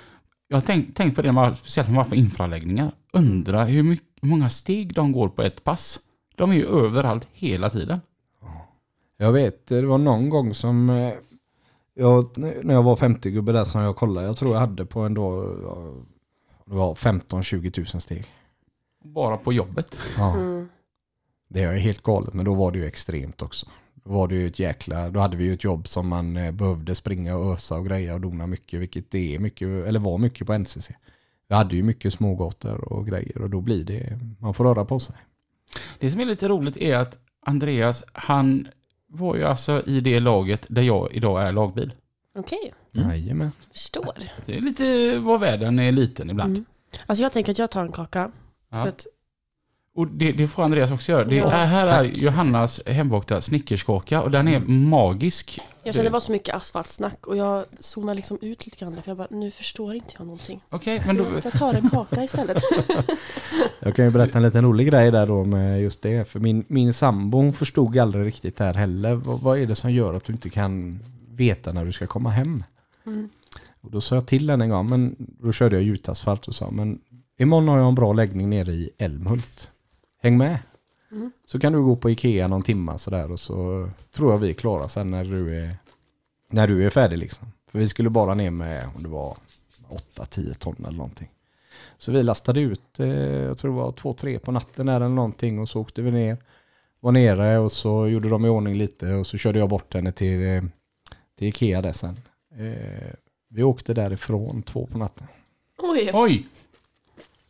jag 0.47 0.57
har 0.57 0.61
tänkt, 0.61 0.97
tänkt 0.97 1.15
på 1.15 1.21
det, 1.21 1.55
speciellt 1.59 1.87
när 1.87 1.95
man 1.95 2.03
var 2.03 2.09
på 2.09 2.15
infraläggningar. 2.15 2.91
Undra 3.13 3.63
hur, 3.63 3.83
mycket, 3.83 4.07
hur 4.21 4.29
många 4.29 4.49
steg 4.49 4.93
de 4.93 5.11
går 5.11 5.29
på 5.29 5.43
ett 5.43 5.63
pass. 5.63 5.99
De 6.35 6.51
är 6.51 6.55
ju 6.55 6.65
överallt 6.65 7.27
hela 7.31 7.69
tiden. 7.69 7.99
Jag 9.17 9.31
vet, 9.31 9.67
det 9.67 9.85
var 9.85 9.97
någon 9.97 10.29
gång 10.29 10.53
som 10.53 10.89
eh, 10.89 11.13
jag, 11.93 12.37
när 12.37 12.73
jag 12.73 12.83
var 12.83 12.95
50-gubbe 12.95 13.51
där 13.51 13.63
som 13.65 13.81
jag 13.81 13.95
kollade, 13.95 14.27
jag 14.27 14.37
tror 14.37 14.53
jag 14.53 14.59
hade 14.59 14.85
på 14.85 14.99
en 14.99 15.13
dag, 15.13 15.43
det 16.65 16.75
var 16.75 16.95
15-20 16.95 17.71
tusen 17.71 18.01
steg. 18.01 18.25
Bara 19.03 19.37
på 19.37 19.53
jobbet. 19.53 19.99
Ja. 20.17 20.33
Mm. 20.35 20.69
Det 21.47 21.63
är 21.63 21.73
helt 21.73 22.03
galet, 22.03 22.33
men 22.33 22.45
då 22.45 22.53
var 22.53 22.71
det 22.71 22.79
ju 22.79 22.85
extremt 22.85 23.41
också. 23.41 23.67
Då 23.93 24.11
var 24.11 24.27
det 24.27 24.35
ju 24.35 24.47
ett 24.47 24.59
jäkla, 24.59 25.09
då 25.09 25.19
hade 25.19 25.37
vi 25.37 25.43
ju 25.43 25.53
ett 25.53 25.63
jobb 25.63 25.87
som 25.87 26.07
man 26.07 26.37
eh, 26.37 26.51
behövde 26.51 26.95
springa 26.95 27.35
och 27.35 27.53
ösa 27.53 27.75
och 27.75 27.85
greja 27.85 28.13
och 28.13 28.21
dona 28.21 28.47
mycket, 28.47 28.79
vilket 28.79 29.11
det 29.11 29.35
är 29.35 29.39
mycket, 29.39 29.67
eller 29.67 29.99
var 29.99 30.17
mycket 30.17 30.47
på 30.47 30.57
NCC. 30.57 30.91
Vi 31.47 31.55
hade 31.55 31.75
ju 31.75 31.83
mycket 31.83 32.13
smågator 32.13 32.93
och 32.93 33.07
grejer 33.07 33.41
och 33.41 33.49
då 33.49 33.61
blir 33.61 33.83
det, 33.83 34.19
man 34.39 34.53
får 34.53 34.63
röra 34.63 34.85
på 34.85 34.99
sig. 34.99 35.15
Det 35.99 36.11
som 36.11 36.19
är 36.19 36.25
lite 36.25 36.47
roligt 36.47 36.77
är 36.77 36.95
att 36.95 37.17
Andreas, 37.45 38.03
han 38.13 38.67
var 39.07 39.35
ju 39.35 39.43
alltså 39.43 39.83
i 39.85 39.99
det 39.99 40.19
laget 40.19 40.65
där 40.69 40.81
jag 40.81 41.13
idag 41.13 41.47
är 41.47 41.51
lagbil. 41.51 41.93
Okej, 42.37 42.73
Mm. 42.97 43.09
Jajamän. 43.09 43.51
förstår. 43.71 44.13
Det 44.45 44.57
är 44.57 44.61
lite 44.61 45.17
vad 45.17 45.39
världen 45.39 45.79
är 45.79 45.91
liten 45.91 46.29
ibland. 46.29 46.51
Mm. 46.51 46.65
Alltså 47.05 47.23
jag 47.23 47.31
tänker 47.31 47.51
att 47.51 47.59
jag 47.59 47.71
tar 47.71 47.81
en 47.81 47.91
kaka. 47.91 48.31
Ja. 48.69 48.81
För 48.81 48.87
att, 48.89 49.05
Och 49.95 50.07
det, 50.07 50.31
det 50.31 50.47
får 50.47 50.63
Andreas 50.63 50.91
också 50.91 51.11
göra. 51.11 51.23
Det 51.25 51.35
Ja, 51.35 51.51
är, 51.51 51.65
här 51.65 51.85
är 51.85 51.89
tack. 52.09 52.17
Johannas 52.17 52.81
hembakta 52.85 53.41
snickerskaka 53.41 54.21
och 54.21 54.31
den 54.31 54.47
är 54.47 54.59
magisk. 54.59 55.59
jag 55.83 55.95
kände 55.95 56.09
det 56.09 56.13
var 56.13 56.19
så 56.19 56.31
mycket 56.31 56.55
asfaltsnack 56.55 57.27
och 57.27 57.37
jag 57.37 57.65
zonade 57.79 58.15
liksom 58.15 58.37
ut 58.41 58.65
lite 58.65 58.77
grann. 58.77 58.93
För 58.93 59.09
jag 59.11 59.17
bara, 59.17 59.27
nu 59.31 59.51
förstår 59.51 59.95
inte 59.95 60.09
jag 60.17 60.25
någonting. 60.25 60.61
Okej, 60.69 61.01
men 61.05 61.17
då... 61.17 61.25
Jag 61.43 61.53
tar 61.53 61.73
en 61.73 61.89
kaka 61.89 62.23
istället. 62.23 62.57
Jag 63.79 63.95
kan 63.95 64.05
ju 64.05 64.11
berätta 64.11 64.37
en 64.37 64.43
liten 64.43 64.65
rolig 64.65 64.87
grej 64.87 65.11
där 65.11 65.25
då 65.25 65.43
med 65.45 65.81
just 65.81 66.01
det. 66.01 66.29
För 66.29 66.39
min, 66.39 66.65
min 66.67 66.93
sambo 66.93 67.37
hon 67.37 67.53
förstod 67.53 67.97
aldrig 67.97 68.25
riktigt 68.25 68.57
där 68.57 68.73
heller. 68.73 69.13
Vad, 69.15 69.39
vad 69.39 69.59
är 69.59 69.65
det 69.65 69.75
som 69.75 69.91
gör 69.91 70.13
att 70.13 70.25
du 70.25 70.33
inte 70.33 70.49
kan 70.49 70.99
veta 71.29 71.71
när 71.71 71.85
du 71.85 71.91
ska 71.91 72.07
komma 72.07 72.29
hem? 72.29 72.63
Mm. 73.05 73.29
Och 73.81 73.91
då 73.91 74.01
sa 74.01 74.15
jag 74.15 74.27
till 74.27 74.49
henne 74.49 74.63
en 74.65 74.69
gång, 74.69 74.89
men 74.89 75.15
då 75.17 75.51
körde 75.51 75.75
jag 75.75 75.83
gjutasfalt 75.83 76.47
och 76.47 76.55
sa, 76.55 76.71
men 76.71 76.99
imorgon 77.39 77.67
har 77.67 77.77
jag 77.77 77.87
en 77.87 77.95
bra 77.95 78.13
läggning 78.13 78.49
nere 78.49 78.71
i 78.71 78.89
Älmhult. 78.97 79.71
Häng 80.25 80.37
med. 80.37 80.59
Mm. 81.11 81.31
Så 81.45 81.59
kan 81.59 81.73
du 81.73 81.83
gå 81.83 81.95
på 81.95 82.09
Ikea 82.09 82.47
någon 82.47 82.63
timma 82.63 82.97
sådär 82.97 83.31
och 83.31 83.39
så 83.39 83.89
tror 84.11 84.31
jag 84.31 84.37
vi 84.37 84.49
är 84.49 84.53
klara 84.53 84.87
sen 84.87 85.11
när 85.11 85.25
du 85.25 85.57
är, 85.57 85.77
när 86.49 86.67
du 86.67 86.85
är 86.85 86.89
färdig 86.89 87.17
liksom. 87.17 87.47
För 87.71 87.79
vi 87.79 87.87
skulle 87.87 88.09
bara 88.09 88.33
ner 88.33 88.51
med, 88.51 88.89
om 88.95 89.03
det 89.03 89.09
var 89.09 89.37
8-10 90.15 90.53
ton 90.53 90.75
eller 90.79 90.97
någonting. 90.97 91.29
Så 91.97 92.11
vi 92.11 92.23
lastade 92.23 92.59
ut, 92.59 92.99
eh, 92.99 93.07
jag 93.07 93.57
tror 93.57 93.71
det 93.71 93.77
var 93.77 93.91
2-3 93.91 94.39
på 94.39 94.51
natten 94.51 94.85
där 94.85 94.95
eller 94.95 95.09
någonting 95.09 95.59
och 95.59 95.69
så 95.69 95.81
åkte 95.81 96.01
vi 96.01 96.11
ner. 96.11 96.37
Var 96.99 97.11
nere 97.11 97.57
och 97.57 97.71
så 97.71 98.07
gjorde 98.07 98.29
de 98.29 98.45
i 98.45 98.49
ordning 98.49 98.75
lite 98.75 99.13
och 99.13 99.27
så 99.27 99.37
körde 99.37 99.59
jag 99.59 99.69
bort 99.69 99.93
henne 99.93 100.11
till, 100.11 100.47
eh, 100.47 100.63
till 101.37 101.47
Ikea 101.47 101.81
där 101.81 101.93
sen. 101.93 102.19
Eh, 102.57 103.13
vi 103.49 103.63
åkte 103.63 103.93
därifrån 103.93 104.63
två 104.63 104.87
på 104.87 104.97
natten. 104.97 105.27
Oj, 105.77 106.11
Oj! 106.13 106.47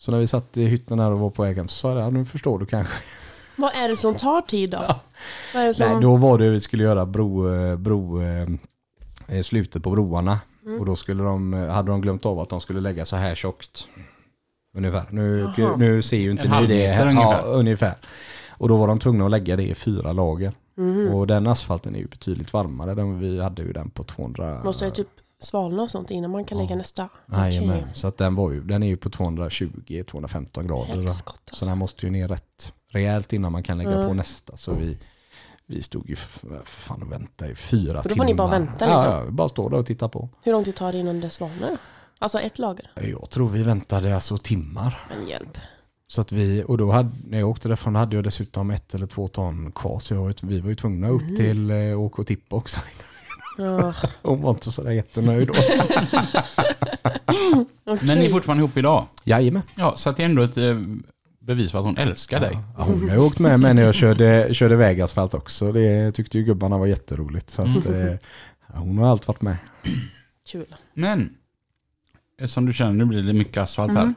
Så 0.05 0.11
när 0.11 0.19
vi 0.19 0.27
satt 0.27 0.57
i 0.57 0.65
hytten 0.65 0.99
här 0.99 1.11
och 1.11 1.19
var 1.19 1.29
på 1.29 1.43
väg 1.43 1.57
hem 1.57 1.67
så 1.67 1.75
sa 1.75 1.89
jag, 1.89 1.99
ja, 1.99 2.09
nu 2.09 2.25
förstår 2.25 2.59
du 2.59 2.65
kanske. 2.65 2.93
vad 3.57 3.75
är 3.75 3.89
det 3.89 3.95
som 3.95 4.15
tar 4.15 4.41
tid 4.41 4.69
då? 4.69 4.95
Vad 5.53 5.63
är 5.63 5.67
det 5.67 5.73
som... 5.73 5.91
Nej, 5.91 6.01
då 6.01 6.15
var 6.15 6.37
det 6.37 6.49
vi 6.49 6.59
skulle 6.59 6.83
göra 6.83 7.05
bro, 7.05 7.55
eh, 7.55 7.75
bro, 7.75 8.21
eh, 8.21 8.47
eh, 9.27 9.41
slutet 9.41 9.83
på 9.83 9.91
broarna. 9.91 10.39
Mm. 10.65 10.79
Och 10.79 10.85
då 10.85 10.95
skulle 10.95 11.23
de, 11.23 11.53
hade 11.53 11.91
de 11.91 12.01
glömt 12.01 12.25
av 12.25 12.39
att 12.39 12.49
de 12.49 12.61
skulle 12.61 12.81
lägga 12.81 13.05
så 13.05 13.15
här 13.15 13.35
tjockt. 13.35 13.87
Ungefär. 14.77 15.05
Nu, 15.09 15.53
Jaha. 15.57 15.75
nu 15.77 16.01
ser 16.01 16.17
ju 16.17 16.31
inte 16.31 16.47
En 16.47 16.61
ni 16.61 16.67
det. 16.67 16.89
meter 16.89 17.05
Ja, 17.05 17.09
ungefär. 17.11 17.47
ungefär. 17.47 17.95
Och 18.49 18.69
då 18.69 18.77
var 18.77 18.87
de 18.87 18.99
tvungna 18.99 19.25
att 19.25 19.31
lägga 19.31 19.55
det 19.55 19.63
i 19.63 19.75
fyra 19.75 20.13
lager. 20.13 20.53
Mhm. 20.77 21.07
Och 21.07 21.27
den 21.27 21.47
asfalten 21.47 21.95
är 21.95 21.99
ju 21.99 22.07
betydligt 22.07 22.53
varmare. 22.53 22.95
Den, 22.95 23.19
vi 23.19 23.41
hade 23.41 23.61
ju 23.61 23.73
den 23.73 23.89
på 23.89 24.03
200... 24.03 24.61
Måste 24.63 24.85
det 24.85 24.91
typ 24.91 25.09
svalna 25.39 25.83
och 25.83 25.89
sånt 25.89 26.11
innan 26.11 26.31
man 26.31 26.45
kan 26.45 26.57
lägga 26.57 26.69
Ja. 26.69 26.75
nästa? 26.75 27.09
Okej. 27.31 27.85
Så 27.93 28.07
att 28.07 28.17
den, 28.17 28.35
var 28.35 28.51
ju, 28.51 28.61
den 28.63 28.83
är 28.83 28.87
ju 28.87 28.97
på 28.97 29.09
220-215 29.09 30.67
grader. 30.67 30.85
Helskott, 30.95 31.35
Så 31.45 31.51
alltså. 31.51 31.65
den 31.65 31.77
måste 31.77 32.05
ju 32.05 32.11
ner 32.11 32.27
rätt 32.27 32.73
rejält 32.91 33.33
innan 33.33 33.51
man 33.51 33.63
kan 33.63 33.77
lägga 33.77 33.91
Mm. 33.95 34.07
på 34.07 34.13
nästa. 34.13 34.57
Så 34.57 34.73
vi, 34.73 34.97
vi 35.65 35.81
stod 35.81 36.09
ju 36.09 36.15
för, 36.15 36.47
för 36.49 36.61
fan 36.65 37.01
och 37.01 37.11
väntade 37.11 37.51
i 37.51 37.55
fyra 37.55 38.01
För 38.01 38.09
då 38.09 38.15
timmar. 38.15 38.25
får 38.25 38.31
ni 38.31 38.35
bara 38.35 38.47
vänta, 38.47 38.71
liksom? 38.85 38.89
Ja, 39.11 39.23
ja, 39.25 39.31
bara 39.31 39.49
stå 39.49 39.69
där 39.69 39.77
och 39.77 39.85
titta 39.85 40.09
på. 40.09 40.29
Hur 40.43 40.51
lång 40.51 40.63
tid 40.63 40.75
tar 40.75 40.91
det 40.91 40.97
innan 40.97 41.19
det 41.19 41.29
svalnar? 41.29 41.77
Alltså 42.19 42.39
ett 42.39 42.59
lager? 42.59 42.91
Jag 42.95 43.29
tror 43.29 43.49
vi 43.49 43.63
väntade 43.63 44.15
alltså 44.15 44.37
timmar. 44.37 45.07
Men 45.09 45.27
hjälp. 45.27 45.57
Så 46.07 46.21
att 46.21 46.31
vi, 46.31 46.63
och 46.67 46.77
då 46.77 46.91
hade, 46.91 47.09
när 47.27 47.39
jag 47.39 47.49
åkte 47.49 47.67
därifrån 47.67 47.95
hade 47.95 48.15
jag 48.15 48.23
dessutom 48.23 48.71
ett 48.71 48.95
eller 48.95 49.07
två 49.07 49.27
ton 49.27 49.71
kvar. 49.71 49.99
Så 49.99 50.13
jag, 50.13 50.33
vi 50.41 50.59
var 50.59 50.69
ju 50.69 50.75
tvungna 50.75 51.09
upp 51.09 51.21
Mhm. 51.21 51.35
till 51.35 51.71
eh, 51.71 52.01
åka 52.01 52.21
och 52.21 52.27
tippa 52.27 52.55
också. 52.55 52.79
Ja, 53.57 53.93
Hon 54.21 54.41
var 54.41 54.49
inte 54.49 54.71
sådär 54.71 54.91
jättenöjd 54.91 55.47
då. 55.47 55.53
okej. 57.83 57.83
Men 58.07 58.17
ni 58.17 58.25
är 58.25 58.31
fortfarande 58.31 58.63
ihop 58.63 58.77
idag? 58.77 59.07
Jajamän. 59.23 59.61
Ja, 59.75 59.95
så 59.95 60.09
att 60.09 60.17
det 60.17 60.23
är 60.23 60.25
ändå 60.25 60.41
ett 60.41 60.57
eh, 60.57 60.79
bevis 61.39 61.71
på 61.71 61.77
att 61.77 61.83
hon 61.83 61.97
älskar 61.97 62.39
dig. 62.39 62.57
Ja, 62.77 62.83
hon 62.83 63.09
har 63.09 63.17
åkt 63.17 63.39
med 63.39 63.59
mig 63.59 63.73
när 63.73 63.81
jag 63.81 63.95
körde, 63.95 64.49
körde 64.53 64.75
vägasfalt 64.75 65.33
också. 65.33 65.71
Det 65.71 66.11
tyckte 66.11 66.37
ju 66.37 66.43
gubbarna 66.43 66.77
var 66.77 66.85
jätteroligt. 66.85 67.49
Så 67.49 67.61
att, 67.61 67.85
eh, 67.85 68.11
ja, 68.73 68.75
hon 68.75 68.97
har 68.97 69.07
allt 69.07 69.27
varit 69.27 69.41
med. 69.41 69.57
Kul. 70.51 70.65
Men, 70.93 71.33
som 72.47 72.65
du 72.65 72.73
känner, 72.73 72.93
nu 72.93 73.05
blir 73.05 73.23
det 73.23 73.33
mycket 73.33 73.57
asfalt 73.57 73.93
här. 73.93 74.01
Mm. 74.01 74.15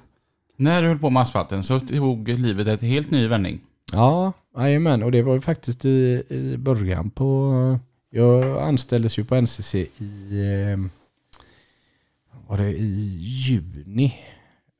När 0.57 0.83
du 0.83 0.89
höll 0.89 0.99
på 0.99 1.11
med 1.11 1.23
asfalten 1.23 1.65
så 1.65 1.81
tog 1.81 2.29
livet 2.29 2.67
ett 2.67 2.83
helt 2.83 3.11
ny 3.11 3.29
vändning. 3.29 3.61
Ja, 3.93 4.33
jajamän. 4.57 5.03
Och 5.03 5.13
det 5.13 5.23
var 5.23 5.35
ju 5.35 5.41
faktiskt 5.41 5.85
i, 5.85 6.23
i 6.29 6.57
början 6.59 7.11
på... 7.11 7.79
Jag 8.11 8.63
anställdes 8.63 9.19
ju 9.19 9.25
på 9.25 9.41
NCC 9.41 9.75
i... 9.75 10.41
Eh, 10.43 10.79
var 12.49 12.59
det 12.59 12.69
i 12.69 13.17
juni? 13.21 14.15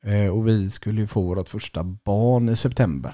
Eh, 0.03 0.27
och 0.27 0.47
vi 0.47 0.69
skulle 0.69 1.01
ju 1.01 1.07
få 1.07 1.21
vårt 1.21 1.49
första 1.49 1.83
barn 1.83 2.49
i 2.49 2.55
september. 2.55 3.13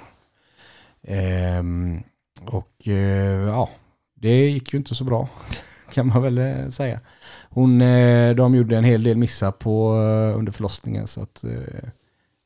Ehm, 1.03 2.03
och 2.41 2.87
eh, 2.87 3.47
ja, 3.47 3.69
det 4.13 4.49
gick 4.49 4.73
ju 4.73 4.77
inte 4.77 4.95
så 4.95 5.03
bra 5.03 5.29
kan 5.93 6.07
man 6.07 6.21
väl 6.21 6.71
säga. 6.71 6.99
Hon, 7.49 7.79
de 8.35 8.55
gjorde 8.55 8.77
en 8.77 8.83
hel 8.83 9.03
del 9.03 9.17
missar 9.17 9.51
på, 9.51 9.93
under 10.37 10.51
förlossningen 10.51 11.07
så 11.07 11.21
att 11.21 11.43
eh, 11.43 11.89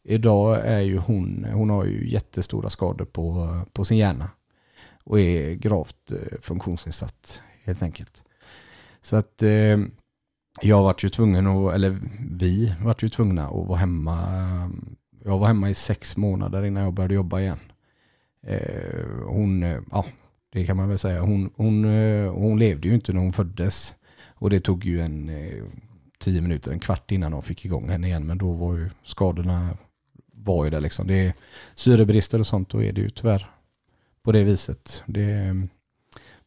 idag 0.03 0.65
är 0.65 0.79
ju 0.79 0.97
hon, 0.97 1.45
hon 1.53 1.69
har 1.69 1.85
ju 1.85 2.09
jättestora 2.09 2.69
skador 2.69 3.05
på, 3.05 3.57
på 3.73 3.85
sin 3.85 3.97
hjärna 3.97 4.29
och 5.03 5.19
är 5.19 5.53
gravt 5.53 6.11
funktionsnedsatt 6.41 7.41
helt 7.69 7.83
enkelt. 7.83 8.23
Så 9.01 9.15
att 9.15 9.43
eh, 9.43 9.77
jag 10.61 10.83
vart 10.83 11.03
ju 11.03 11.09
tvungen 11.09 11.47
att, 11.47 11.73
eller 11.73 11.99
vi 12.31 12.75
vart 12.81 13.03
ju 13.03 13.09
tvungna 13.09 13.47
att 13.47 13.67
vara 13.67 13.77
hemma. 13.77 14.71
Jag 15.25 15.37
var 15.37 15.47
hemma 15.47 15.69
i 15.69 15.73
sex 15.73 16.17
månader 16.17 16.65
innan 16.65 16.83
jag 16.83 16.93
började 16.93 17.13
jobba 17.13 17.39
igen. 17.39 17.59
Eh, 18.47 19.05
hon, 19.25 19.63
eh, 19.63 19.79
ja 19.91 20.05
det 20.51 20.65
kan 20.65 20.77
man 20.77 20.89
väl 20.89 20.97
säga, 20.97 21.21
hon, 21.21 21.49
hon, 21.55 21.85
eh, 21.85 22.31
hon 22.33 22.59
levde 22.59 22.87
ju 22.87 22.93
inte 22.93 23.13
när 23.13 23.21
hon 23.21 23.33
föddes. 23.33 23.95
Och 24.27 24.49
det 24.49 24.59
tog 24.59 24.85
ju 24.85 25.01
en 25.01 25.29
eh, 25.29 25.63
tio 26.19 26.41
minuter, 26.41 26.71
en 26.71 26.79
kvart 26.79 27.11
innan 27.11 27.31
de 27.31 27.43
fick 27.43 27.65
igång 27.65 27.89
henne 27.89 28.07
igen. 28.07 28.27
Men 28.27 28.37
då 28.37 28.51
var 28.51 28.75
ju 28.75 28.89
skadorna 29.03 29.77
var 30.33 30.65
ju 30.65 30.69
där 30.69 30.81
liksom. 30.81 31.07
Det 31.07 31.13
är 31.13 31.33
syrebrister 31.75 32.39
och 32.39 32.47
sånt, 32.47 32.69
då 32.69 32.83
är 32.83 32.93
det 32.93 33.01
ju 33.01 33.09
tyvärr 33.09 33.49
på 34.23 34.31
det 34.31 34.43
viset. 34.43 35.03
Det 35.05 35.31
eh, 35.31 35.53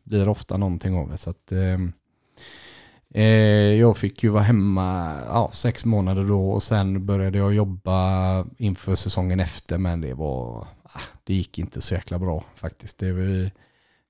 blir 0.04 0.28
ofta 0.28 0.56
någonting 0.56 0.94
av 0.94 1.10
det. 1.10 1.18
Så 1.18 1.30
att, 1.30 1.52
eh, 1.52 1.78
eh, 3.14 3.74
jag 3.74 3.96
fick 3.96 4.22
ju 4.22 4.28
vara 4.28 4.42
hemma 4.42 5.18
ja, 5.26 5.50
sex 5.52 5.84
månader 5.84 6.24
då 6.24 6.50
och 6.50 6.62
sen 6.62 7.06
började 7.06 7.38
jag 7.38 7.54
jobba 7.54 8.46
inför 8.56 8.94
säsongen 8.94 9.40
efter 9.40 9.78
men 9.78 10.00
det 10.00 10.14
var, 10.14 10.66
ah, 10.82 11.00
det 11.24 11.34
gick 11.34 11.58
inte 11.58 11.80
så 11.80 11.94
jäkla 11.94 12.18
bra 12.18 12.44
faktiskt. 12.54 12.98
Det 12.98 13.12
var, 13.12 13.50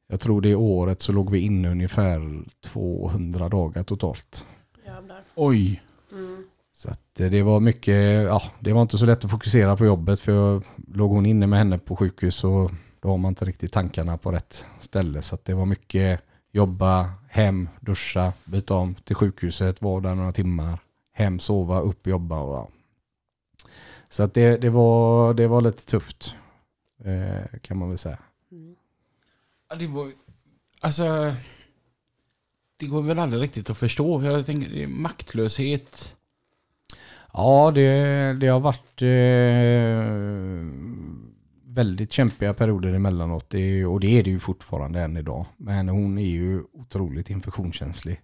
jag 0.08 0.20
tror 0.20 0.40
det 0.40 0.54
året 0.54 1.02
så 1.02 1.12
låg 1.12 1.30
vi 1.30 1.38
inne 1.38 1.70
ungefär 1.70 2.44
200 2.60 3.48
dagar 3.48 3.82
totalt. 3.82 4.46
Jävlar. 4.86 5.20
Oj. 5.34 5.82
Mm. 6.12 6.44
Så 6.74 6.90
att 6.90 7.20
eh, 7.20 7.30
det 7.30 7.42
var 7.42 7.60
mycket, 7.60 8.24
ja 8.24 8.42
det 8.60 8.72
var 8.72 8.82
inte 8.82 8.98
så 8.98 9.06
lätt 9.06 9.24
att 9.24 9.30
fokusera 9.30 9.76
på 9.76 9.86
jobbet 9.86 10.20
för 10.20 10.32
jag 10.32 10.64
låg 10.94 11.10
hon 11.10 11.26
inne 11.26 11.46
med 11.46 11.58
henne 11.58 11.78
på 11.78 11.96
sjukhus 11.96 12.44
och 12.44 12.70
då 13.02 13.08
har 13.08 13.18
man 13.18 13.28
inte 13.28 13.44
riktigt 13.44 13.72
tankarna 13.72 14.18
på 14.18 14.32
rätt 14.32 14.66
ställe. 14.80 15.22
Så 15.22 15.38
det 15.42 15.54
var 15.54 15.66
mycket 15.66 16.20
jobba, 16.52 17.12
hem, 17.28 17.68
duscha, 17.80 18.32
byta 18.44 18.74
om 18.74 18.94
till 18.94 19.16
sjukhuset, 19.16 19.82
vara 19.82 20.00
där 20.00 20.14
några 20.14 20.32
timmar, 20.32 20.78
hem, 21.12 21.38
sova, 21.38 21.80
upp, 21.80 22.06
jobba 22.06 22.38
och 22.38 22.54
ja. 22.54 22.68
Så 24.08 24.22
att 24.22 24.34
det, 24.34 24.56
det, 24.56 24.70
var, 24.70 25.34
det 25.34 25.46
var 25.46 25.60
lite 25.60 25.86
tufft 25.86 26.34
eh, 27.04 27.58
kan 27.62 27.76
man 27.76 27.88
väl 27.88 27.98
säga. 27.98 28.18
Mm. 28.52 28.76
Ja, 29.70 29.76
Det 29.76 29.86
var, 29.86 30.12
alltså, 30.80 31.34
det 32.76 32.86
går 32.86 33.02
väl 33.02 33.18
aldrig 33.18 33.42
riktigt 33.42 33.70
att 33.70 33.78
förstå. 33.78 34.22
Jag 34.22 34.46
tänker, 34.46 34.86
maktlöshet. 34.86 36.16
Ja, 37.32 37.72
det, 37.74 37.92
det 38.40 38.46
har 38.46 38.60
varit 38.60 39.02
eh, 39.02 40.02
väldigt 41.74 42.12
kämpiga 42.12 42.54
perioder 42.54 42.94
emellanåt 42.94 43.54
och 43.88 44.00
det 44.00 44.18
är 44.18 44.22
det 44.22 44.30
ju 44.30 44.40
fortfarande 44.40 45.00
än 45.00 45.16
idag. 45.16 45.46
Men 45.56 45.88
hon 45.88 46.18
är 46.18 46.30
ju 46.30 46.62
otroligt 46.72 47.30
infektionskänslig. 47.30 48.20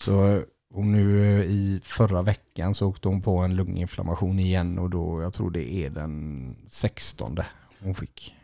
Så 0.00 0.42
och 0.74 0.84
nu 0.84 1.22
eh, 1.22 1.44
i 1.44 1.80
förra 1.82 2.22
veckan 2.22 2.74
så 2.74 2.88
åkte 2.88 3.08
hon 3.08 3.22
på 3.22 3.38
en 3.38 3.56
lunginflammation 3.56 4.38
igen 4.38 4.78
och 4.78 4.90
då, 4.90 5.22
jag 5.22 5.32
tror 5.32 5.50
det 5.50 5.74
är 5.74 5.90
den 5.90 6.56
16 6.68 7.38
hon 7.80 7.94
fick. 7.94 8.34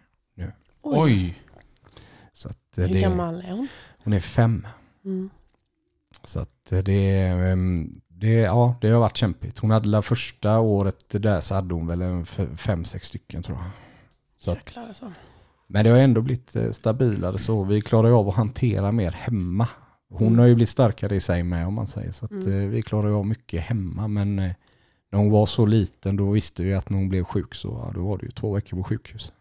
Oj. 0.83 1.39
Så 2.33 2.49
att 2.49 2.79
eh, 2.79 2.87
Hur 2.87 2.95
det, 2.95 3.01
gammal 3.01 3.41
är 3.41 3.51
hon? 3.51 3.69
hon 4.05 4.13
är 4.13 4.21
fem. 4.21 4.67
Mm. 5.05 5.31
Så 6.25 6.41
att 6.41 6.73
eh, 6.73 6.79
det, 6.79 7.19
ehm, 7.27 8.01
det, 8.09 8.33
ja, 8.33 8.77
det 8.81 8.89
har 8.89 9.01
varit 9.01 9.17
kämpigt. 9.17 9.59
Hon 9.59 9.71
hade 9.71 9.91
det 9.91 10.03
första 10.03 10.59
året 10.59 11.05
där 11.09 11.41
så 11.41 11.55
hade 11.55 11.75
hon 11.75 11.87
väl 11.87 12.03
en 12.03 12.27
fem, 12.57 12.85
sex 12.85 13.07
stycken 13.07 13.43
tror 13.43 13.59
jag. 13.59 13.71
Så 14.45 14.51
att, 14.51 14.77
alltså. 14.77 15.13
men 15.67 15.85
det 15.85 15.91
har 15.91 15.99
ändå 15.99 16.21
blivit 16.21 16.57
eh, 16.57 16.71
stabilare 16.71 17.39
så. 17.39 17.65
Vi 17.65 17.81
klarar 17.81 18.09
ju 18.09 18.15
av 18.15 18.29
att 18.29 18.35
hantera 18.35 18.93
mer 18.93 19.11
hemma. 19.11 19.69
Hon 20.09 20.27
Mm. 20.29 20.39
har 20.39 20.47
ju 20.47 20.55
blivit 20.55 20.69
starkare 20.69 21.17
i 21.17 21.21
sig 21.21 21.43
med 21.43 21.67
om 21.67 21.75
man 21.75 21.87
säger. 21.87 22.13
Så 22.13 22.25
att 22.25 22.31
Mm. 22.31 22.61
eh, 22.63 22.69
vi 22.69 22.83
klarar 22.83 23.09
ju 23.09 23.15
av 23.15 23.27
mycket 23.27 23.63
hemma. 23.63 24.09
Men 24.09 24.39
eh, 24.39 24.53
när 25.11 25.19
hon 25.19 25.31
var 25.31 25.47
så 25.47 25.67
liten 25.67 26.17
då 26.17 26.31
visste 26.31 26.63
vi 26.63 26.75
att 26.75 26.91
när 26.91 26.99
hon 26.99 27.09
blev 27.09 27.25
sjuk 27.25 27.55
så 27.55 27.69
ja, 27.87 27.93
då 27.95 28.09
var 28.09 28.19
det 28.19 28.25
ju 28.27 28.31
två 28.33 28.53
veckor 28.55 28.77
på 28.77 28.83
sjukhus. 28.85 29.33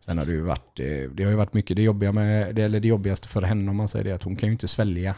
Sen 0.00 0.18
har 0.18 0.24
det 0.26 0.32
ju 0.32 0.40
varit, 0.40 0.76
det 1.14 1.24
har 1.24 1.30
ju 1.30 1.36
varit 1.36 1.54
mycket 1.54 1.76
det 1.76 1.82
jobbiga 1.82 2.12
med, 2.12 2.54
det, 2.54 2.62
eller 2.62 2.80
det 2.80 2.88
jobbigaste 2.88 3.28
för 3.28 3.42
henne 3.42 3.70
om 3.70 3.76
man 3.76 3.88
säger 3.88 4.04
det, 4.04 4.12
att 4.12 4.22
hon 4.22 4.36
kan 4.36 4.48
ju 4.48 4.52
inte 4.52 4.68
svälja. 4.68 5.14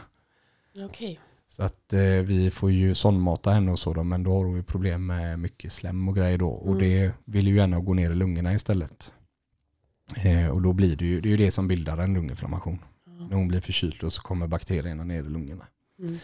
Okej. 0.85 1.19
Så 1.49 1.63
att 1.63 1.93
eh, 1.93 1.99
vi 2.01 2.51
får 2.51 2.71
ju 2.71 2.95
sondmata 2.95 3.51
henne 3.51 3.71
och 3.71 3.79
så 3.79 3.93
då, 3.93 4.03
men 4.03 4.23
då 4.23 4.33
har 4.37 4.45
hon 4.45 4.55
ju 4.55 4.63
problem 4.63 5.05
med 5.05 5.39
mycket 5.39 5.71
slem 5.71 6.07
och 6.07 6.15
grejer 6.15 6.37
då. 6.37 6.49
Och 6.49 6.75
Mm. 6.75 6.79
det 6.79 7.11
vill 7.25 7.47
ju 7.47 7.55
gärna 7.55 7.79
gå 7.79 7.93
ner 7.93 8.11
i 8.11 8.15
lungorna 8.15 8.53
istället. 8.53 9.13
Eh, 10.25 10.47
och 10.47 10.61
då 10.61 10.73
blir 10.73 10.95
det 10.95 11.05
ju, 11.05 11.21
det 11.21 11.27
är 11.27 11.31
ju 11.31 11.37
det 11.37 11.51
som 11.51 11.67
bildar 11.67 11.97
en 11.97 12.13
lunginflammation. 12.13 12.79
När 13.29 13.35
hon 13.35 13.47
blir 13.47 13.61
förkyld 13.61 14.03
och 14.03 14.13
så 14.13 14.21
kommer 14.21 14.47
bakterierna 14.47 15.03
ner 15.03 15.19
i 15.23 15.29
lungorna. 15.29 15.65
Mm. 15.99 16.17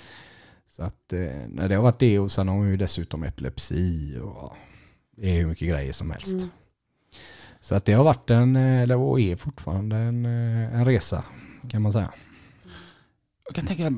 Så 0.68 0.84
att 0.84 1.14
eh, 1.14 1.20
när 1.50 1.70
det 1.70 1.76
har 1.76 1.84
varit 1.84 2.00
det 2.00 2.20
och 2.20 2.32
sen 2.32 2.48
har 2.48 2.56
hon 2.56 2.70
ju 2.70 2.78
dessutom 2.78 3.24
epilepsi 3.24 4.18
och 4.24 4.54
det 5.18 5.30
är 5.30 5.38
hur 5.38 5.48
mycket 5.48 5.70
grejer 5.70 5.94
som 5.94 6.12
helst. 6.12 6.34
Mm. 6.34 6.50
Så 7.60 7.76
att 7.76 7.86
det 7.86 7.94
har 7.94 8.04
varit 8.04 8.30
en, 8.30 8.56
eh, 8.56 8.82
eller 8.82 8.98
och 8.98 9.20
är 9.20 9.36
fortfarande 9.36 9.96
en, 9.96 10.26
eh, 10.26 10.76
en 10.76 10.86
resa 10.86 11.24
kan 11.70 11.82
man 11.82 11.92
säga. 11.94 12.14
Jag 13.46 13.56
kan 13.56 13.66
tänka... 13.66 13.92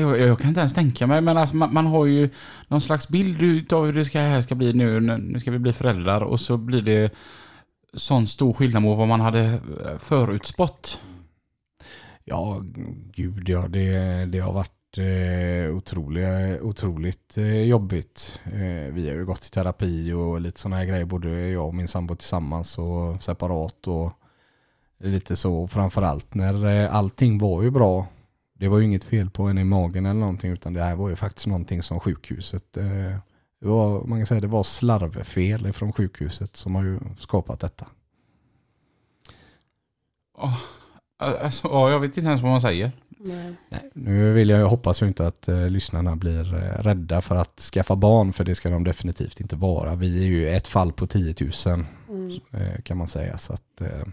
Jag, 0.00 0.18
jag 0.20 0.38
kan 0.38 0.48
inte 0.48 0.60
ens 0.60 0.74
tänka 0.74 1.06
mig, 1.06 1.20
men 1.20 1.36
alltså 1.38 1.56
man, 1.56 1.74
man 1.74 1.86
har 1.86 2.06
ju 2.06 2.28
någon 2.68 2.80
slags 2.80 3.08
bild 3.08 3.72
av 3.72 3.86
hur 3.86 3.92
det 3.92 4.04
ska, 4.04 4.20
här 4.20 4.40
ska 4.40 4.54
bli 4.54 4.72
nu. 4.72 5.00
när- 5.00 5.18
Nu 5.18 5.40
ska 5.40 5.50
vi 5.50 5.58
bli 5.58 5.72
föräldrar 5.72 6.20
och 6.20 6.40
så 6.40 6.56
blir 6.56 6.82
det 6.82 7.12
sån 7.94 8.26
stor 8.26 8.52
skillnad 8.52 8.82
mot 8.82 8.98
vad 8.98 9.08
man 9.08 9.20
hade 9.20 9.40
eh, 9.44 9.98
förutspått. 9.98 11.00
Ja, 12.24 12.60
gud 13.14 13.48
ja. 13.48 13.68
Det, 13.68 13.90
det 14.24 14.38
har 14.38 14.52
varit 14.52 14.98
eh, 14.98 15.76
otroliga, 15.76 16.62
otroligt 16.62 17.38
eh, 17.38 17.62
jobbigt. 17.62 18.40
Eh, 18.44 18.92
vi 18.94 19.08
har 19.08 19.14
ju 19.16 19.24
gått 19.24 19.46
i 19.46 19.50
terapi 19.50 20.12
och 20.12 20.40
lite 20.40 20.60
sådana 20.60 20.76
här 20.76 20.84
grejer, 20.84 21.04
både 21.04 21.28
jag 21.48 21.66
och 21.66 21.74
min 21.74 21.88
sambo 21.88 22.14
tillsammans 22.16 22.78
och 22.78 23.22
separat 23.22 23.88
och 23.88 24.12
lite 25.00 25.36
så. 25.36 25.66
Framförallt 25.68 26.34
när 26.34 26.66
eh, 26.84 26.94
allting 26.94 27.38
var 27.38 27.62
ju 27.62 27.70
bra. 27.70 28.06
Det 28.62 28.68
var 28.68 28.78
ju 28.78 28.84
inget 28.84 29.04
fel 29.04 29.30
på 29.30 29.46
henne 29.46 29.60
i 29.60 29.64
magen 29.64 30.06
eller 30.06 30.20
någonting, 30.20 30.50
utan 30.52 30.72
det 30.74 30.82
här 30.82 30.94
var 30.94 31.08
ju 31.08 31.16
faktiskt 31.16 31.46
någonting 31.46 31.82
som 31.82 32.00
sjukhuset 32.00 32.76
eh, 32.76 32.84
det 33.60 33.68
var, 33.68 34.04
man 34.04 34.18
kan 34.18 34.26
säga 34.26 34.40
det 34.40 34.46
var 34.46 34.62
slarvfel 34.62 35.72
från 35.72 35.92
sjukhuset 35.92 36.56
som 36.56 36.74
har 36.74 36.84
ju 36.84 36.98
skapat 37.18 37.60
detta. 37.60 37.86
Alltså, 41.18 41.68
ja, 41.68 41.90
jag 41.90 42.00
vet 42.00 42.16
inte 42.16 42.28
ens 42.28 42.42
vad 42.42 42.50
man 42.50 42.60
säger. 42.60 42.92
Nej. 43.08 43.54
Nej, 43.68 43.90
nu 43.94 44.32
vill 44.32 44.48
jag, 44.48 44.60
jag 44.60 44.68
hoppas 44.68 45.02
ju 45.02 45.06
inte 45.06 45.26
att 45.26 45.48
eh, 45.48 45.68
lyssnarna 45.68 46.16
blir 46.16 46.54
eh, 46.54 46.82
rädda 46.82 47.20
för 47.20 47.36
att 47.36 47.60
skaffa 47.60 47.96
barn, 47.96 48.32
för 48.32 48.44
det 48.44 48.54
ska 48.54 48.70
de 48.70 48.84
definitivt 48.84 49.40
inte 49.40 49.56
vara. 49.56 49.94
Vi 49.94 50.22
är 50.24 50.26
ju 50.28 50.48
ett 50.48 50.68
fall 50.68 50.92
på 50.92 51.06
10 51.06 51.34
000 51.66 51.84
Mm. 52.08 52.40
eh, 52.50 52.82
kan 52.82 52.96
man 52.96 53.06
säga. 53.06 53.38
Så 53.38 53.52
att, 53.52 53.80
eh, 53.80 54.06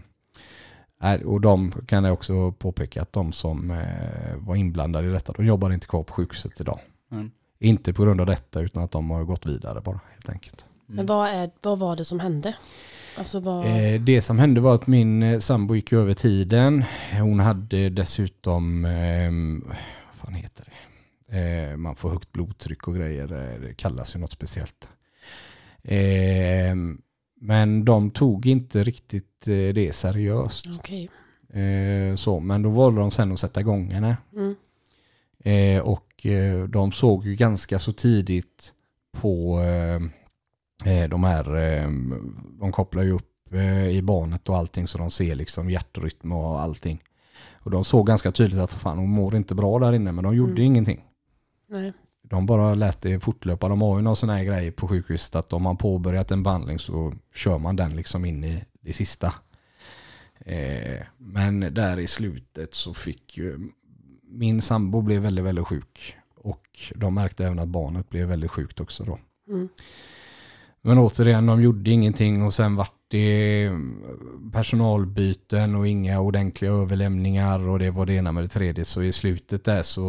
och 1.24 1.40
de 1.40 1.72
kan 1.86 2.04
jag 2.04 2.12
också 2.12 2.52
påpeka 2.52 3.02
att 3.02 3.12
de 3.12 3.32
som 3.32 3.70
eh, 3.70 4.36
var 4.38 4.56
inblandade 4.56 5.08
i 5.08 5.10
detta, 5.10 5.32
de 5.32 5.46
jobbar 5.46 5.72
inte 5.72 5.86
kvar 5.86 6.02
på 6.02 6.12
sjukhuset 6.12 6.60
idag. 6.60 6.80
Mm. 7.12 7.30
Inte 7.58 7.92
på 7.92 8.02
grund 8.02 8.20
av 8.20 8.26
detta, 8.26 8.60
utan 8.60 8.82
att 8.82 8.90
de 8.90 9.10
har 9.10 9.24
gått 9.24 9.46
vidare 9.46 9.80
bara 9.80 10.00
helt 10.12 10.28
enkelt. 10.28 10.66
Men 10.86 11.06
vad, 11.06 11.28
är, 11.28 11.50
vad 11.62 11.78
var 11.78 11.96
det 11.96 12.04
som 12.04 12.20
hände? 12.20 12.54
Alltså 13.18 13.40
vad... 13.40 13.66
Eh, 13.66 14.00
det 14.00 14.22
som 14.22 14.38
hände 14.38 14.60
var 14.60 14.74
att 14.74 14.86
min 14.86 15.22
eh, 15.22 15.38
sambo 15.38 15.74
gick 15.74 15.92
över 15.92 16.14
tiden. 16.14 16.84
Hon 17.20 17.40
hade 17.40 17.88
dessutom, 17.88 18.84
eh, 18.84 19.30
vad 20.06 20.16
fan 20.16 20.34
heter 20.34 20.64
det? 20.64 20.76
Man 21.76 21.96
får 21.96 22.10
högt 22.10 22.32
blodtryck 22.32 22.88
och 22.88 22.94
grejer. 22.94 23.26
Det 23.60 23.74
kallas 23.74 24.16
ju 24.16 24.20
något 24.20 24.32
speciellt. 24.32 24.88
Men 27.42 27.84
de 27.84 28.10
tog 28.10 28.46
inte 28.46 28.84
riktigt 28.84 29.48
eh, 29.48 29.74
det 29.74 29.94
seriöst. 29.94 30.66
Okej. 30.78 31.10
Eh, 31.48 32.14
så, 32.16 32.40
men 32.40 32.62
då 32.62 32.70
valde 32.70 33.00
de 33.00 33.10
sen 33.10 33.32
att 33.32 33.40
sätta 33.40 33.60
igång 33.60 33.90
henne. 33.90 34.16
Mm. 34.32 34.54
Eh, 35.44 35.82
och 35.82 36.26
eh, 36.26 36.64
de 36.64 36.92
såg 36.92 37.26
ju 37.26 37.34
ganska 37.34 37.78
så 37.78 37.92
tidigt 37.92 38.74
på 39.12 39.60
eh, 39.60 40.92
eh, 40.94 41.08
de 41.08 41.24
här, 41.24 41.44
de 42.60 42.72
kopplar 42.72 43.02
ju 43.02 43.10
upp 43.12 43.26
i 43.90 44.02
barnet 44.02 44.48
och 44.48 44.56
allting 44.56 44.86
så 44.86 44.98
de 44.98 45.10
ser 45.10 45.34
liksom 45.34 45.70
hjärtrytm 45.70 46.32
och 46.32 46.60
allting. 46.60 47.02
Och 47.52 47.70
de 47.70 47.84
såg 47.84 48.06
ganska 48.06 48.32
tydligt 48.32 48.60
att 48.60 48.72
fan 48.72 48.98
hon 48.98 49.10
mår 49.10 49.36
inte 49.36 49.54
bra 49.54 49.78
där 49.78 49.92
inne 49.92 50.12
men 50.12 50.24
de 50.24 50.36
gjorde 50.36 50.52
Mm. 50.52 50.62
ingenting. 50.64 51.04
Nej. 51.68 51.92
De 52.30 52.46
bara 52.46 52.74
lät 52.74 53.00
det 53.00 53.20
fortlöpa. 53.20 53.68
De 53.68 53.82
har 53.82 53.98
ju 53.98 54.02
någon 54.02 54.16
sån 54.16 54.28
här 54.28 54.44
grej 54.44 54.70
på 54.70 54.88
sjukhuset 54.88 55.36
att 55.36 55.52
om 55.52 55.62
man 55.62 55.76
påbörjat 55.76 56.30
en 56.30 56.42
behandling 56.42 56.78
så 56.78 57.14
kör 57.34 57.58
man 57.58 57.76
den 57.76 57.96
liksom 57.96 58.24
in 58.24 58.44
i 58.44 58.64
det 58.80 58.92
sista. 58.92 59.34
Eh, 60.38 61.06
men 61.18 61.60
där 61.60 61.98
i 61.98 62.06
slutet 62.06 62.74
så 62.74 62.94
fick 62.94 63.36
ju 63.36 63.70
min 64.22 64.62
sambo 64.62 65.00
blev 65.00 65.22
väldigt, 65.22 65.44
väldigt 65.44 65.66
sjuk. 65.66 66.16
Och 66.34 66.92
de 66.94 67.14
märkte 67.14 67.46
även 67.46 67.58
att 67.58 67.68
barnet 67.68 68.08
blev 68.10 68.28
väldigt 68.28 68.50
sjukt 68.50 68.80
också 68.80 69.04
då. 69.04 69.18
Mm. 69.48 69.68
Men 70.82 70.98
återigen, 70.98 71.46
de 71.46 71.62
gjorde 71.62 71.90
ingenting 71.90 72.42
och 72.42 72.54
sen 72.54 72.76
vart 72.76 72.99
det 73.10 73.70
personalbyten 74.52 75.74
och 75.74 75.88
inga 75.88 76.20
ordentliga 76.20 76.70
överlämningar 76.70 77.68
och 77.68 77.78
det 77.78 77.90
var 77.90 78.06
det 78.06 78.14
ena 78.14 78.32
med 78.32 78.44
det 78.44 78.48
tredje. 78.48 78.84
Så 78.84 79.02
i 79.02 79.12
slutet 79.12 79.64
där 79.64 79.82
så 79.82 80.02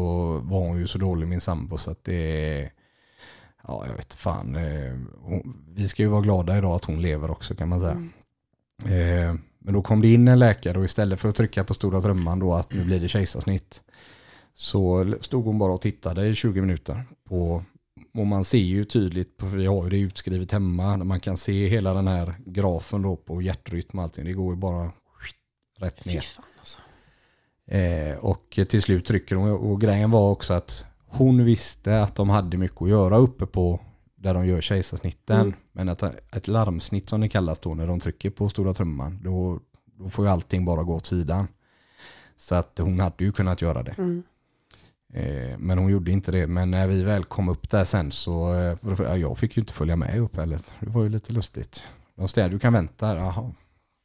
var 0.44 0.60
hon 0.60 0.78
ju 0.80 0.88
så 0.88 0.98
dålig 0.98 1.28
min 1.28 1.42
sambo 1.42 1.78
så 1.78 1.92
att 1.92 2.04
det 2.04 2.70
Ja, 3.68 3.86
jag 3.88 3.96
vet 3.96 4.14
fan. 4.14 4.56
eh, 4.56 4.94
Vi 5.76 5.88
ska 5.88 6.04
ju 6.04 6.10
vara 6.10 6.22
glada 6.22 6.58
idag 6.58 6.76
att 6.76 6.86
hon 6.86 7.02
lever 7.02 7.32
också 7.32 7.56
kan 7.56 7.70
man 7.70 7.80
säga. 7.80 7.92
Mm. 7.92 8.10
Eh, 8.86 9.36
Men 9.60 9.74
då 9.74 9.82
kom 9.82 10.02
det 10.02 10.08
in 10.14 10.28
en 10.28 10.40
läkare 10.40 10.78
och 10.80 10.86
istället 10.86 11.20
för 11.20 11.30
att 11.30 11.36
trycka 11.36 11.64
på 11.64 11.74
stora 11.74 12.02
trumman 12.02 12.40
då 12.40 12.54
att 12.54 12.74
nu 12.74 12.84
blir 12.86 13.00
det 13.00 13.08
kejsarsnitt 13.08 13.82
så 14.54 15.14
stod 15.22 15.46
hon 15.46 15.58
bara 15.60 15.74
och 15.74 15.82
tittade 15.82 16.28
i 16.28 16.36
20 16.36 16.62
minuter 16.62 17.04
på 17.30 17.64
och 18.14 18.28
man 18.28 18.44
ser 18.46 18.58
ju 18.58 18.86
tydligt, 18.86 19.38
på- 19.38 19.46
vi 19.46 19.66
har 19.66 19.84
ju 19.84 19.90
det 19.90 20.00
utskrivet 20.00 20.52
hemma, 20.52 20.96
när 20.96 21.06
man 21.06 21.20
kan 21.20 21.38
se 21.38 21.68
hela 21.68 21.94
den 21.94 22.08
här 22.08 22.34
grafen 22.46 23.02
då 23.02 23.16
på 23.16 23.42
hjärtrytm 23.42 23.98
och 24.00 24.04
allting. 24.04 24.26
Det 24.26 24.34
går 24.34 24.54
ju 24.54 24.60
bara 24.60 24.92
rätt 25.80 26.06
ner. 26.06 26.16
alltså. 26.60 26.80
Eh, 27.66 28.18
och 28.18 28.60
till 28.70 28.82
slut 28.82 29.06
trycker 29.06 29.36
hon. 29.36 29.52
Och 29.52 29.82
grejen 29.82 30.12
var 30.12 30.30
också 30.32 30.54
att 30.54 30.86
hon 31.08 31.46
visste 31.46 32.02
att 32.04 32.16
de 32.16 32.30
hade 32.30 32.58
mycket 32.58 32.82
att 32.82 32.90
göra 32.90 33.18
uppe 33.18 33.46
på 33.46 33.80
där 34.16 34.34
de 34.34 34.48
gör 34.48 34.62
kejsarsnitten. 34.62 35.42
Mm. 35.42 35.54
Men 35.72 35.90
att 35.90 36.04
ett 36.36 36.48
larmsnitt 36.48 37.10
som 37.10 37.22
det 37.22 37.30
kallas 37.30 37.60
då 37.60 37.74
när 37.74 37.88
de 37.88 38.00
trycker 38.00 38.30
på 38.30 38.50
stora 38.50 38.74
trumman, 38.74 39.20
då, 39.24 39.60
då 39.98 40.10
får 40.10 40.26
ju 40.26 40.32
allting 40.32 40.66
bara 40.66 40.84
gå 40.84 40.96
åt 40.96 41.06
sidan. 41.06 41.48
Så 42.38 42.56
att 42.56 42.78
hon 42.78 43.00
hade 43.00 43.24
ju 43.24 43.32
kunnat 43.32 43.62
göra 43.62 43.84
det. 43.84 43.92
Mm. 43.98 44.24
Eh, 45.14 45.58
men 45.58 45.78
hon 45.78 45.92
gjorde 45.92 46.12
inte 46.12 46.32
det. 46.32 46.48
Men 46.48 46.72
när 46.72 46.88
vi 46.88 47.04
väl 47.04 47.24
kom 47.24 47.50
upp 47.50 47.70
där 47.70 47.86
sen 47.86 48.12
så, 48.12 48.54
eh, 48.54 48.78
ja, 49.00 49.18
jag 49.18 49.38
fick 49.38 49.58
ju 49.58 49.62
inte 49.62 49.74
följa 49.74 49.96
med 49.96 50.20
upp 50.20 50.38
heller. 50.38 50.62
Det 50.80 50.90
var 50.90 51.04
ju 51.04 51.10
lite 51.10 51.34
lustigt. 51.34 51.84
De 52.16 52.28
säger 52.28 52.50
du 52.50 52.60
kan 52.60 52.74
vänta 52.74 53.08
här. 53.08 53.16
Jaha. 53.16 53.52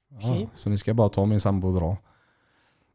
Ja, 0.09 0.31
Okej. 0.31 0.49
Så 0.55 0.71
ni 0.71 0.79
ska 0.79 0.95
bara 0.95 1.09
ta 1.09 1.25
min 1.25 1.41
sambo 1.41 1.69
och 1.69 1.75
dra. 1.75 1.97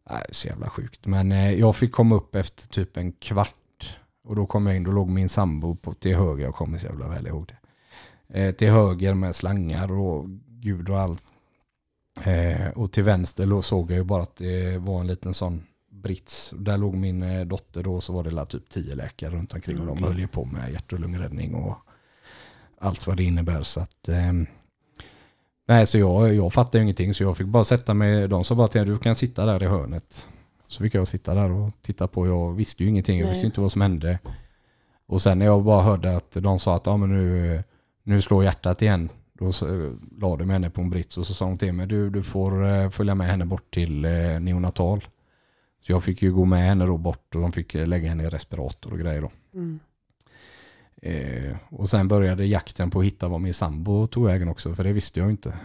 Nej, 0.09 0.25
så 0.29 0.47
jävla 0.47 0.69
sjukt. 0.69 1.05
Men 1.05 1.31
eh, 1.31 1.53
jag 1.53 1.75
fick 1.75 1.91
komma 1.91 2.15
upp 2.15 2.35
efter 2.35 2.67
typ 2.67 2.97
en 2.97 3.11
kvart. 3.11 3.97
Och 4.23 4.35
då 4.35 4.45
kom 4.45 4.67
jag 4.67 4.75
in, 4.75 4.83
då 4.83 4.91
låg 4.91 5.09
min 5.09 5.29
sambo 5.29 5.75
på, 5.75 5.93
till 5.93 6.15
höger, 6.15 6.43
jag 6.43 6.55
kommer 6.55 6.77
så 6.77 6.85
jävla 6.85 7.07
väl 7.07 7.27
ihåg 7.27 7.47
det. 7.47 7.57
Eh, 8.39 8.55
till 8.55 8.69
höger 8.69 9.13
med 9.13 9.35
slangar 9.35 9.91
och 9.91 10.25
gud 10.47 10.89
och 10.89 10.99
allt. 10.99 11.23
Eh, 12.23 12.69
och 12.69 12.91
till 12.91 13.03
vänster 13.03 13.47
då 13.47 13.61
såg 13.61 13.91
jag 13.91 13.97
ju 13.97 14.03
bara 14.03 14.23
att 14.23 14.35
det 14.35 14.77
var 14.77 14.99
en 14.99 15.07
liten 15.07 15.33
sån 15.33 15.63
brits. 16.01 16.53
Där 16.57 16.77
låg 16.77 16.95
min 16.95 17.23
eh, 17.23 17.45
dotter 17.45 17.83
då, 17.83 18.01
så 18.01 18.13
var 18.13 18.23
det 18.23 18.45
typ 18.45 18.69
tio 18.69 18.95
läkare 18.95 19.31
runt 19.31 19.53
omkring 19.53 19.79
och 19.79 19.85
de 19.85 20.03
höll 20.03 20.19
ju 20.19 20.27
på 20.27 20.45
med 20.45 20.71
hjärt 20.71 20.93
och 20.93 20.99
lungräddning 20.99 21.55
och 21.55 21.77
allt 22.79 23.07
vad 23.07 23.17
det 23.17 23.23
innebär. 23.23 23.63
Så 23.63 23.79
att, 23.79 24.09
ehm, 24.09 24.45
nej, 25.67 25.87
så 25.87 25.97
jag, 25.97 26.33
jag 26.33 26.53
fattade 26.53 26.77
ju 26.77 26.83
ingenting 26.83 27.13
så 27.13 27.23
jag 27.23 27.37
fick 27.37 27.47
bara 27.47 27.63
sätta 27.63 27.93
mig, 27.93 28.27
de 28.27 28.43
sa 28.43 28.55
bara 28.55 28.67
till 28.67 28.85
du 28.85 28.97
kan 28.97 29.15
sitta 29.15 29.45
där 29.45 29.63
i 29.63 29.67
hörnet. 29.67 30.27
Så 30.67 30.83
fick 30.83 30.93
jag 30.93 31.07
sitta 31.07 31.35
där 31.35 31.51
och 31.51 31.71
titta 31.81 32.07
på, 32.07 32.27
jag 32.27 32.53
visste 32.53 32.83
ju 32.83 32.89
ingenting, 32.89 33.19
jag 33.19 33.25
Nej. 33.25 33.33
visste 33.33 33.45
inte 33.45 33.61
vad 33.61 33.71
som 33.71 33.81
hände. 33.81 34.19
Och 35.05 35.21
sen 35.21 35.39
när 35.39 35.45
jag 35.45 35.63
bara 35.63 35.81
hörde 35.81 36.15
att 36.15 36.31
de 36.31 36.59
sa 36.59 36.75
att 36.75 36.85
ja, 36.85 36.97
men 36.97 37.09
nu, 37.09 37.63
nu 38.03 38.21
slår 38.21 38.43
hjärtat 38.43 38.81
igen, 38.81 39.09
då 39.33 39.51
så, 39.51 39.95
la 40.19 40.35
de 40.35 40.49
henne 40.49 40.69
på 40.69 40.81
en 40.81 40.89
brits 40.89 41.17
och 41.17 41.27
så 41.27 41.33
sa 41.33 41.45
de 41.45 41.57
till 41.57 41.73
mig 41.73 41.87
du, 41.87 42.09
du 42.09 42.23
får 42.23 42.69
eh, 42.69 42.89
följa 42.89 43.15
med 43.15 43.27
henne 43.27 43.45
bort 43.45 43.73
till 43.73 44.05
eh, 44.05 44.11
neonatal. 44.39 45.05
Så 45.81 45.91
jag 45.91 46.03
fick 46.03 46.21
ju 46.21 46.33
gå 46.33 46.45
med 46.45 46.63
henne 46.63 46.85
då 46.85 46.97
bort 46.97 47.35
och 47.35 47.41
de 47.41 47.51
fick 47.51 47.75
eh, 47.75 47.87
lägga 47.87 48.09
henne 48.09 48.23
i 48.23 48.29
respirator 48.29 48.91
och 48.91 48.99
grejer 48.99 49.21
då. 49.21 49.31
Mm. 49.53 49.79
Eh, 51.01 51.57
och 51.69 51.89
sen 51.89 52.07
började 52.07 52.45
jakten 52.45 52.89
på 52.89 52.99
att 52.99 53.05
hitta 53.05 53.27
var 53.27 53.39
min 53.39 53.53
sambo 53.53 54.07
tog 54.07 54.25
vägen 54.25 54.47
också, 54.47 54.75
för 54.75 54.83
det 54.83 54.93
visste 54.93 55.19
jag 55.19 55.31
inte. 55.31 55.59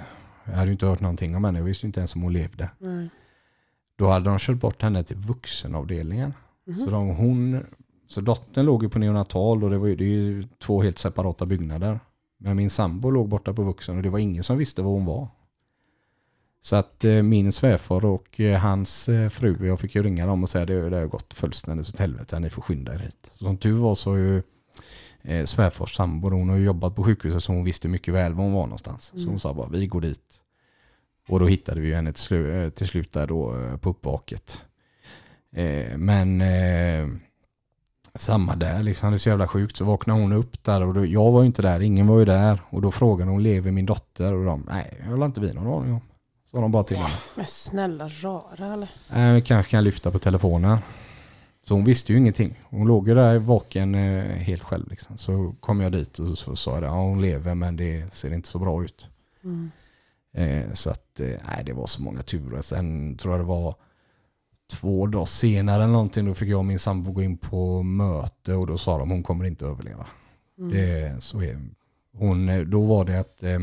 Jag 0.45 0.53
hade 0.53 0.73
inte 0.73 0.87
hört 0.87 1.01
någonting 1.01 1.37
om 1.37 1.45
henne, 1.45 1.59
jag 1.59 1.65
visste 1.65 1.87
inte 1.87 2.01
ens 2.01 2.15
om 2.15 2.23
hon 2.23 2.33
levde. 2.33 2.71
Nej. 2.79 3.11
Då 3.97 4.09
hade 4.09 4.31
de 4.31 4.39
kört 4.39 4.57
bort 4.57 4.83
henne 4.83 5.05
till 5.05 5.17
vuxenavdelningen. 5.17 6.35
Mhm. 6.67 6.85
Så, 6.85 6.91
de, 6.91 7.09
hon, 7.09 7.65
så 8.07 8.21
dottern 8.21 8.67
låg 8.67 8.83
ju 8.83 8.89
på 8.89 8.99
neonatal 8.99 9.65
och 9.65 9.71
det, 9.71 9.79
var 9.79 9.87
ju, 9.87 9.97
det 9.97 10.05
är 10.05 10.09
ju 10.09 10.49
två 10.59 10.83
helt 10.83 10.99
separata 10.99 11.47
byggnader. 11.47 12.01
Men 12.39 12.57
min 12.57 12.71
sambo 12.71 13.11
låg 13.11 13.29
borta 13.29 13.53
på 13.53 13.63
vuxen 13.63 13.97
och 13.97 14.03
det 14.03 14.11
var 14.11 14.19
ingen 14.19 14.45
som 14.45 14.59
visste 14.59 14.83
var 14.83 14.91
hon 14.91 15.05
var. 15.05 15.29
Så 16.67 16.77
att 16.77 17.05
eh, 17.05 17.23
min 17.23 17.53
svärfar 17.53 18.05
och 18.05 18.41
eh, 18.41 18.59
hans 18.59 19.09
eh, 19.09 19.29
fru, 19.29 19.67
jag 19.67 19.81
fick 19.81 19.95
ju 19.95 20.03
ringa 20.03 20.27
dem 20.27 20.43
och 20.43 20.49
säga 20.49 20.67
det, 20.67 20.91
det 20.91 20.97
har 20.97 21.07
gått 21.07 21.35
fullständigt 21.35 21.89
åt 21.89 21.99
helvete, 21.99 22.41
ni 22.41 22.51
får 22.51 22.63
skynda 22.63 22.95
er 22.95 22.99
hit. 22.99 23.31
Som 23.35 23.57
tur 23.57 23.79
var 23.79 23.95
så 23.95 24.11
har 24.11 24.17
ju 24.17 24.43
eh, 25.23 25.45
svärfars 25.45 25.95
sambo, 25.95 26.31
hon 26.31 26.49
har 26.49 26.57
ju 26.57 26.65
jobbat 26.65 26.97
på 26.97 27.05
sjukhuset 27.05 27.43
så 27.43 27.53
hon 27.53 27.65
visste 27.65 27.89
mycket 27.89 28.15
väl 28.15 28.35
var 28.35 28.45
hon 28.45 28.53
var 28.53 28.63
någonstans. 28.63 29.03
Så 29.05 29.17
Mm. 29.17 29.29
hon 29.29 29.41
sa 29.41 29.55
bara, 29.55 29.69
vi 29.69 29.87
går 29.87 30.01
dit. 30.01 30.41
Och 31.29 31.41
då 31.41 31.47
hittade 31.47 31.81
vi 31.81 31.89
ju 31.89 31.95
henne 31.95 32.13
till, 32.13 32.23
slu, 32.23 32.71
till 32.71 32.87
slut 32.87 33.13
där 33.13 33.27
då 33.27 33.55
på 33.81 33.91
uppvaket. 33.91 34.63
Eh, 35.53 35.97
men 35.97 36.41
eh, 36.41 37.09
samma 38.15 38.57
där, 38.57 38.83
liksom, 38.83 39.11
det 39.11 39.17
är 39.17 39.19
så 39.19 39.29
jävla 39.29 39.49
sjukt. 39.49 39.77
Så 39.77 39.85
vaknade 39.85 40.21
hon 40.21 40.33
upp 40.33 40.65
där 40.65 40.85
och 40.87 40.95
då, 40.95 41.07
jag 41.07 41.33
var 41.33 41.41
ju 41.41 41.47
inte 41.47 41.63
där, 41.63 41.81
ingen 41.81 42.07
var 42.07 42.19
ju 42.19 42.25
där. 42.25 42.63
Och 42.71 42.83
då 42.83 42.91
frågade 42.91 43.31
hon, 43.31 43.43
lever 43.43 43.71
min 43.71 43.87
dotter? 43.87 44.33
Och 44.33 44.45
de, 44.45 44.67
nej, 44.69 45.01
jag 45.05 45.17
har 45.17 45.27
inte 45.27 45.41
vi 45.41 45.53
någon 45.53 45.83
aning 45.83 45.95
om. 45.95 46.01
Så 46.51 46.61
de 46.61 46.71
bara 46.71 46.83
till 46.83 46.97
henne. 46.97 47.15
Men 47.35 47.47
snälla 47.47 48.09
rara 48.09 48.73
eller? 48.73 48.89
Nej, 49.13 49.35
vi 49.35 49.43
kanske 49.43 49.71
kan 49.71 49.85
lyfta 49.85 50.11
på 50.11 50.19
telefonen. 50.19 50.79
Så 51.69 51.75
hon 51.75 51.85
visste 51.85 52.13
ju 52.13 52.19
ingenting. 52.19 52.61
Hon 52.65 52.87
låg 52.87 53.09
ju 53.09 53.15
där 53.15 53.39
vaken 53.39 53.95
eh, 53.95 54.25
helt 54.25 54.63
själv. 54.63 54.89
Liksom. 54.91 55.19
Så 55.19 55.55
kom 55.61 55.81
jag 55.81 55.93
dit 55.93 56.19
och 56.19 56.39
så 56.39 56.57
sa 56.57 56.73
jag 56.75 56.83
det, 56.83 56.87
ja 56.87 57.01
hon 57.01 57.21
lever 57.21 57.55
men 57.55 57.77
det 57.77 58.15
ser 58.15 58.33
inte 58.33 58.49
så 58.49 58.59
bra 58.59 58.85
ut. 58.85 59.07
Mm. 59.45 59.71
Eh, 60.35 60.73
så 60.73 60.91
att, 60.91 61.21
eh, 61.21 61.27
nej 61.27 61.63
det 61.67 61.73
var 61.73 61.87
så 61.87 62.03
många 62.03 62.23
turer. 62.23 62.63
Sen 62.63 63.17
tror 63.17 63.35
jag 63.35 63.41
det 63.41 63.49
var 63.49 63.75
två 64.71 65.07
dagar 65.07 65.25
senare 65.25 65.83
eller 65.83 65.93
någonting, 65.93 66.27
då 66.27 66.35
fick 66.35 66.49
jag 66.49 66.59
och 66.59 66.65
min 66.65 66.79
sambo 66.79 67.13
gå 67.13 67.23
in 67.23 67.39
på 67.39 67.83
möte 67.83 68.55
och 68.55 68.67
då 68.67 68.79
sa 68.79 68.99
de 68.99 69.11
hon 69.11 69.23
kommer 69.23 69.45
inte 69.45 69.67
överleva. 69.67 70.07
Mm. 70.59 70.71
Det, 70.71 71.23
så 71.23 71.43
är 71.43 71.61
hon, 72.13 72.49
eh, 72.49 72.61
då 72.61 72.85
var 72.87 73.05
det 73.05 73.21
att 73.21 73.43
eh, 73.43 73.61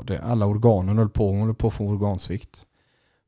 var 0.00 0.06
det, 0.06 0.22
alla 0.22 0.46
organen 0.46 0.98
höll 0.98 1.08
på, 1.08 1.30
hon 1.30 1.46
höll 1.46 1.54
på 1.54 1.68
att 1.68 1.74
få 1.74 1.88
organsvikt. 1.88 2.66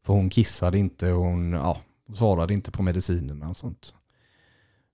För 0.04 0.12
hon 0.12 0.30
kissade 0.30 0.78
inte 0.78 1.12
och 1.12 1.24
hon 1.24 1.52
ja, 1.52 1.80
svarade 2.14 2.54
inte 2.54 2.70
på 2.70 2.82
medicinerna 2.82 3.48
och 3.48 3.56
sånt. 3.56 3.94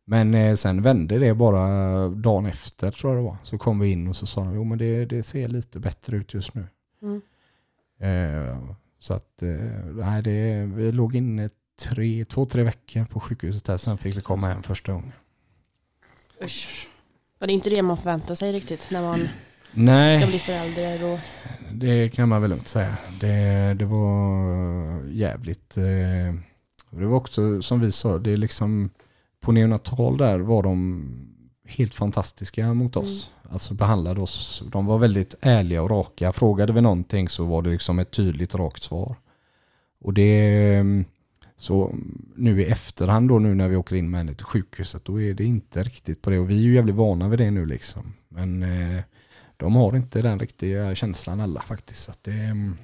Men 0.05 0.35
eh, 0.35 0.55
sen 0.55 0.83
vände 0.83 1.19
det 1.19 1.35
bara 1.35 2.09
dagen 2.09 2.47
efter 2.47 2.91
tror 2.91 3.13
jag 3.13 3.23
det 3.25 3.29
var. 3.29 3.37
Så 3.43 3.59
kom 3.59 3.79
vi 3.79 3.91
in 3.91 4.09
och 4.09 4.17
så 4.17 4.27
sa 4.27 4.45
de, 4.45 4.55
jo 4.55 4.65
men 4.65 4.79
det, 4.79 5.05
det 5.05 5.23
ser 5.23 5.49
lite 5.49 5.81
bättre 5.81 6.17
ut 6.17 6.35
just 6.35 6.55
nu. 6.55 6.67
Mm. 7.03 7.21
Eh, 8.01 8.59
så 8.99 9.15
att, 9.15 9.43
eh, 9.43 9.85
nej 9.85 10.23
det, 10.23 10.65
vi 10.75 10.93
låg 10.93 11.17
inne 11.17 11.51
tre, 11.81 12.25
två, 12.25 12.47
tre 12.47 12.63
veckor 12.63 13.05
på 13.05 13.21
sjukhuset 13.21 13.65
där. 13.65 13.77
Sen 13.77 13.99
fick 13.99 14.17
vi 14.17 14.21
komma 14.21 14.47
hem 14.47 14.63
första 14.63 14.93
gången. 14.93 15.13
Usch. 16.43 16.89
Och 17.41 17.47
det 17.47 17.53
är 17.53 17.55
inte 17.55 17.71
det 17.71 17.83
man 17.83 17.97
förväntar 17.97 18.35
sig 18.35 18.53
riktigt 18.53 18.89
när 18.91 19.03
man 19.03 19.29
Nej. 19.73 20.21
ska 20.21 20.27
bli 20.31 20.39
förälder 20.39 21.13
och 21.13 21.19
Det 21.73 22.09
kan 22.09 22.29
man 22.29 22.41
väl 22.43 22.51
lugnt 22.51 22.69
säga. 22.69 22.97
Det, 23.21 23.75
det 23.79 23.85
var 23.85 25.03
jävligt. 25.11 25.77
eh, 25.77 26.35
Det 26.91 27.07
var 27.07 27.17
också 27.17 27.63
som 27.63 27.81
vi 27.81 27.93
sa, 27.93 28.19
det 28.19 28.31
är 28.33 28.37
liksom 28.37 28.91
på 29.41 29.53
neonatal 29.53 30.17
där 30.17 30.39
var 30.39 30.63
de 30.63 31.05
helt 31.65 31.95
fantastiska 31.95 32.75
mot 32.75 32.97
oss. 32.97 33.31
Alltså 33.51 33.75
behandlade 33.75 34.21
oss. 34.21 34.63
De 34.73 34.87
var 34.87 34.99
väldigt 34.99 35.35
ärliga 35.41 35.83
och 35.83 35.91
raka. 35.91 36.33
Frågade 36.33 36.73
vi 36.73 36.81
någonting 36.81 37.29
så 37.29 37.45
var 37.45 37.63
det 37.63 37.71
liksom 37.71 37.99
ett 37.99 38.11
tydligt 38.11 38.55
rakt 38.55 38.83
svar. 38.83 39.17
Och 40.01 40.15
det 40.15 40.85
så 41.57 41.95
nu 42.37 42.61
i 42.63 42.65
efterhand 42.65 43.29
då 43.29 43.39
nu 43.39 43.55
när 43.55 43.69
vi 43.69 43.77
åker 43.77 43.97
in 43.97 44.11
med 44.11 44.21
henne 44.21 44.35
till 44.35 44.45
sjukhuset 44.47 45.05
då 45.05 45.21
är 45.21 45.35
det 45.35 45.45
inte 45.45 45.83
riktigt 45.83 46.23
på 46.23 46.31
det. 46.31 46.39
Och 46.39 46.51
vi 46.51 46.55
är 46.59 46.63
ju 46.63 46.75
jävligt 46.75 46.95
vana 46.95 47.29
vid 47.29 47.39
det 47.39 47.51
nu 47.51 47.67
liksom. 47.67 48.15
Men 48.29 48.63
eh, 48.63 49.03
de 49.59 49.77
har 49.77 49.97
inte 49.97 50.23
den 50.23 50.39
riktiga 50.39 50.95
känslan 50.95 51.41
alla 51.41 51.61
faktiskt. 51.61 52.05
Så 52.05 52.11
att 52.11 52.25
det, 52.25 52.33
mm, 52.33 52.79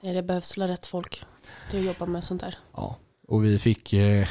nej, 0.00 0.14
det 0.14 0.22
behövs 0.22 0.58
väl 0.58 0.68
rätt 0.68 0.86
folk 0.86 1.24
till 1.70 1.80
att 1.80 1.86
jobba 1.86 2.06
med 2.06 2.24
sånt 2.24 2.40
där. 2.40 2.58
ja. 2.72 2.96
Och 3.28 3.44
vi 3.44 3.58
fick, 3.58 3.92
eh, 3.92 4.28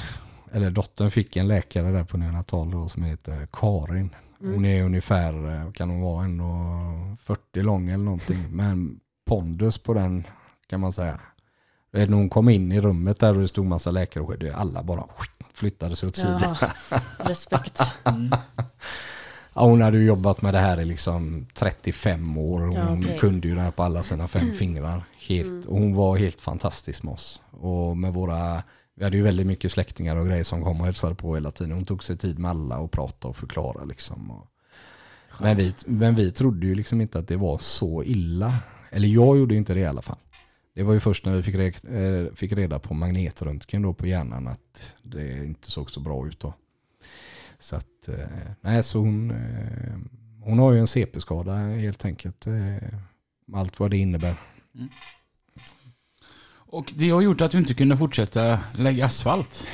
eller 0.51 0.69
dottern 0.69 1.11
fick 1.11 1.35
en 1.35 1.47
läkare 1.47 1.91
där 1.91 2.03
på 2.03 2.17
neonatal 2.17 2.71
då 2.71 2.87
som 2.87 3.03
heter 3.03 3.47
Karin. 3.51 4.15
Mm. 4.41 4.53
Hon 4.53 4.65
är 4.65 4.83
ungefär, 4.83 5.33
eh, 5.51 5.71
kan 5.71 5.89
hon 5.89 6.01
vara, 6.01 6.25
1,40 6.25 7.63
lång 7.63 7.89
eller 7.89 8.03
någonting. 8.03 8.45
Men 8.51 8.99
pondus 9.25 9.77
på 9.77 9.93
den 9.93 10.27
kan 10.67 10.79
man 10.79 10.93
säga. 10.93 11.19
När 11.91 12.07
hon 12.07 12.29
kom 12.29 12.49
in 12.49 12.71
i 12.71 12.81
rummet 12.81 13.19
där 13.19 13.33
och 13.33 13.41
det 13.41 13.47
stod 13.47 13.65
massa 13.65 13.91
läkare 13.91 14.23
och 14.23 14.43
alla 14.53 14.83
bara 14.83 15.03
flyttade 15.53 15.95
sig 15.95 16.09
åt 16.09 16.15
sidan. 16.15 16.55
Ja, 16.61 16.71
respekt. 17.17 17.79
Ja, 19.55 19.61
hon 19.65 19.81
hade 19.81 19.97
ju 19.97 20.05
jobbat 20.05 20.41
med 20.41 20.53
det 20.53 20.59
här 20.59 20.79
i 20.81 20.85
liksom 20.85 21.47
35 21.53 22.37
år 22.37 22.67
och 22.67 22.73
Ja, 22.73 22.83
hon 22.83 22.99
okej. 22.99 23.17
kunde 23.19 23.47
ju 23.47 23.55
det 23.55 23.61
här 23.61 23.71
på 23.71 23.83
alla 23.83 24.03
sina 24.03 24.27
fem 24.27 24.53
fingrar. 24.53 25.03
Helt, 25.27 25.47
Mm. 25.47 25.67
Och 25.67 25.79
hon 25.79 25.95
var 25.95 26.17
helt 26.17 26.41
fantastisk 26.41 27.03
med 27.03 27.13
oss. 27.13 27.41
Och 27.51 27.97
med 27.97 28.13
våra, 28.13 28.63
vi 28.95 29.03
hade 29.03 29.17
ju 29.17 29.23
väldigt 29.23 29.47
mycket 29.47 29.71
släktingar 29.71 30.15
och 30.15 30.25
grejer 30.27 30.43
som 30.43 30.63
kom 30.63 30.79
och 30.79 30.85
hälsade 30.85 31.15
på 31.15 31.35
hela 31.35 31.51
tiden. 31.51 31.71
Hon 31.71 31.85
tog 31.85 32.03
sig 32.03 32.17
tid 32.17 32.39
med 32.39 32.51
alla 32.51 32.77
och 32.77 32.91
pratade 32.91 33.29
och 33.29 33.37
förklarade 33.37 33.85
liksom. 33.85 34.31
Och, 34.31 34.47
men, 35.41 35.57
vi, 35.57 35.73
men 35.85 36.15
vi 36.15 36.31
trodde 36.31 36.67
ju 36.67 36.75
liksom 36.75 37.01
inte 37.01 37.19
att 37.19 37.27
det 37.27 37.37
var 37.37 37.57
så 37.57 38.03
illa. 38.03 38.53
Eller 38.91 39.07
jag 39.07 39.37
gjorde 39.37 39.55
inte 39.55 39.73
det 39.73 39.79
i 39.79 39.85
alla 39.85 40.01
fall. 40.01 40.17
Det 40.75 40.83
var 40.83 40.93
ju 40.93 40.99
först 40.99 41.25
när 41.25 41.35
vi 41.35 41.43
fick, 41.43 41.55
re- 41.55 42.25
eh, 42.27 42.33
fick 42.33 42.51
reda 42.51 42.79
på 42.79 42.93
magnetröntgen 42.93 43.81
då 43.81 43.93
på 43.93 44.07
hjärnan 44.07 44.47
att 44.47 44.95
det 45.03 45.45
inte 45.45 45.71
såg 45.71 45.91
så 45.91 45.99
bra 45.99 46.27
ut 46.27 46.39
då. 46.39 46.53
Så 47.59 47.75
att, 47.75 48.07
eh, 48.07 48.51
nej 48.61 48.83
så 48.83 48.99
hon, 48.99 49.31
eh, 49.31 49.95
hon 50.41 50.59
har 50.59 50.71
ju 50.71 50.79
en 50.79 50.87
CP-skada 50.87 51.53
helt 51.55 52.05
enkelt. 52.05 52.47
eh, 52.47 52.53
med 53.45 53.59
Allt 53.61 53.79
vad 53.79 53.91
det 53.91 53.97
innebär. 53.97 54.35
Och 56.55 56.93
det 56.95 57.09
har 57.09 57.21
gjort 57.21 57.41
att 57.41 57.51
du 57.51 57.57
inte 57.57 57.73
kunde 57.73 57.97
fortsätta 57.97 58.59
lägga 58.77 59.05
asfalt. 59.05 59.67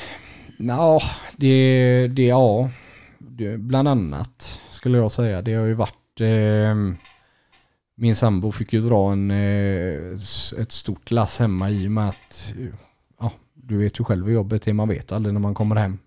Ja, 0.57 1.01
det, 1.37 2.07
det, 2.07 2.25
ja. 2.25 2.69
det, 3.17 3.57
bland 3.57 3.87
annat 3.87 4.61
skulle 4.69 4.97
jag 4.97 5.11
säga. 5.11 5.41
Det 5.41 5.53
har 5.53 5.65
ju 5.65 5.73
varit... 5.73 6.21
Eh, 6.21 6.75
min 7.95 8.15
sambo 8.15 8.51
fick 8.51 8.73
ju 8.73 8.81
dra 8.81 9.11
en, 9.11 9.31
eh, 9.31 10.13
ett 10.59 10.71
stort 10.71 11.11
lass 11.11 11.39
hemma 11.39 11.69
i 11.69 11.87
och 11.87 11.91
med 11.91 12.09
att... 12.09 12.53
Ja, 13.19 13.31
du 13.53 13.77
vet 13.77 13.99
ju 13.99 14.03
själv 14.03 14.25
hur 14.25 14.33
jobbet 14.33 14.67
är. 14.67 14.73
Man 14.73 14.89
vet 14.89 15.11
aldrig 15.11 15.33
när 15.33 15.41
man 15.41 15.53
kommer 15.53 15.75
hem. 15.75 15.99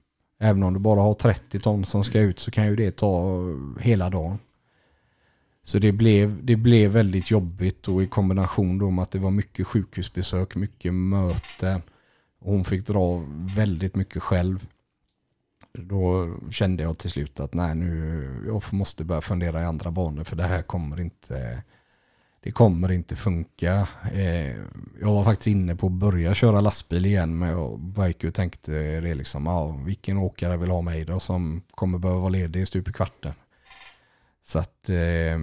Även 0.44 0.62
om 0.62 0.74
du 0.74 0.80
bara 0.80 1.00
har 1.00 1.14
30 1.14 1.60
ton 1.60 1.84
som 1.84 2.04
ska 2.04 2.20
ut 2.20 2.38
så 2.38 2.50
kan 2.50 2.66
ju 2.66 2.76
det 2.76 2.96
ta 2.96 3.40
hela 3.80 4.10
dagen. 4.10 4.38
Så 5.62 5.78
det 5.78 5.92
blev, 5.92 6.44
det 6.44 6.56
blev 6.56 6.90
väldigt 6.90 7.30
jobbigt 7.30 7.88
och 7.88 8.02
i 8.02 8.06
kombination 8.06 8.78
då 8.78 8.90
med 8.90 9.02
att 9.02 9.10
det 9.10 9.18
var 9.18 9.30
mycket 9.30 9.66
sjukhusbesök, 9.66 10.54
mycket 10.54 10.94
möten. 10.94 11.82
Och 12.40 12.52
hon 12.52 12.64
fick 12.64 12.86
dra 12.86 13.24
väldigt 13.56 13.94
mycket 13.94 14.22
själv. 14.22 14.66
Då 15.78 16.34
kände 16.50 16.82
jag 16.82 16.98
till 16.98 17.10
slut 17.10 17.40
att 17.40 17.54
nej 17.54 17.74
nu, 17.74 18.44
jag 18.46 18.62
måste 18.72 19.04
börja 19.04 19.20
fundera 19.20 19.62
i 19.62 19.64
andra 19.64 19.90
banor 19.90 20.24
för 20.24 20.36
det 20.36 20.46
här 20.46 20.62
kommer 20.62 21.00
inte, 21.00 21.62
det 22.44 22.52
kommer 22.52 22.92
inte 22.92 23.16
funka. 23.16 23.88
Eh, 24.12 24.56
jag 25.00 25.14
var 25.14 25.24
faktiskt 25.24 25.46
inne 25.46 25.76
på 25.76 25.86
att 25.86 25.92
börja 25.92 26.34
köra 26.34 26.60
lastbil 26.60 27.06
igen 27.06 27.38
med 27.38 27.56
och 27.56 27.78
bike 27.78 28.28
och 28.28 28.34
tänkte 28.34 29.00
det 29.00 29.14
liksom, 29.14 29.46
ja, 29.46 29.68
vilken 29.68 30.18
åkare 30.18 30.56
vill 30.56 30.70
ha 30.70 30.80
mig 30.80 31.04
då 31.04 31.20
som 31.20 31.62
kommer 31.70 31.98
behöva 31.98 32.20
vara 32.20 32.28
ledig 32.28 32.68
stup 32.68 32.88
i 32.88 32.92
kvarten. 32.92 33.32
Så 34.42 34.58
att 34.58 34.88
eh, 34.88 35.38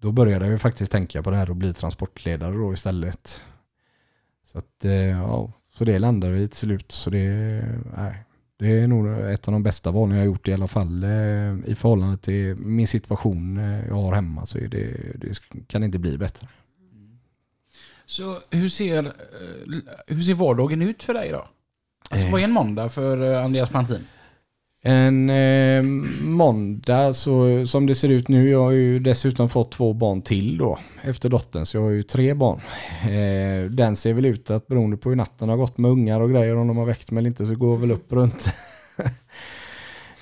då 0.00 0.12
började 0.12 0.44
jag 0.44 0.52
ju 0.52 0.58
faktiskt 0.58 0.92
tänka 0.92 1.22
på 1.22 1.30
det 1.30 1.36
här 1.36 1.50
och 1.50 1.56
bli 1.56 1.74
transportledare 1.74 2.56
då 2.56 2.72
istället. 2.72 3.42
Så 4.44 4.58
att 4.58 4.84
eh, 4.84 4.92
ja, 4.92 5.52
så 5.70 5.84
det 5.84 5.98
landade 5.98 6.32
vi 6.32 6.48
till 6.48 6.58
slut. 6.58 6.92
Så 6.92 7.10
det, 7.10 7.64
nej, 7.96 8.24
det 8.60 8.80
är 8.80 8.86
nog 8.86 9.08
ett 9.08 9.48
av 9.48 9.52
de 9.52 9.62
bästa 9.62 9.90
valen 9.90 10.16
jag 10.16 10.22
har 10.22 10.26
gjort 10.26 10.48
i 10.48 10.52
alla 10.52 10.68
fall 10.68 11.04
eh, 11.04 11.10
i 11.66 11.74
förhållande 11.74 12.16
till 12.16 12.56
min 12.56 12.86
situation 12.86 13.58
eh, 13.58 13.88
jag 13.88 13.94
har 13.94 14.14
hemma 14.14 14.46
så 14.46 14.58
det, 14.58 14.96
det 15.14 15.40
kan 15.66 15.84
inte 15.84 15.98
bli 15.98 16.18
bättre. 16.18 16.48
Så 18.06 18.38
hur 18.50 18.68
ser, 18.68 19.04
eh, 19.06 19.12
hur 20.06 20.22
ser 20.22 20.34
vardagen 20.34 20.82
ut 20.82 21.02
för 21.02 21.14
dig 21.14 21.30
då? 21.30 21.46
Alltså 22.10 22.30
vad 22.30 22.40
är 22.40 22.44
en 22.44 22.52
måndag 22.52 22.88
för 22.88 23.34
Andreas 23.34 23.70
Pantin? 23.70 24.06
En 24.82 25.30
eh, 25.30 25.82
måndag 26.22 27.14
så 27.14 27.66
som 27.66 27.86
det 27.86 27.94
ser 27.94 28.08
ut 28.08 28.28
nu, 28.28 28.50
jag 28.50 28.62
har 28.62 28.70
ju 28.70 28.98
dessutom 28.98 29.48
fått 29.48 29.72
två 29.72 29.92
barn 29.92 30.22
till 30.22 30.58
då 30.58 30.78
efter 31.02 31.28
dottern 31.28 31.66
så 31.66 31.76
jag 31.76 31.82
har 31.82 31.90
ju 31.90 32.02
tre 32.02 32.34
barn. 32.34 32.60
Eh, 33.02 33.70
den 33.70 33.96
ser 33.96 34.14
väl 34.14 34.24
ut 34.24 34.50
att 34.50 34.66
beroende 34.66 34.96
på 34.96 35.08
hur 35.08 35.16
natten 35.16 35.48
har 35.48 35.56
gått 35.56 35.78
med 35.78 35.90
ungar 35.90 36.20
och 36.20 36.30
grejer 36.30 36.56
om 36.56 36.68
de 36.68 36.76
har 36.76 36.86
väckt 36.86 37.10
mig 37.10 37.20
eller 37.20 37.28
inte 37.28 37.46
så 37.46 37.54
går 37.54 37.76
väl 37.76 37.90
upp 37.90 38.12
runt 38.12 38.46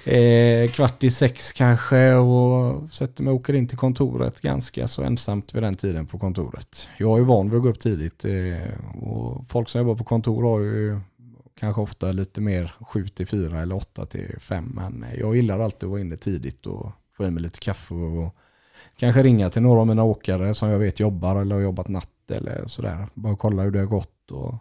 eh, 0.05 0.71
kvart 0.71 1.05
i 1.05 1.11
sex 1.11 1.53
kanske 1.53 2.15
och 2.15 2.93
sätter 2.93 3.23
mig 3.23 3.31
och 3.31 3.37
åker 3.37 3.55
in 3.55 3.69
till 3.69 3.79
kontoret 3.79 4.41
ganska 4.41 4.89
så 4.89 5.03
ensamt 5.03 5.55
vid 5.55 5.63
den 5.63 5.77
tiden 5.77 6.07
på 6.07 6.19
kontoret. 6.19 6.89
Jag 6.99 7.15
är 7.15 7.19
ju 7.19 7.25
van 7.25 7.51
vid 7.51 7.57
att 7.57 7.63
gå 7.63 7.69
upp 7.69 7.81
tidigt 7.81 8.25
eh, 8.25 9.03
och 9.03 9.45
folk 9.49 9.69
som 9.69 9.81
jobbar 9.81 9.95
på 9.95 10.05
kontor 10.05 10.43
har 10.43 10.61
ju 10.61 11.01
kanske 11.59 11.81
ofta 11.81 12.13
lite 12.13 12.41
mer 12.41 12.73
7 12.81 13.09
till 13.09 13.27
4 13.27 13.61
eller 13.61 13.77
8 13.77 14.07
till 14.07 14.37
5 14.41 14.65
men 14.65 15.05
jag 15.19 15.37
gillar 15.37 15.61
alltid 15.61 15.85
att 15.85 15.91
vara 15.91 16.01
inne 16.01 16.17
tidigt 16.17 16.67
och 16.67 16.93
få 17.17 17.27
i 17.27 17.31
mig 17.31 17.43
lite 17.43 17.59
kaffe 17.59 17.95
och 17.95 18.35
kanske 18.97 19.23
ringa 19.23 19.51
till 19.51 19.63
några 19.63 19.81
av 19.81 19.87
mina 19.87 20.05
åkare 20.05 20.55
som 20.55 20.69
jag 20.71 20.79
vet 20.79 21.01
jobbar 21.01 21.37
eller 21.37 21.55
har 21.55 21.63
jobbat 21.63 21.89
natt 21.89 22.31
eller 22.31 22.67
sådär. 22.67 23.09
Bara 23.15 23.37
kolla 23.37 23.63
hur 23.63 23.71
det 23.71 23.79
har 23.79 23.87
gått 23.87 24.31
och, 24.31 24.55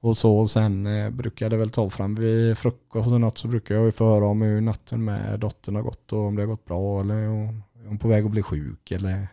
och 0.00 0.16
så. 0.16 0.38
Och 0.38 0.50
sen 0.50 0.86
eh, 0.86 1.10
brukar 1.10 1.50
det 1.50 1.56
väl 1.56 1.70
ta 1.70 1.90
fram 1.90 2.14
vid 2.14 2.58
frukost 2.58 3.12
och 3.12 3.20
något 3.20 3.38
så 3.38 3.48
brukar 3.48 3.74
jag 3.74 3.84
ju 3.84 3.92
få 3.92 4.04
höra 4.04 4.26
om 4.26 4.42
hur 4.42 4.60
natten 4.60 5.04
med 5.04 5.40
dottern 5.40 5.76
har 5.76 5.82
gått 5.82 6.12
och 6.12 6.26
om 6.26 6.36
det 6.36 6.42
har 6.42 6.46
gått 6.46 6.64
bra 6.64 7.00
eller 7.00 7.28
om 7.28 7.62
hon 7.84 7.94
är 7.94 7.98
på 7.98 8.08
väg 8.08 8.24
att 8.24 8.30
bli 8.30 8.42
sjuk 8.42 8.90
eller 8.90 9.28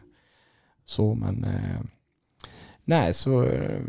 så. 0.86 1.14
Men 1.14 1.44
eh, 1.44 1.82
nej, 2.86 3.14
så 3.14 3.44
eh, 3.44 3.82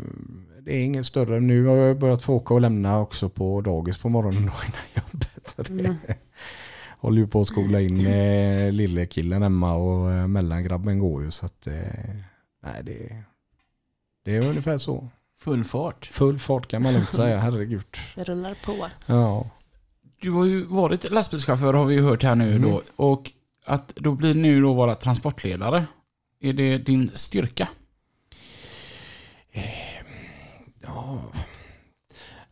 det 0.65 0.73
är 0.75 0.83
inget 0.83 1.05
större. 1.05 1.39
Nu 1.39 1.65
har 1.65 1.75
jag 1.75 1.99
börjat 1.99 2.21
få 2.23 2.33
åka 2.33 2.53
och 2.53 2.61
lämna 2.61 2.99
också 2.99 3.29
på 3.29 3.61
dagis 3.61 3.97
på 3.97 4.09
morgonen 4.09 4.49
och 4.49 4.65
innan 4.65 5.05
jobbet. 5.11 5.53
Så 5.55 5.61
det, 5.63 5.69
Mm. 5.83 5.95
Håller 6.99 7.21
ju 7.21 7.27
på 7.27 7.41
att 7.41 7.47
skola 7.47 7.81
in 7.81 8.05
eh, 8.07 8.71
lille 8.71 9.05
killen 9.05 9.41
hemma 9.41 9.73
och 9.73 10.11
eh, 10.11 10.27
mellangrabben 10.27 10.99
går 10.99 11.23
ju 11.23 11.31
så 11.31 11.45
att 11.45 11.67
eh, 11.67 11.73
nej 12.63 12.83
det, 12.83 13.23
det 14.25 14.35
är 14.35 14.45
ungefär 14.49 14.77
så. 14.77 15.07
Full 15.39 15.63
fart. 15.63 16.05
Full 16.11 16.39
fart 16.39 16.67
kan 16.67 16.81
man 16.83 16.93
lugnt 16.93 17.13
säga, 17.13 17.39
herregud. 17.39 17.85
Det 18.15 18.23
rullar 18.23 18.57
på. 18.65 18.87
Ja. 19.05 19.49
Du 20.21 20.31
har 20.31 20.45
ju 20.45 20.63
varit 20.63 21.11
lastbilschaufför 21.11 21.73
har 21.73 21.85
vi 21.85 21.95
ju 21.95 22.01
hört 22.01 22.23
här 22.23 22.35
nu 22.35 22.55
Mm. 22.55 22.61
då. 22.71 22.81
Och 22.95 23.31
att 23.65 23.95
då 23.95 24.11
blir 24.15 24.33
nu 24.33 24.61
då 24.61 24.73
vara 24.73 24.95
transportledare. 24.95 25.85
Är 26.39 26.53
det 26.53 26.77
din 26.77 27.11
styrka? 27.13 27.67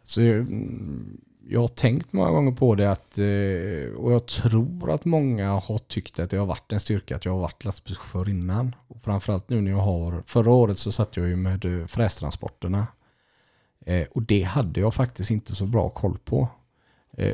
Så, 0.09 0.21
eh, 0.21 0.45
jag 1.47 1.61
har 1.61 1.67
tänkt 1.67 2.13
många 2.13 2.31
gånger 2.31 2.51
på 2.51 2.75
det 2.75 2.91
att, 2.91 3.17
eh, 3.17 3.95
och 3.97 4.13
jag 4.13 4.25
tror 4.25 4.93
att 4.93 5.05
många 5.05 5.49
har 5.49 5.77
tyckt 5.77 6.19
att 6.19 6.29
det 6.29 6.37
har 6.37 6.45
varit 6.45 6.71
en 6.71 6.79
styrka 6.79 7.15
att 7.15 7.25
jag 7.25 7.31
har 7.31 7.39
varit 7.39 7.65
lastbilschaufför 7.65 8.29
innan. 8.29 8.75
Och 8.87 9.03
framförallt 9.03 9.49
nu 9.49 9.61
när 9.61 9.71
jag 9.71 9.77
har, 9.77 10.23
förra 10.25 10.51
året 10.51 10.77
så 10.77 10.91
satt 10.91 11.17
jag 11.17 11.27
ju 11.27 11.35
med 11.35 11.65
eh, 11.65 11.87
frästransporterna. 11.87 12.87
Och 14.11 14.21
det 14.21 14.43
hade 14.43 14.79
jag 14.79 14.93
faktiskt 14.93 15.31
inte 15.31 15.55
så 15.55 15.65
bra 15.65 15.89
koll 15.89 16.17
på. 16.25 16.47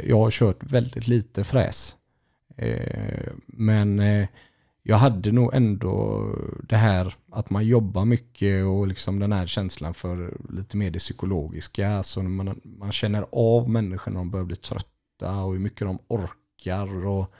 Jag 0.03 0.17
har 0.17 0.31
kört 0.31 0.63
väldigt 0.63 1.07
lite 1.07 1.43
fräs. 1.43 1.95
Men 3.45 3.99
eh, 3.99 4.27
jag 4.87 4.97
hade 4.97 5.31
nog 5.31 5.53
ändå 5.53 6.21
det 6.63 6.75
här 6.75 7.15
att 7.31 7.49
man 7.49 7.65
jobbar 7.67 8.05
mycket 8.05 8.65
och 8.65 8.87
liksom 8.87 9.19
den 9.19 9.31
här 9.31 9.47
känslan 9.47 9.93
för 9.93 10.37
lite 10.49 10.77
mer 10.77 10.91
det 10.91 10.99
psykologiska. 10.99 11.89
Alltså 11.89 12.23
man, 12.23 12.61
man 12.63 12.91
känner 12.91 13.25
av 13.31 13.69
människor 13.69 14.11
när 14.11 14.17
de 14.19 14.31
börjar 14.31 14.45
bli 14.45 14.55
trötta 14.55 15.43
och 15.43 15.51
hur 15.53 15.59
mycket 15.59 15.79
de 15.87 15.99
orkar 16.07 17.05
och 17.05 17.33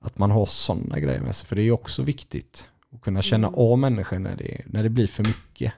att 0.00 0.18
man 0.18 0.30
har 0.30 0.46
sådana 0.46 0.98
grejer 1.00 1.20
med 1.20 1.36
sig. 1.36 1.46
För 1.46 1.56
det 1.56 1.62
är 1.62 1.70
också 1.70 2.02
viktigt 2.02 2.66
att 2.94 3.00
kunna 3.00 3.22
känna 3.22 3.48
Mm. 3.48 3.60
av 3.60 3.78
människor 3.78 4.18
när 4.18 4.36
det, 4.36 4.60
när 4.66 4.82
det 4.82 4.88
blir 4.90 5.06
för 5.06 5.24
mycket. 5.24 5.72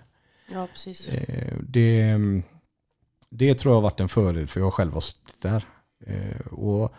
Ja, 0.53 0.67
precis. 0.73 1.09
Eh, 1.09 1.55
Det, 1.69 2.15
det 3.31 3.55
tror 3.55 3.73
jag 3.73 3.77
har 3.77 3.83
varit 3.91 4.01
en 4.01 4.09
fördel 4.09 4.47
för 4.47 4.61
jag 4.61 4.73
själv 4.73 4.93
har 4.93 5.01
suttit 5.01 5.43
där. 5.43 5.65
Eh, 6.07 6.47
Och 6.53 6.93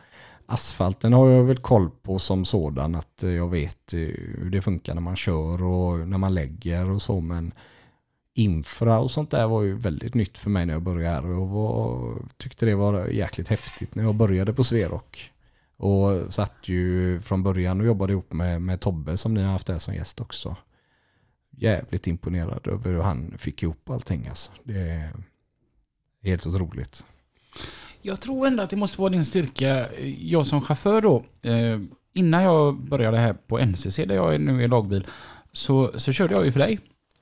asfalten 0.46 1.14
har 1.14 1.30
jag 1.30 1.44
väl 1.44 1.58
koll 1.58 1.90
på 1.90 2.20
som 2.20 2.46
sådan 2.46 2.96
att 2.96 3.24
eh, 3.24 3.30
jag 3.30 3.50
vet 3.50 3.94
eh, 3.94 4.00
hur 4.00 4.50
det 4.50 4.62
funkar 4.62 4.94
när 4.94 5.02
man 5.02 5.16
kör 5.16 5.64
och 5.64 6.08
när 6.08 6.18
man 6.18 6.34
lägger 6.34 6.92
och 6.92 7.02
så 7.02 7.20
men 7.20 7.54
infra 8.34 9.00
och 9.00 9.12
sånt 9.12 9.32
där 9.32 9.48
var 9.48 9.62
ju 9.62 9.76
väldigt 9.76 10.14
nytt 10.14 10.38
för 10.38 10.50
mig 10.50 10.66
när 10.66 10.74
jag 10.74 10.82
började 10.82 11.16
här 11.16 11.26
och 11.26 11.34
jag 11.34 11.48
var, 11.48 12.16
tyckte 12.38 12.66
det 12.66 12.76
var 12.76 13.08
jäkligt 13.08 13.48
häftigt 13.48 13.96
när 13.96 14.04
jag 14.04 14.16
började 14.16 14.54
på 14.54 14.64
Sverok. 14.64 15.32
Och 15.78 16.34
satt 16.34 16.70
ju 16.70 17.22
från 17.22 17.44
början 17.44 17.82
och 17.82 17.88
jobbade 17.88 18.14
ihop 18.14 18.34
med, 18.34 18.62
med 18.62 18.82
Tobbe 18.82 19.18
som 19.18 19.34
ni 19.34 19.42
har 19.42 19.52
haft 19.52 19.68
där 19.68 19.80
som 19.80 19.94
gäst 19.94 20.22
också. 20.22 20.56
Jävligt 21.52 22.08
imponerad 22.08 22.68
över 22.68 22.92
hur 22.92 23.02
han 23.02 23.34
fick 23.38 23.64
ihop 23.64 23.90
allting 23.90 24.28
alltså. 24.28 24.52
Det 24.64 24.80
är 24.80 25.14
helt 26.24 26.46
otroligt. 26.46 27.06
Jag 28.06 28.20
tror 28.20 28.48
ändå 28.48 28.64
att 28.64 28.70
det 28.70 28.76
måste 28.76 29.02
vara 29.02 29.10
din 29.10 29.26
styrka. 29.26 29.90
Eh, 29.90 30.30
jag 30.32 30.48
som 30.48 30.62
chaufför 30.62 31.02
då, 31.02 31.24
eh, 31.42 31.80
innan 32.14 32.44
jag 32.44 32.82
började 32.82 33.18
här 33.18 33.34
på 33.34 33.60
NCC 33.60 33.98
där 33.98 34.16
jag 34.16 34.36
är 34.36 34.40
nu 34.40 34.64
är 34.64 34.68
lagbil, 34.68 35.08
så, 35.52 35.92
så 35.96 36.12
körde 36.14 36.34
jag 36.34 36.46
ju 36.46 36.52
för 36.52 36.60
dig. 36.60 36.80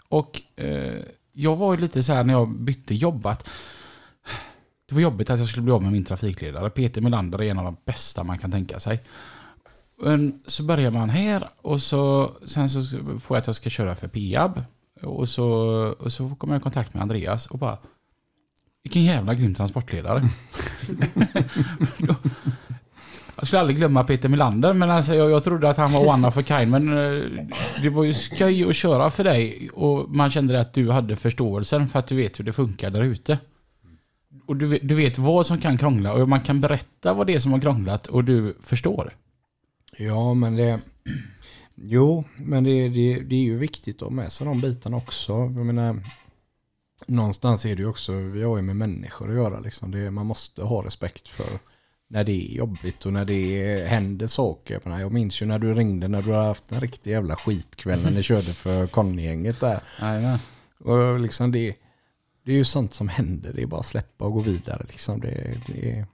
Och 0.09 0.41
eh, 0.55 1.01
jag 1.34 1.55
var 1.55 1.75
ju 1.75 1.81
lite 1.81 2.03
så 2.03 2.13
här 2.13 2.23
när 2.23 2.34
jag 2.34 2.49
bytte 2.49 2.95
jobb 2.95 3.25
att 3.25 3.49
det 4.86 4.95
var 4.95 5.01
jobbigt 5.01 5.29
att 5.29 5.39
jag 5.39 5.47
skulle 5.47 5.63
bli 5.63 5.73
av 5.73 5.84
med 5.84 5.91
min 5.91 6.05
trafikledare. 6.05 6.69
Peter 6.69 7.01
Melander 7.01 7.41
är 7.41 7.51
en 7.51 7.59
av 7.59 7.65
de 7.65 7.77
bästa 7.86 8.23
man 8.23 8.38
kan 8.38 8.51
tänka 8.51 8.79
sig. 8.79 9.01
Men 10.01 10.43
så 10.47 10.63
börjar 10.63 10.91
man 10.91 11.09
här 11.09 11.49
och 11.61 11.81
så, 11.81 12.31
sen 12.45 12.69
så 12.69 12.84
får 13.19 13.36
jag 13.36 13.41
att 13.41 13.47
jag 13.47 13.55
ska 13.55 13.69
köra 13.69 13.95
för 13.95 14.07
Peab. 14.07 14.63
Och 15.01 15.29
så, 15.29 15.47
och 15.99 16.13
så 16.13 16.36
kommer 16.36 16.53
jag 16.53 16.59
i 16.59 16.63
kontakt 16.63 16.93
med 16.93 17.01
Andreas 17.01 17.47
och 17.47 17.59
bara 17.59 17.77
vilken 18.84 19.03
jävla 19.03 19.34
grym 19.34 19.55
transportledare. 19.55 20.21
Jag 23.36 23.47
skulle 23.47 23.59
aldrig 23.59 23.77
glömma 23.77 24.03
Peter 24.03 24.29
Melander, 24.29 24.73
men 24.73 24.89
alltså 24.91 25.15
jag, 25.15 25.31
jag 25.31 25.43
trodde 25.43 25.69
att 25.69 25.77
han 25.77 25.91
var 25.93 26.07
one 26.07 26.27
of 26.27 26.38
a 26.38 26.43
kind. 26.43 26.71
Men 26.71 26.88
eh, 26.89 27.23
det 27.81 27.89
var 27.89 28.03
ju 28.03 28.13
skoj 28.13 28.63
att 28.69 28.75
köra 28.75 29.09
för 29.09 29.23
dig 29.23 29.69
och 29.73 30.09
man 30.09 30.29
kände 30.29 30.59
att 30.59 30.73
du 30.73 30.91
hade 30.91 31.15
förståelsen 31.15 31.88
för 31.88 31.99
att 31.99 32.07
du 32.07 32.15
vet 32.15 32.39
hur 32.39 32.43
det 32.43 32.53
funkar 32.53 32.89
där 32.89 33.01
ute. 33.01 33.38
Och 34.45 34.55
du, 34.57 34.67
vet- 34.67 34.88
du 34.88 34.95
vet 34.95 35.17
vad 35.17 35.45
som 35.45 35.57
kan 35.61 35.77
krångla 35.77 36.13
och 36.13 36.29
man 36.29 36.41
kan 36.41 36.61
berätta 36.61 37.13
vad 37.13 37.27
det 37.27 37.34
är 37.34 37.39
som 37.39 37.51
har 37.51 37.59
krånglat 37.59 38.07
och 38.07 38.23
du 38.23 38.57
förstår. 38.63 39.13
Ja, 39.99 40.34
men 40.34 40.55
det... 40.55 40.79
Jo, 41.75 42.23
men 42.36 42.63
det, 42.63 42.89
det, 42.89 43.19
det 43.19 43.36
är 43.36 43.43
ju 43.43 43.57
viktigt 43.57 43.95
att 43.95 44.01
ha 44.01 44.09
med 44.09 44.31
sig 44.31 44.47
de 44.47 44.61
bitarna 44.61 44.97
också. 44.97 45.34
Jag 45.34 45.65
menar, 45.65 45.99
någonstans 47.07 47.65
är 47.65 47.75
det 47.75 47.81
ju 47.81 47.87
också, 47.87 48.11
vi 48.13 48.43
har 48.43 48.55
ju 48.57 48.61
med 48.63 48.75
människor 48.75 49.29
att 49.29 49.35
göra. 49.35 49.59
Liksom. 49.59 49.91
Det, 49.91 50.11
man 50.11 50.25
måste 50.25 50.63
ha 50.63 50.85
respekt 50.85 51.27
för 51.27 51.59
när 52.09 52.23
det 52.23 52.31
är 52.31 52.55
jobbigt 52.55 53.05
och 53.05 53.13
när 53.13 53.25
det 53.25 53.85
händer 53.87 54.27
saker. 54.27 54.81
Jag 54.85 55.11
minns 55.11 55.41
ju 55.41 55.45
när 55.45 55.59
du 55.59 55.73
ringde 55.73 56.07
när 56.07 56.21
du 56.21 56.31
har 56.31 56.43
haft 56.43 56.71
en 56.71 56.81
riktig 56.81 57.11
jävla 57.11 57.35
skitkväll 57.35 58.03
när 58.03 58.11
ni 58.11 58.23
körde 58.23 58.53
för 58.53 58.87
Conny-gänget 58.87 59.59
där. 59.59 59.79
Och 60.79 61.19
liksom 61.19 61.51
det, 61.51 61.75
det 62.45 62.51
är 62.51 62.55
ju 62.55 62.65
sånt 62.65 62.93
som 62.93 63.07
händer. 63.07 63.53
Det 63.55 63.61
är 63.61 63.65
bara 63.67 63.79
att 63.79 63.85
släppa 63.85 64.25
och 64.25 64.33
gå 64.33 64.39
vidare. 64.39 64.85
Liksom 64.89 65.19
det, 65.21 65.57
det, 65.67 65.91
är- 65.91 66.05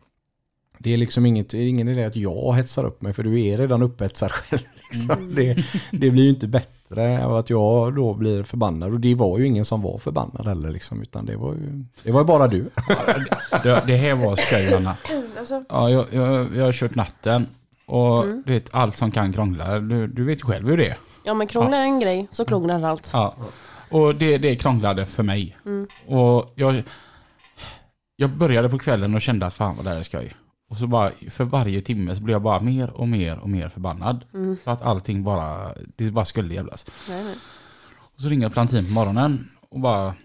det 0.77 0.93
är 0.93 0.97
liksom 0.97 1.25
inget, 1.25 1.53
ingen 1.53 1.87
idé 1.87 2.03
att 2.03 2.15
jag 2.15 2.55
hetsar 2.55 2.83
upp 2.85 3.01
mig 3.01 3.13
för 3.13 3.23
du 3.23 3.45
är 3.45 3.57
redan 3.57 3.81
upphetsad 3.81 4.31
själv. 4.31 4.61
Liksom. 4.91 5.35
Det, 5.35 5.53
det 5.91 6.11
blir 6.11 6.23
ju 6.23 6.29
inte 6.29 6.47
bättre 6.47 6.78
av 6.97 7.35
att 7.35 7.49
jag 7.49 7.95
då 7.95 8.13
blir 8.13 8.43
förbannad. 8.43 8.93
Och 8.93 8.99
det 8.99 9.15
var 9.15 9.39
ju 9.39 9.47
ingen 9.47 9.65
som 9.65 9.81
var 9.81 9.97
förbannad 9.97 10.47
heller. 10.47 10.69
Liksom, 10.69 11.01
utan 11.01 11.25
det 11.25 11.37
var 11.37 11.53
ju 11.53 11.83
det 12.03 12.11
var 12.11 12.21
ju 12.21 12.25
bara 12.25 12.47
du. 12.47 12.69
Det, 13.63 13.83
det 13.87 13.95
här 13.97 14.15
var 14.15 14.35
skoj 14.35 14.73
Anna. 14.73 14.95
Alltså, 15.39 15.63
Ja, 15.69 15.89
jag, 15.89 16.05
jag, 16.11 16.55
jag 16.55 16.65
har 16.65 16.71
kört 16.71 16.95
natten. 16.95 17.47
Och 17.85 18.23
Mm. 18.23 18.43
du 18.45 18.53
vet, 18.53 18.73
allt 18.73 18.97
som 18.97 19.11
kan 19.11 19.33
krångla. 19.33 19.79
Du, 19.79 20.07
du 20.07 20.23
vet 20.25 20.39
ju 20.39 20.43
själv 20.43 20.67
hur 20.67 20.77
det 20.77 20.87
är. 20.89 20.97
ja 21.23 21.33
men 21.33 21.47
krånglar 21.47 21.79
en 21.81 21.99
grej 21.99 22.27
så 22.31 22.45
krånglar 22.45 22.83
allt. 22.83 23.09
Ja. 23.13 23.35
Och 23.91 24.15
det, 24.15 24.37
det 24.37 24.55
krånglade 24.55 25.05
för 25.05 25.23
mig. 25.23 25.57
Mm. 25.65 25.87
Och 26.07 26.51
jag, 26.55 26.83
jag 28.15 28.29
började 28.29 28.69
på 28.69 28.77
kvällen 28.79 29.15
och 29.15 29.21
kände 29.21 29.45
att 29.45 29.53
fan 29.53 29.75
vad 29.75 29.85
det 29.85 29.89
här 29.89 29.97
är 29.97 30.03
skoj. 30.03 30.35
Och 30.69 30.77
så 30.77 30.87
bara 30.87 31.11
för 31.29 31.43
varje 31.43 31.81
timme 31.81 32.15
så 32.15 32.21
blev 32.21 32.33
jag 32.33 32.41
bara 32.41 32.59
mer 32.59 32.89
och 32.89 33.07
mer 33.07 33.39
och 33.39 33.49
mer 33.49 33.69
förbannad. 33.69 34.25
Mm. 34.33 34.57
För 34.63 34.71
att 34.71 34.81
allting 34.81 35.23
bara, 35.23 35.73
det 35.95 36.11
bara 36.11 36.25
skulle 36.25 36.53
jävlas. 36.53 36.85
Nej, 37.09 37.23
nej. 37.23 37.35
Och 37.99 38.21
så 38.21 38.29
ringer 38.29 38.49
Plantin 38.49 38.85
på 38.85 38.91
morgonen 38.91 39.49
och 39.69 39.79
bara, 39.79 40.15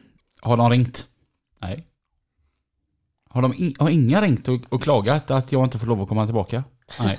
har 0.41 0.57
de 0.57 0.71
ringt? 0.71 1.07
Nej. 1.59 1.87
Har, 3.31 3.43
de 3.43 3.55
in, 3.55 3.75
har 3.79 3.91
inga 3.91 4.23
ringt 4.23 4.49
och, 4.49 4.61
och 4.69 4.83
klagat 4.83 5.31
att 5.31 5.53
jag 5.53 5.65
inte 5.65 5.79
får 5.79 5.87
lov 5.87 6.03
att 6.03 6.09
komma 6.09 6.27
tillbaka? 6.27 6.65
Nej. 7.01 7.19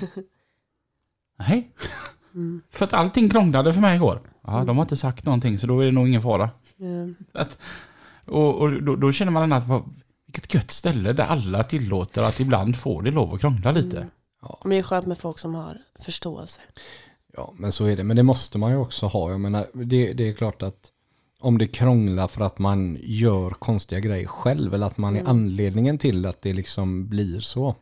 Nej. 1.38 1.72
Mm. 2.34 2.62
För 2.70 2.84
att 2.84 2.92
allting 2.92 3.28
krånglade 3.28 3.72
för 3.72 3.80
mig 3.80 3.96
igår. 3.96 4.20
Ja, 4.46 4.64
de 4.64 4.76
har 4.76 4.84
inte 4.84 4.96
sagt 4.96 5.24
någonting 5.24 5.58
så 5.58 5.66
då 5.66 5.80
är 5.80 5.84
det 5.86 5.92
nog 5.92 6.08
ingen 6.08 6.22
fara. 6.22 6.50
Ja. 6.76 7.46
Och, 8.24 8.54
och 8.60 8.82
då, 8.82 8.96
då 8.96 9.12
känner 9.12 9.32
man 9.32 9.52
att 9.52 9.68
vilket 10.26 10.54
gött 10.54 10.70
ställe 10.70 11.12
där 11.12 11.24
alla 11.24 11.64
tillåter 11.64 12.22
att 12.22 12.40
ibland 12.40 12.76
får 12.76 13.02
det 13.02 13.10
lov 13.10 13.34
att 13.34 13.40
krångla 13.40 13.72
lite. 13.72 13.96
Mm. 13.96 14.10
Men 14.62 14.70
det 14.70 14.78
är 14.78 14.82
skönt 14.82 15.06
med 15.06 15.18
folk 15.18 15.38
som 15.38 15.54
har 15.54 15.78
förståelse. 16.00 16.60
Ja, 17.32 17.54
men 17.56 17.72
så 17.72 17.86
är 17.86 17.96
det. 17.96 18.04
Men 18.04 18.16
det 18.16 18.22
måste 18.22 18.58
man 18.58 18.70
ju 18.70 18.76
också 18.76 19.06
ha. 19.06 19.30
Jag 19.30 19.40
menar, 19.40 19.66
det, 19.72 20.12
det 20.12 20.28
är 20.28 20.32
klart 20.32 20.62
att 20.62 20.92
om 21.40 21.58
det 21.58 21.66
krånglar 21.66 22.28
för 22.28 22.44
att 22.44 22.58
man 22.58 22.98
gör 23.00 23.50
konstiga 23.50 24.00
grejer 24.00 24.26
själv 24.26 24.74
eller 24.74 24.86
att 24.86 24.98
man 24.98 25.16
är 25.16 25.24
anledningen 25.24 25.98
till 25.98 26.26
att 26.26 26.42
det 26.42 26.52
liksom 26.52 27.08
blir 27.08 27.40
så. 27.40 27.74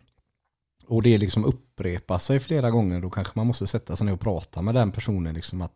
Och 0.86 1.02
det 1.02 1.18
liksom 1.18 1.44
upprepar 1.44 2.18
sig 2.18 2.40
flera 2.40 2.70
gånger, 2.70 3.00
då 3.00 3.10
kanske 3.10 3.32
man 3.36 3.46
måste 3.46 3.66
sätta 3.66 3.96
sig 3.96 4.06
ner 4.06 4.12
och 4.12 4.20
prata 4.20 4.62
med 4.62 4.74
den 4.74 4.92
personen 4.92 5.34
liksom 5.34 5.62
att 5.62 5.74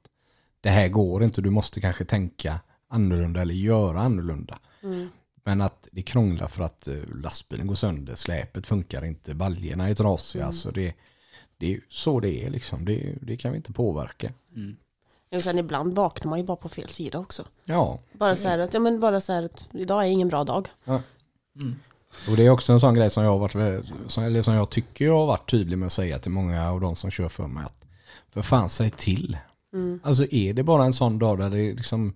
det 0.61 0.71
här 0.71 0.89
går 0.89 1.25
inte, 1.25 1.41
du 1.41 1.51
måste 1.51 1.81
kanske 1.81 2.05
tänka 2.05 2.61
annorlunda 2.89 3.43
eller 3.43 3.55
göra 3.55 4.01
annorlunda. 4.01 4.59
Mm. 4.83 5.09
Men 5.45 5.61
att 5.61 5.89
det 5.93 6.03
krånglar 6.03 6.49
för 6.49 6.63
att 6.63 6.89
eh, 6.89 6.97
lastbilen 7.23 7.67
går 7.67 7.75
sönder, 7.75 8.15
släpet 8.15 8.67
funkar 8.67 9.05
inte, 9.05 9.35
baljorna 9.35 9.89
är 9.89 9.95
trasiga. 9.95 10.47
Alltså 10.47 10.71
det, 10.71 10.95
det 11.57 11.75
är 11.75 11.81
så 11.89 12.21
det 12.21 12.45
är 12.45 12.51
liksom. 12.51 12.85
Det, 12.85 13.15
det 13.23 13.37
kan 13.37 13.53
vi 13.53 13.57
inte 13.57 13.73
påverka. 13.73 14.33
Och 15.35 15.43
sen 15.43 15.59
ibland 15.59 15.95
vaknar 15.95 16.31
man 16.31 16.39
ju 16.39 16.45
bara 16.45 16.57
på 16.57 16.69
fel 16.69 16.89
sida 16.89 17.19
också. 17.19 17.45
Ja, 17.65 17.99
Bara 18.13 18.37
så 18.37 18.49
här 18.49 18.59
att, 18.59 18.75
ja 18.75 18.81
men 18.81 19.01
bara 19.01 19.21
så 19.21 19.33
här 19.33 19.43
att 19.43 19.69
idag 19.73 20.05
är 20.05 20.09
ingen 20.09 20.29
bra 20.29 20.45
dag. 20.45 20.69
och 22.31 22.37
det 22.37 22.47
är 22.47 22.51
också 22.51 22.73
en 22.73 22.81
sån 22.81 22.95
grej 22.95 23.11
som 23.11 23.25
jag 23.25 23.31
har 23.31 23.39
varit, 23.39 23.87
som, 24.07 24.25
eller 24.25 24.43
som 24.43 24.55
jag 24.55 24.71
tycker 24.71 25.05
jag 25.05 25.19
har 25.19 25.27
varit 25.27 25.51
tydlig 25.51 25.79
med 25.79 25.87
att 25.87 25.93
säga 25.93 26.19
till 26.19 26.31
många 26.31 26.71
av 26.71 26.81
de 26.81 26.97
som 26.97 27.11
kör 27.11 27.29
för 27.29 27.47
mig 27.47 27.65
att 27.65 27.87
för 28.31 28.43
fan 28.43 28.69
säg 28.69 28.91
till. 28.91 29.39
Mm. 29.73 30.01
Alltså 30.03 30.27
är 30.33 30.55
det 30.55 30.63
bara 30.63 30.85
en 30.85 30.93
sån 30.93 31.19
dag 31.19 31.39
där 31.39 31.51
det 31.51 31.57
liksom, 31.57 32.15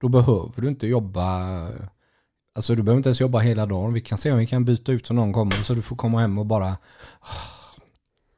då 0.00 0.08
behöver 0.08 0.62
du 0.62 0.68
inte 0.68 0.86
jobba, 0.86 1.58
alltså 2.54 2.74
du 2.74 2.82
behöver 2.82 2.96
inte 2.96 3.08
ens 3.08 3.20
jobba 3.20 3.38
hela 3.38 3.66
dagen. 3.66 3.92
Vi 3.92 4.00
kan 4.00 4.18
se 4.18 4.32
om 4.32 4.38
vi 4.38 4.46
kan 4.46 4.64
byta 4.64 4.92
ut 4.92 5.06
så 5.06 5.14
någon 5.14 5.32
kommer 5.32 5.62
så 5.62 5.74
du 5.74 5.82
får 5.82 5.96
komma 5.96 6.20
hem 6.20 6.38
och 6.38 6.46
bara 6.46 6.76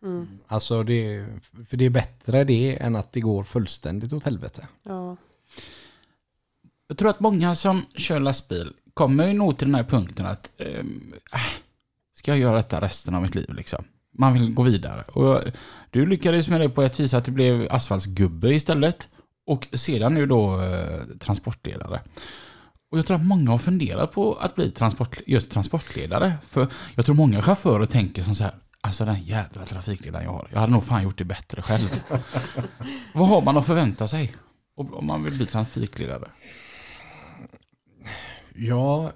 Mm. 0.06 0.28
Alltså 0.46 0.82
det, 0.82 1.26
för 1.68 1.76
det 1.76 1.84
är 1.84 1.90
bättre 1.90 2.44
det 2.44 2.82
än 2.82 2.96
att 2.96 3.12
det 3.12 3.20
går 3.20 3.44
fullständigt 3.44 4.12
åt 4.12 4.24
helvete. 4.24 4.68
Ja. 4.82 5.16
Jag 6.88 6.98
tror 6.98 7.10
att 7.10 7.20
många 7.20 7.54
som 7.54 7.86
kör 7.94 8.20
lastbil 8.20 8.72
kommer 8.94 9.26
ju 9.26 9.32
nog 9.32 9.58
till 9.58 9.68
den 9.68 9.74
här 9.74 9.84
punkten 9.84 10.26
att 10.26 10.50
äh, 10.56 10.84
ska 12.14 12.30
jag 12.30 12.38
göra 12.38 12.56
detta 12.56 12.80
resten 12.80 13.14
av 13.14 13.22
mitt 13.22 13.34
liv 13.34 13.54
liksom? 13.54 13.84
Man 14.18 14.32
vill 14.32 14.54
gå 14.54 14.62
vidare. 14.62 15.02
Och 15.02 15.42
du 15.90 16.06
lyckades 16.06 16.48
med 16.48 16.60
det 16.60 16.68
på 16.68 16.82
ett 16.82 17.00
vis 17.00 17.14
att 17.14 17.24
du 17.24 17.32
blev 17.32 17.68
asfaltsgubbe 17.70 18.54
istället. 18.54 19.08
Och 19.46 19.68
sedan 19.72 20.14
nu 20.14 20.26
då 20.26 20.62
eh, 20.62 21.18
transportledare. 21.18 22.00
Och 22.90 22.98
jag 22.98 23.06
tror 23.06 23.16
att 23.16 23.26
många 23.26 23.50
har 23.50 23.58
funderat 23.58 24.12
på 24.12 24.34
att 24.34 24.54
bli 24.54 24.70
transport, 24.70 25.20
just 25.26 25.50
transportledare. 25.50 26.34
För 26.42 26.68
jag 26.94 27.06
tror 27.06 27.14
många 27.14 27.42
chaufförer 27.42 27.86
tänker 27.86 28.22
som 28.22 28.34
så 28.34 28.44
här, 28.44 28.54
alltså 28.80 29.04
den 29.04 29.22
jädra 29.22 29.64
trafikledaren 29.64 30.24
jag 30.24 30.32
har, 30.32 30.48
jag 30.52 30.60
hade 30.60 30.72
nog 30.72 30.84
fan 30.84 31.02
gjort 31.02 31.18
det 31.18 31.24
bättre 31.24 31.62
själv. 31.62 32.02
Vad 33.14 33.28
har 33.28 33.42
man 33.42 33.56
att 33.56 33.66
förvänta 33.66 34.08
sig 34.08 34.34
om 34.76 35.06
man 35.06 35.24
vill 35.24 35.36
bli 35.36 35.46
trafikledare? 35.46 36.28
Ja, 38.54 39.12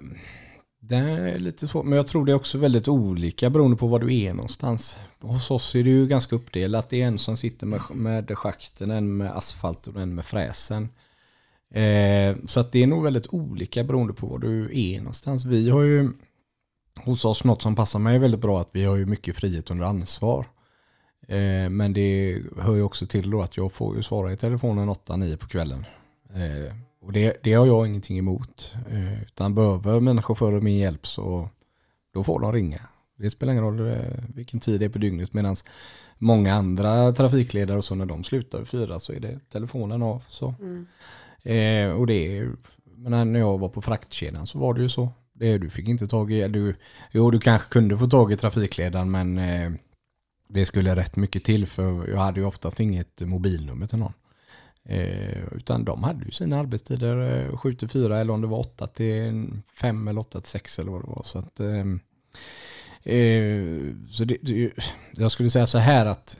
det 0.79 0.95
är 0.95 1.39
lite 1.39 1.67
svårt. 1.67 1.85
Men 1.85 1.97
jag 1.97 2.07
tror 2.07 2.25
det 2.25 2.31
är 2.31 2.35
också 2.35 2.57
väldigt 2.57 2.87
olika 2.87 3.49
beroende 3.49 3.77
på 3.77 3.87
var 3.87 3.99
du 3.99 4.15
är 4.17 4.33
någonstans. 4.33 4.99
Hos 5.19 5.51
oss 5.51 5.75
är 5.75 5.83
det 5.83 5.89
ju 5.89 6.07
ganska 6.07 6.35
uppdelat. 6.35 6.89
Det 6.89 7.01
är 7.01 7.07
en 7.07 7.17
som 7.17 7.37
sitter 7.37 7.67
med, 7.67 7.81
med 7.93 8.37
schakten, 8.37 8.91
en 8.91 9.17
med 9.17 9.37
asfalt 9.37 9.87
och 9.87 10.01
en 10.01 10.15
med 10.15 10.25
fräsen. 10.25 10.89
Eh, 11.71 12.35
så 12.45 12.59
att 12.59 12.71
det 12.71 12.83
är 12.83 12.87
nog 12.87 13.03
väldigt 13.03 13.27
olika 13.33 13.83
beroende 13.83 14.13
på 14.13 14.27
var 14.27 14.39
du 14.39 14.69
är 14.73 14.97
någonstans. 14.97 15.45
Vi 15.45 15.69
har 15.69 15.81
ju 15.81 16.09
hos 17.03 17.25
oss 17.25 17.43
något 17.43 17.61
som 17.61 17.75
passar 17.75 17.99
mig 17.99 18.19
väldigt 18.19 18.41
bra 18.41 18.61
att 18.61 18.69
vi 18.71 18.83
har 18.83 18.95
ju 18.95 19.05
mycket 19.05 19.35
frihet 19.35 19.71
under 19.71 19.85
ansvar. 19.85 20.45
Eh, 21.27 21.69
men 21.69 21.93
det 21.93 22.41
hör 22.57 22.75
ju 22.75 22.83
också 22.83 23.07
till 23.07 23.29
då 23.29 23.41
att 23.41 23.57
jag 23.57 23.71
får 23.71 23.95
ju 23.95 24.03
svara 24.03 24.33
i 24.33 24.37
telefonen 24.37 24.89
8-9 24.89 25.37
på 25.37 25.47
kvällen. 25.47 25.85
Eh, 26.33 26.75
och 27.01 27.11
det, 27.11 27.37
det 27.43 27.53
har 27.53 27.65
jag 27.65 27.87
ingenting 27.87 28.17
emot. 28.17 28.73
Eh, 28.89 29.21
utan 29.21 29.55
behöver 29.55 29.99
mina 29.99 30.21
chaufförer 30.21 30.61
min 30.61 30.77
hjälp 30.77 31.07
så 31.07 31.49
då 32.13 32.23
får 32.23 32.39
de 32.39 32.53
ringa. 32.53 32.81
Det 33.17 33.29
spelar 33.29 33.53
ingen 33.53 33.63
roll 33.63 33.87
eh, 33.87 34.23
vilken 34.35 34.59
tid 34.59 34.79
det 34.79 34.85
är 34.85 34.89
på 34.89 34.99
dygnet. 34.99 35.33
Medan 35.33 35.55
många 36.17 36.53
andra 36.53 37.11
trafikledare 37.11 37.77
och 37.77 37.85
så 37.85 37.95
när 37.95 38.05
de 38.05 38.23
slutar 38.23 38.59
vid 38.59 38.67
fyra 38.67 38.99
så 38.99 39.13
är 39.13 39.19
det 39.19 39.39
telefonen 39.49 40.03
av. 40.03 40.23
Så. 40.29 40.55
Mm. 40.59 40.87
Eh, 41.43 41.89
och 41.89 42.07
det 42.07 42.37
är, 42.37 42.51
men 42.95 43.31
när 43.33 43.39
jag 43.39 43.57
var 43.57 43.69
på 43.69 43.81
fraktkedjan 43.81 44.47
så 44.47 44.59
var 44.59 44.73
det 44.73 44.81
ju 44.81 44.89
så. 44.89 45.09
Det, 45.33 45.57
du 45.57 45.69
fick 45.69 45.87
inte 45.87 46.07
tag 46.07 46.31
i, 46.31 46.47
du, 46.47 46.75
jo 47.11 47.31
du 47.31 47.39
kanske 47.39 47.69
kunde 47.69 47.97
få 47.97 48.07
tag 48.07 48.31
i 48.31 48.35
trafikledaren 48.35 49.11
men 49.11 49.37
eh, 49.37 49.71
det 50.49 50.65
skulle 50.65 50.95
rätt 50.95 51.15
mycket 51.15 51.43
till 51.43 51.67
för 51.67 52.09
jag 52.09 52.17
hade 52.17 52.39
ju 52.39 52.45
oftast 52.45 52.79
inget 52.79 53.21
mobilnummer 53.21 53.87
till 53.87 53.99
någon. 53.99 54.13
Eh, 54.83 55.43
utan 55.51 55.85
de 55.85 56.03
hade 56.03 56.25
ju 56.25 56.31
sina 56.31 56.59
arbetstider 56.59 57.45
eh, 57.49 57.57
7 57.57 57.75
till 57.75 57.89
4 57.89 58.19
eller 58.19 58.33
om 58.33 58.41
det 58.41 58.47
var 58.47 58.59
8 58.59 58.87
till 58.87 59.49
5 59.81 60.07
eller 60.07 60.21
8 60.21 60.41
till 60.41 60.49
6 60.49 60.79
eller 60.79 60.91
vad 60.91 61.01
det 61.01 61.07
var. 61.07 61.23
Så 61.23 61.39
att, 61.39 61.59
eh, 61.59 61.79
eh, 63.15 63.93
så 64.09 64.25
det, 64.25 64.37
det, 64.41 64.71
jag 65.13 65.31
skulle 65.31 65.49
säga 65.49 65.67
så 65.67 65.77
här 65.77 66.05
att 66.05 66.39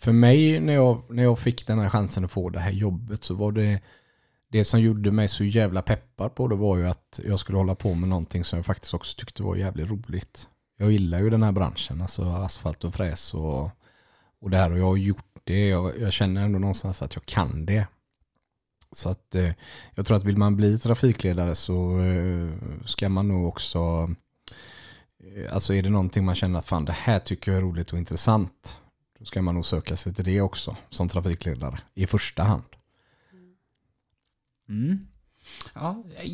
för 0.00 0.12
mig 0.12 0.60
när 0.60 0.72
jag, 0.72 1.02
när 1.08 1.22
jag 1.22 1.38
fick 1.38 1.66
den 1.66 1.78
här 1.78 1.88
chansen 1.88 2.24
att 2.24 2.30
få 2.30 2.50
det 2.50 2.60
här 2.60 2.72
jobbet 2.72 3.24
så 3.24 3.34
var 3.34 3.52
det 3.52 3.80
det 4.52 4.64
som 4.64 4.80
gjorde 4.80 5.10
mig 5.10 5.28
så 5.28 5.44
jävla 5.44 5.82
peppad 5.82 6.34
på 6.34 6.48
det 6.48 6.56
var 6.56 6.76
ju 6.76 6.88
att 6.88 7.20
jag 7.24 7.38
skulle 7.38 7.58
hålla 7.58 7.74
på 7.74 7.94
med 7.94 8.08
någonting 8.08 8.44
som 8.44 8.56
jag 8.56 8.66
faktiskt 8.66 8.94
också 8.94 9.18
tyckte 9.18 9.42
var 9.42 9.56
jävligt 9.56 9.90
roligt. 9.90 10.48
Jag 10.78 10.92
gillar 10.92 11.18
ju 11.18 11.30
den 11.30 11.42
här 11.42 11.52
branschen, 11.52 12.02
alltså 12.02 12.24
asfalt 12.24 12.84
och 12.84 12.94
fräs 12.94 13.34
och, 13.34 13.70
och 14.40 14.50
det 14.50 14.56
här 14.56 14.72
och 14.72 14.78
jag 14.78 14.84
har 14.84 14.96
gjort 14.96 15.40
det. 15.44 15.68
Jag, 15.68 16.00
jag 16.00 16.12
känner 16.12 16.42
ändå 16.42 16.58
någonstans 16.58 17.02
att 17.02 17.14
jag 17.14 17.26
kan 17.26 17.66
det. 17.66 17.86
Så 18.92 19.08
att 19.08 19.34
eh, 19.34 19.50
jag 19.94 20.06
tror 20.06 20.16
att 20.16 20.24
vill 20.24 20.36
man 20.36 20.56
bli 20.56 20.78
trafikledare 20.78 21.54
så 21.54 22.00
eh, 22.00 22.48
ska 22.84 23.08
man 23.08 23.28
nog 23.28 23.48
också 23.48 24.10
eh, 25.24 25.54
Alltså 25.54 25.74
är 25.74 25.82
det 25.82 25.90
någonting 25.90 26.24
man 26.24 26.34
känner 26.34 26.58
att 26.58 26.66
fan 26.66 26.84
det 26.84 26.92
här 26.92 27.18
tycker 27.18 27.50
jag 27.50 27.58
är 27.58 27.62
roligt 27.62 27.92
och 27.92 27.98
intressant 27.98 28.80
Då 29.18 29.24
ska 29.24 29.42
man 29.42 29.54
nog 29.54 29.66
söka 29.66 29.96
sig 29.96 30.14
till 30.14 30.24
det 30.24 30.40
också 30.40 30.76
som 30.88 31.08
trafikledare 31.08 31.78
i 31.94 32.06
första 32.06 32.42
hand. 32.42 32.64
Mm. 34.72 35.06
Ja, 35.74 36.02
jag, 36.16 36.26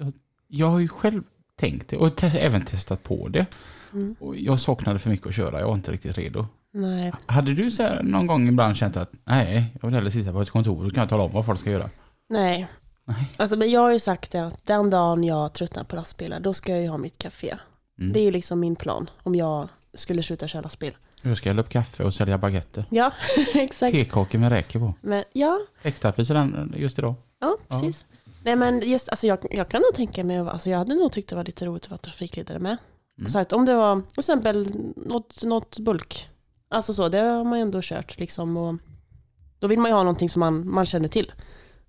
jag, 0.00 0.12
jag 0.48 0.66
har 0.66 0.78
ju 0.78 0.88
själv 0.88 1.22
tänkt 1.56 1.88
det 1.88 1.96
och 1.96 2.16
te- 2.16 2.26
även 2.38 2.64
testat 2.64 3.02
på 3.02 3.28
det. 3.28 3.46
Mm. 3.92 4.16
Och 4.20 4.36
jag 4.36 4.60
saknade 4.60 4.98
för 4.98 5.10
mycket 5.10 5.26
att 5.26 5.34
köra, 5.34 5.60
jag 5.60 5.66
var 5.66 5.74
inte 5.74 5.92
riktigt 5.92 6.18
redo. 6.18 6.46
Nej. 6.72 7.12
Hade 7.26 7.54
du 7.54 7.70
så 7.70 7.82
här 7.82 8.02
någon 8.02 8.26
gång 8.26 8.48
ibland 8.48 8.76
känt 8.76 8.96
att 8.96 9.12
nej, 9.24 9.72
jag 9.80 9.88
vill 9.88 9.94
hellre 9.94 10.10
sitta 10.10 10.32
på 10.32 10.42
ett 10.42 10.50
kontor 10.50 10.86
och 10.86 10.92
kan 10.94 11.00
jag 11.00 11.08
tala 11.08 11.22
om 11.22 11.32
vad 11.32 11.46
folk 11.46 11.60
ska 11.60 11.70
göra? 11.70 11.90
Nej. 12.28 12.66
Nej. 13.04 13.30
Alltså, 13.36 13.56
men 13.56 13.70
jag 13.70 13.80
har 13.80 13.92
ju 13.92 13.98
sagt 14.00 14.32
det 14.32 14.46
att 14.46 14.66
den 14.66 14.90
dagen 14.90 15.24
jag 15.24 15.52
tröttnar 15.52 15.84
på 15.84 15.96
lastbilar, 15.96 16.40
då 16.40 16.54
ska 16.54 16.72
jag 16.72 16.82
ju 16.82 16.88
ha 16.88 16.98
mitt 16.98 17.18
café. 17.18 17.54
Mm. 17.98 18.12
Det 18.12 18.20
är 18.20 18.24
ju 18.24 18.30
liksom 18.30 18.60
min 18.60 18.76
plan. 18.76 19.10
Om 19.22 19.34
jag 19.34 19.68
skulle 19.94 20.22
sluta 20.22 20.48
köra 20.48 20.62
lastbil. 20.62 20.96
Jag 21.22 21.36
ska 21.38 21.48
hälla 21.50 21.62
upp 21.62 21.68
kaffe 21.68 22.04
och 22.04 22.14
sälja 22.14 22.38
baguetter. 22.38 22.84
Ja, 22.90 23.12
exakt. 23.54 23.92
Tekakor 23.92 24.38
med 24.38 24.50
räkor 24.52 24.80
på. 24.80 24.94
Men 25.00 25.24
ja, 25.32 25.58
Extrapris 25.82 26.30
är 26.30 26.34
den 26.34 26.74
just 26.76 26.98
idag. 26.98 27.14
Ja 27.40 27.56
Ja. 27.68 27.80
precis. 27.80 28.04
Nej 28.44 28.56
men 28.56 28.80
just, 28.90 29.08
alltså 29.08 29.26
jag, 29.26 29.38
jag 29.50 29.68
kan 29.68 29.80
nog 29.80 29.94
tänka 29.94 30.24
mig, 30.24 30.36
att- 30.38 30.48
alltså 30.48 30.70
jag 30.70 30.78
hade 30.78 30.94
nog 30.94 31.12
tyckt 31.12 31.28
det 31.28 31.36
var 31.36 31.44
lite 31.44 31.66
roligt 31.66 31.84
att 31.84 31.90
vara 31.90 31.98
trafikledare 31.98 32.58
med. 32.58 32.76
Mm. 33.18 33.28
Så 33.30 33.38
att 33.38 33.52
om 33.52 33.66
det 33.66 33.74
var, 33.74 34.00
till 34.00 34.18
exempel 34.18 34.68
något, 34.96 35.42
något 35.44 35.78
bulk, 35.78 36.28
alltså 36.68 36.94
så, 36.94 37.08
det 37.08 37.18
har 37.18 37.44
man 37.44 37.58
ju 37.58 37.62
ändå 37.62 37.80
kört 37.82 38.18
liksom 38.18 38.56
och 38.56 38.74
då 39.58 39.66
vill 39.66 39.78
man 39.78 39.90
ju 39.90 39.94
ha 39.94 40.02
någonting 40.02 40.28
som 40.30 40.40
man, 40.40 40.70
man 40.70 40.86
känner 40.86 41.08
till. 41.08 41.32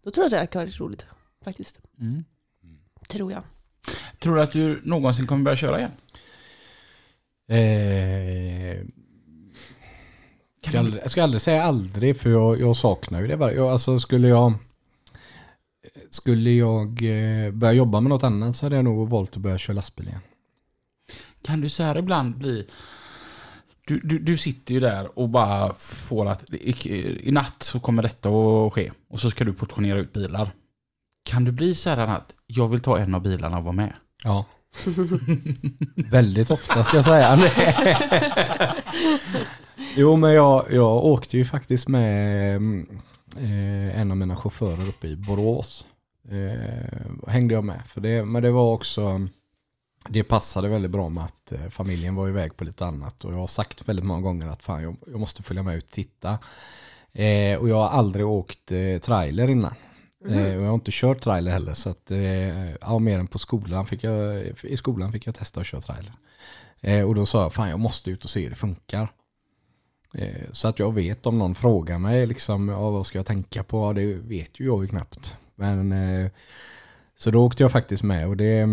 Då 0.04 0.12
tror 0.12 0.24
jag 0.24 0.34
att 0.34 0.42
det 0.42 0.48
kan 0.48 0.62
vara 0.62 0.72
roligt, 0.72 1.06
faktiskt. 1.44 1.80
Mm. 2.00 2.24
Tror 3.10 3.32
jag. 3.32 3.42
Tror 4.20 4.36
du 4.36 4.42
att 4.42 4.52
du 4.52 4.82
någonsin 4.84 5.28
kommer 5.28 5.44
börja 5.44 5.56
köra 5.58 5.78
igen? 5.80 5.92
Eh, 7.50 8.78
jag, 8.78 10.70
ska 10.72 10.80
aldrig, 10.80 11.04
jag 11.04 11.12
ska 11.12 11.24
aldrig 11.24 11.42
säga 11.42 11.64
aldrig 11.64 12.20
för 12.20 12.30
jag, 12.30 12.60
jag 12.62 12.76
saknar 12.76 13.22
ju 13.22 13.28
det. 13.28 13.36
var- 13.36 13.52
Jag, 13.52 13.68
alltså 13.68 14.00
skulle 14.00 14.28
jag 14.28 14.54
skulle 16.10 16.52
jag 16.52 16.88
eh, 16.88 17.52
börja 17.52 17.74
jobba 17.74 18.00
med 18.00 18.10
något 18.10 18.24
annat 18.24 18.56
så 18.56 18.66
hade 18.66 18.76
jag 18.76 18.86
nog 18.86 19.10
valt 19.10 19.36
att 19.36 19.42
börja 19.42 19.58
köra 19.58 19.76
lastbil 19.76 20.08
igen. 20.08 20.22
Kan 21.42 21.62
du 21.62 21.70
så 21.70 21.84
här 21.84 21.98
ibland 21.98 22.38
bli... 22.38 22.68
Du, 23.88 24.00
du, 24.00 24.20
du 24.20 24.38
sitter 24.38 24.74
ju 24.74 24.80
där 24.80 25.20
och 25.20 25.30
bara 25.30 25.74
får 25.74 26.26
att 26.26 26.54
i, 26.54 27.28
i 27.28 27.32
natt 27.32 27.64
så 27.64 27.80
kommer 27.80 28.04
detta 28.04 28.30
att 28.30 28.74
ske. 28.74 28.92
Och 29.10 29.20
så 29.20 29.32
ska 29.32 29.44
du 29.44 29.54
portionera 29.54 30.00
ut 30.00 30.14
bilar. 30.14 30.50
Kan 31.24 31.44
du 31.44 31.52
bli 31.52 31.76
så 31.76 31.90
här 31.90 31.98
att 31.98 32.34
jag 32.48 32.68
vill 32.68 32.80
ta 32.80 32.98
en 32.98 33.16
av 33.16 33.22
bilarna 33.22 33.58
och 33.58 33.64
vara 33.64 33.74
med? 33.74 33.94
Ja. 34.24 34.46
Väldigt 35.96 36.52
ofta 36.52 36.84
ska 36.84 36.96
jag 36.96 37.06
säga. 37.06 37.38
jo 39.96 40.16
men 40.16 40.34
jag, 40.34 40.66
jag 40.70 41.06
åkte 41.06 41.38
ju 41.38 41.46
faktiskt 41.46 41.88
med 41.88 42.56
eh, 43.38 44.00
en 44.00 44.12
av 44.12 44.18
mina 44.18 44.36
chaufförer 44.36 44.90
uppe 44.90 45.08
i 45.08 45.16
Borås. 45.16 45.86
Eh, 46.32 47.32
hängde 47.32 47.54
jag 47.54 47.64
med. 47.64 47.82
För 47.88 48.02
det, 48.02 48.26
men 48.26 48.44
det 48.44 48.52
var 48.52 48.74
också, 48.74 49.28
det 50.10 50.24
passade 50.24 50.68
väldigt 50.68 50.92
bra 50.92 51.10
med 51.10 51.24
att 51.24 51.52
eh, 51.52 51.70
familjen 51.70 52.16
var 52.16 52.30
iväg 52.30 52.58
på 52.58 52.64
lite 52.64 52.86
annat. 52.86 53.26
Och 53.26 53.34
jag 53.34 53.38
har 53.38 53.48
sagt 53.48 53.90
väldigt 53.90 54.06
många 54.06 54.22
gånger 54.22 54.48
att 54.48 54.64
fan 54.64 54.84
jag, 54.84 54.96
jag 55.08 55.20
måste 55.20 55.44
följa 55.44 55.64
med 55.64 55.78
ut 55.78 55.86
och 55.86 55.92
titta. 55.92 56.40
Eh, 57.12 57.60
och 57.60 57.70
jag 57.70 57.76
har 57.76 57.90
aldrig 57.90 58.26
åkt 58.26 58.72
eh, 58.72 58.98
trailer 58.98 59.48
innan. 59.50 59.74
Eh, 60.30 60.56
och 60.56 60.62
jag 60.62 60.68
har 60.68 60.74
inte 60.74 60.92
kört 60.94 61.22
trailer 61.22 61.52
heller 61.52 61.74
så 61.74 61.90
att, 61.90 62.12
eh, 62.12 62.72
ja, 62.72 63.00
mer 63.00 63.20
än 63.20 63.28
på 63.28 63.40
skolan 63.40 63.86
fick 63.86 64.04
jag, 64.04 64.46
i 64.64 64.78
skolan 64.78 65.12
fick 65.12 65.28
jag 65.28 65.36
testa 65.36 65.60
att 65.60 65.68
köra 65.68 65.82
trailer. 65.82 66.14
Eh, 66.82 67.08
och 67.08 67.16
då 67.16 67.26
sa 67.26 67.42
jag, 67.42 67.54
fan 67.54 67.70
jag 67.70 67.80
måste 67.80 68.12
ut 68.12 68.24
och 68.24 68.30
se 68.30 68.44
hur 68.44 68.50
det 68.50 68.56
funkar. 68.56 69.10
Så 70.52 70.68
att 70.68 70.80
jag 70.80 70.94
vet 70.94 71.26
om 71.26 71.38
någon 71.38 71.56
frågar 71.56 72.00
mig 72.00 72.26
liksom, 72.28 72.70
ja, 72.70 72.90
vad 72.90 73.06
ska 73.06 73.20
jag 73.20 73.26
tänka 73.26 73.64
på? 73.64 73.78
Ja, 73.78 73.94
det 73.94 74.14
vet 74.14 74.60
ju 74.60 74.66
jag 74.66 74.84
ju 74.84 74.88
knappt. 74.88 75.38
Men, 75.58 75.92
eh, 75.92 76.32
så 77.18 77.32
då 77.32 77.46
åkte 77.46 77.64
jag 77.64 77.72
faktiskt 77.72 78.04
med 78.04 78.28
och 78.28 78.38
det, 78.38 78.68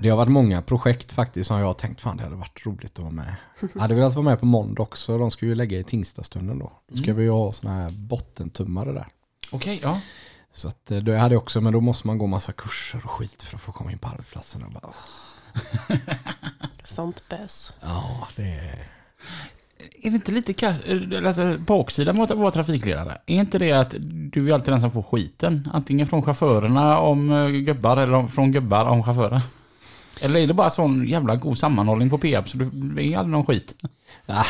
det 0.00 0.08
har 0.08 0.16
varit 0.16 0.32
många 0.32 0.62
projekt 0.62 1.12
faktiskt 1.12 1.48
som 1.48 1.58
jag 1.58 1.66
har 1.66 1.74
tänkt, 1.74 2.00
fan 2.00 2.16
det 2.16 2.22
hade 2.22 2.36
varit 2.36 2.66
roligt 2.66 2.92
att 2.92 2.98
vara 2.98 3.10
med. 3.10 3.34
Jag 3.74 3.80
hade 3.80 3.94
velat 3.94 4.14
vara 4.14 4.24
med 4.24 4.40
på 4.40 4.46
måndag 4.46 4.82
också, 4.82 5.18
de 5.18 5.30
ska 5.30 5.46
ju 5.46 5.54
lägga 5.54 5.78
i 5.78 5.84
Tingstadstunneln 5.84 6.58
då. 6.58 6.72
Då 6.88 6.96
ska 6.96 7.04
Mm. 7.04 7.16
vi 7.16 7.22
ju 7.22 7.30
ha 7.30 7.52
sådana 7.52 7.80
här 7.82 7.90
bottentummare 7.90 8.92
där. 8.92 9.06
Okej, 9.52 9.80
ja. 9.82 10.00
Så 10.52 10.68
att 10.68 10.90
eh, 10.90 10.98
det 10.98 11.18
hade 11.18 11.34
jag 11.34 11.42
också, 11.42 11.60
men 11.60 11.72
då 11.72 11.80
måste 11.80 12.06
man 12.06 12.18
gå 12.18 12.26
massa 12.26 12.52
kurser 12.52 13.00
och 13.04 13.10
skit 13.10 13.42
för 13.42 13.56
att 13.56 13.62
få 13.62 13.72
komma 13.72 13.92
in 13.92 13.98
på 13.98 14.08
arbetsplatsen. 14.08 14.62
Och 14.62 14.72
bara, 14.72 14.92
Sånt 16.84 17.22
bös. 17.28 17.72
ja, 17.80 18.28
det 18.36 18.42
är... 18.50 18.88
Är 20.02 20.10
det 20.10 20.14
inte 20.14 20.32
lite 20.32 20.52
kass, 20.52 20.82
baksidan 21.58 22.16
med 22.16 22.30
att 22.30 22.38
vara 22.38 22.50
trafikledare? 22.50 23.18
Är 23.26 23.34
inte 23.34 23.58
det 23.58 23.72
att 23.72 23.94
du 24.32 24.48
är 24.48 24.54
alltid 24.54 24.72
den 24.72 24.80
som 24.80 24.90
får 24.90 25.02
skiten? 25.02 25.68
Antingen 25.72 26.06
från 26.06 26.22
chaufförerna 26.22 26.98
om 26.98 27.32
eh, 27.32 27.48
gubbar 27.48 27.96
eller 27.96 28.26
från 28.26 28.52
gubbar 28.52 28.84
om 28.84 29.02
chaufförer? 29.02 29.42
Eller 30.22 30.40
är 30.40 30.46
det 30.46 30.54
bara 30.54 30.70
sån 30.70 31.08
jävla 31.08 31.36
god 31.36 31.58
sammanhållning 31.58 32.10
på 32.10 32.18
Peab 32.18 32.48
så 32.48 32.58
det 32.58 33.02
är 33.02 33.18
aldrig 33.18 33.32
någon 33.32 33.46
skit? 33.46 33.74
Ah, 34.26 34.44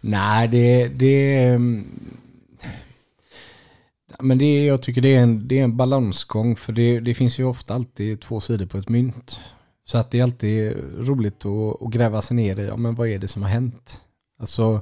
nej, 0.00 0.48
det... 0.48 0.88
det 0.88 1.44
mm, 1.44 1.86
men 4.20 4.38
det, 4.38 4.64
jag 4.64 4.82
tycker 4.82 5.00
det 5.00 5.14
är 5.14 5.22
en, 5.22 5.48
det 5.48 5.58
är 5.58 5.64
en 5.64 5.76
balansgång 5.76 6.56
för 6.56 6.72
det, 6.72 7.00
det 7.00 7.14
finns 7.14 7.40
ju 7.40 7.44
ofta 7.44 7.74
alltid 7.74 8.20
två 8.20 8.40
sidor 8.40 8.66
på 8.66 8.78
ett 8.78 8.88
mynt. 8.88 9.40
Så 9.88 9.98
att 9.98 10.10
det 10.10 10.18
är 10.18 10.22
alltid 10.22 10.76
roligt 11.08 11.46
att, 11.46 11.82
att 11.82 11.90
gräva 11.90 12.22
sig 12.22 12.36
ner 12.36 12.58
i, 12.58 12.66
ja 12.66 12.76
men 12.76 12.94
vad 12.94 13.08
är 13.08 13.18
det 13.18 13.28
som 13.28 13.42
har 13.42 13.48
hänt? 13.48 14.02
Alltså, 14.38 14.80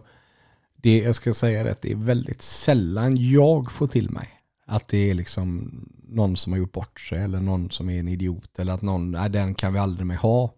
det, 0.77 0.99
jag 0.99 1.15
ska 1.15 1.35
säga 1.35 1.65
det, 1.65 1.71
att 1.71 1.83
det 1.83 1.93
är 1.93 1.97
väldigt 1.97 2.43
sällan 2.43 3.17
jag 3.17 3.73
får 3.73 3.87
till 3.87 4.11
mig 4.11 4.31
att 4.67 4.89
det 4.89 5.11
är 5.11 5.15
liksom 5.15 5.71
någon 6.09 6.37
som 6.37 6.53
har 6.53 6.59
gjort 6.59 6.73
bort 6.73 7.01
sig 7.01 7.23
eller 7.23 7.41
någon 7.41 7.71
som 7.71 7.91
är 7.91 8.01
en 8.01 8.09
idiot 8.09 8.59
eller 8.59 8.73
att 8.73 8.83
någon, 8.83 9.11
nej 9.11 9.31
den 9.31 9.55
kan 9.55 9.73
vi 9.73 9.79
aldrig 9.79 10.07
mer 10.07 10.17
ha. 10.17 10.55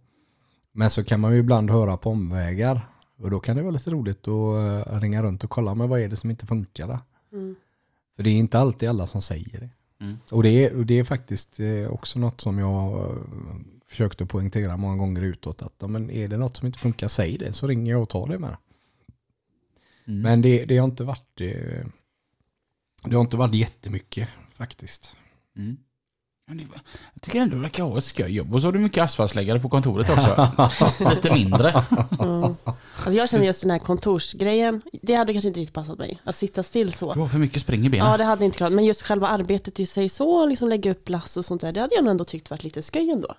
Men 0.72 0.90
så 0.90 1.04
kan 1.04 1.20
man 1.20 1.32
ju 1.32 1.38
ibland 1.38 1.70
höra 1.70 1.96
på 1.96 2.10
omvägar 2.10 2.88
och 3.18 3.30
då 3.30 3.40
kan 3.40 3.56
det 3.56 3.62
vara 3.62 3.72
lite 3.72 3.90
roligt 3.90 4.28
att 4.28 4.86
eh, 4.86 5.00
ringa 5.00 5.22
runt 5.22 5.44
och 5.44 5.50
kolla, 5.50 5.74
men 5.74 5.88
vad 5.88 6.00
är 6.00 6.08
det 6.08 6.16
som 6.16 6.30
inte 6.30 6.46
funkar? 6.46 6.98
Mm. 7.32 7.56
För 8.16 8.22
det 8.22 8.30
är 8.30 8.34
inte 8.34 8.58
alltid 8.58 8.88
alla 8.88 9.06
som 9.06 9.22
säger 9.22 9.60
det. 9.60 9.70
Mm. 10.00 10.16
Och 10.30 10.42
det 10.42 10.64
är, 10.64 10.76
och 10.76 10.86
det 10.86 10.98
är 10.98 11.04
faktiskt 11.04 11.60
eh, 11.60 11.92
också 11.92 12.18
något 12.18 12.40
som 12.40 12.58
jag 12.58 13.00
eh, 13.00 13.16
försökte 13.88 14.26
poängtera 14.26 14.76
många 14.76 14.96
gånger 14.96 15.22
utåt. 15.22 15.62
Att 15.62 15.74
ja, 15.78 15.86
men 15.86 16.10
är 16.10 16.28
det 16.28 16.36
något 16.36 16.56
som 16.56 16.66
inte 16.66 16.78
funkar, 16.78 17.08
säg 17.08 17.38
det 17.38 17.52
så 17.52 17.66
ringer 17.66 17.92
jag 17.92 18.02
och 18.02 18.08
tar 18.08 18.28
det 18.28 18.38
med. 18.38 18.56
Mm. 20.06 20.20
Men 20.20 20.42
det, 20.42 20.64
det 20.64 20.76
har 20.76 20.84
inte 20.84 21.04
varit 21.04 21.40
eh, 21.40 21.86
det 23.04 23.16
har 23.16 23.20
inte 23.20 23.36
varit 23.36 23.54
jättemycket 23.54 24.28
faktiskt. 24.54 25.16
Mm. 25.56 25.76
Det, 26.50 26.66
jag 27.14 27.22
tycker 27.22 27.40
ändå 27.40 27.56
det 27.56 27.62
verkar 27.62 27.84
ha 27.84 27.98
ett 27.98 28.04
skoj 28.04 28.26
jobb. 28.26 28.54
Och 28.54 28.60
så 28.60 28.66
har 28.66 28.72
du 28.72 28.78
mycket 28.78 29.04
asfaltsläggare 29.04 29.60
på 29.60 29.68
kontoret 29.68 30.10
också. 30.10 30.52
Fast 30.78 31.00
lite 31.00 31.32
mindre. 31.32 31.70
Mm. 32.20 32.56
Alltså 32.64 33.12
jag 33.12 33.30
känner 33.30 33.46
just 33.46 33.62
den 33.62 33.70
här 33.70 33.78
kontorsgrejen, 33.78 34.82
det 35.02 35.14
hade 35.14 35.32
kanske 35.32 35.48
inte 35.48 35.60
riktigt 35.60 35.74
passat 35.74 35.98
mig. 35.98 36.20
Att 36.24 36.36
sitta 36.36 36.62
still 36.62 36.92
så. 36.92 37.14
Du 37.14 37.20
har 37.20 37.26
för 37.26 37.38
mycket 37.38 37.62
spring 37.62 37.86
i 37.86 37.90
benen. 37.90 38.10
Ja, 38.10 38.16
det 38.16 38.24
hade 38.24 38.44
inte 38.44 38.56
klarat. 38.56 38.72
Men 38.72 38.84
just 38.84 39.02
själva 39.02 39.28
arbetet 39.28 39.80
i 39.80 39.86
sig 39.86 40.08
så, 40.08 40.46
liksom 40.46 40.68
lägga 40.68 40.90
upp 40.90 41.08
lass 41.08 41.36
och 41.36 41.44
sånt 41.44 41.60
där, 41.60 41.72
det 41.72 41.80
hade 41.80 41.94
jag 41.94 42.04
nog 42.04 42.10
ändå 42.10 42.24
tyckt 42.24 42.50
varit 42.50 42.64
lite 42.64 42.82
skoj 42.82 43.10
ändå. 43.10 43.34